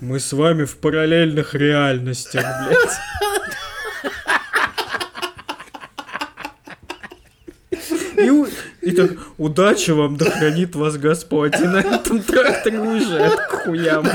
мы 0.00 0.20
с 0.20 0.32
вами 0.32 0.64
в 0.64 0.76
параллельных 0.76 1.54
реальностях, 1.54 2.44
блядь. 2.66 2.98
И, 8.16 8.30
у- 8.30 8.48
и 8.82 8.90
так, 8.92 9.12
удачи 9.36 9.90
вам, 9.92 10.16
да 10.16 10.24
хранит 10.30 10.74
вас 10.74 10.96
Господь. 10.96 11.54
И 11.60 11.64
на 11.64 11.78
этом 11.78 12.20
тракторе 12.22 12.80
уезжает 12.80 13.38
к 13.38 13.50
хуям. 13.64 14.06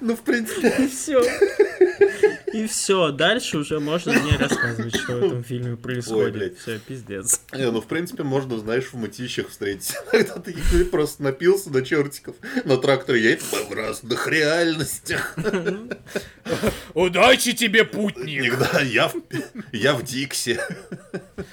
Ну, 0.00 0.16
в 0.16 0.20
принципе, 0.20 0.74
И 0.84 0.88
все. 0.88 1.22
И 2.52 2.66
все, 2.66 3.10
дальше 3.10 3.58
уже 3.58 3.80
можно 3.80 4.12
не 4.12 4.36
рассказывать, 4.36 4.94
что 4.96 5.14
в 5.16 5.24
этом 5.24 5.44
фильме 5.44 5.70
блядь. 5.70 5.82
происходит. 5.82 6.58
Все, 6.58 6.78
пиздец. 6.78 7.40
не, 7.52 7.70
ну, 7.70 7.80
в 7.80 7.86
принципе, 7.86 8.22
можно, 8.22 8.58
знаешь, 8.58 8.84
в 8.92 8.94
мытищах 8.94 9.48
встретить. 9.48 9.94
Когда 10.10 10.34
ты 10.38 10.84
просто 10.84 11.22
напился 11.22 11.70
до 11.70 11.82
чертиков 11.82 12.36
на 12.64 12.76
тракторе, 12.76 13.22
едет 13.22 13.42
в 13.42 13.72
разных 13.72 14.26
реальностях. 14.28 15.36
Удачи 16.94 17.52
тебе, 17.54 17.84
путник! 17.84 18.42
Никогда 18.44 18.80
я 18.80 19.08
в, 19.08 19.14
я 19.72 19.94
в 19.94 20.02
Диксе. 20.02 20.60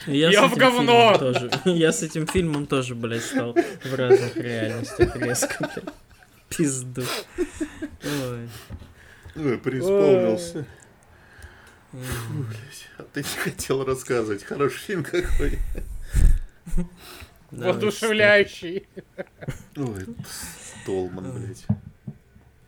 Я, 0.06 0.32
Я 0.32 0.48
в 0.48 0.56
говно! 0.58 1.18
Тоже, 1.18 1.50
я 1.66 1.92
с 1.94 2.04
этим 2.04 2.28
фильмом 2.28 2.66
тоже, 2.66 2.96
блядь, 2.96 3.24
стал 3.24 3.56
в 3.84 3.94
разных 3.96 4.36
реальностях 4.36 5.16
резко, 5.16 5.56
блядь. 5.60 5.94
Пизду. 6.50 7.04
Ой. 7.38 8.50
Ой, 9.36 9.58
преисполнился. 9.58 10.66
Фу, 11.92 12.34
блядь. 12.34 12.88
А 12.98 13.04
ты 13.04 13.22
не 13.22 13.38
хотел 13.44 13.84
рассказывать. 13.84 14.44
Хороший 14.44 14.80
фильм 14.80 15.04
какой. 15.04 15.60
Воодушевляющий. 17.52 18.88
Ой, 19.76 20.06
Толман, 20.86 21.32
блядь. 21.32 21.66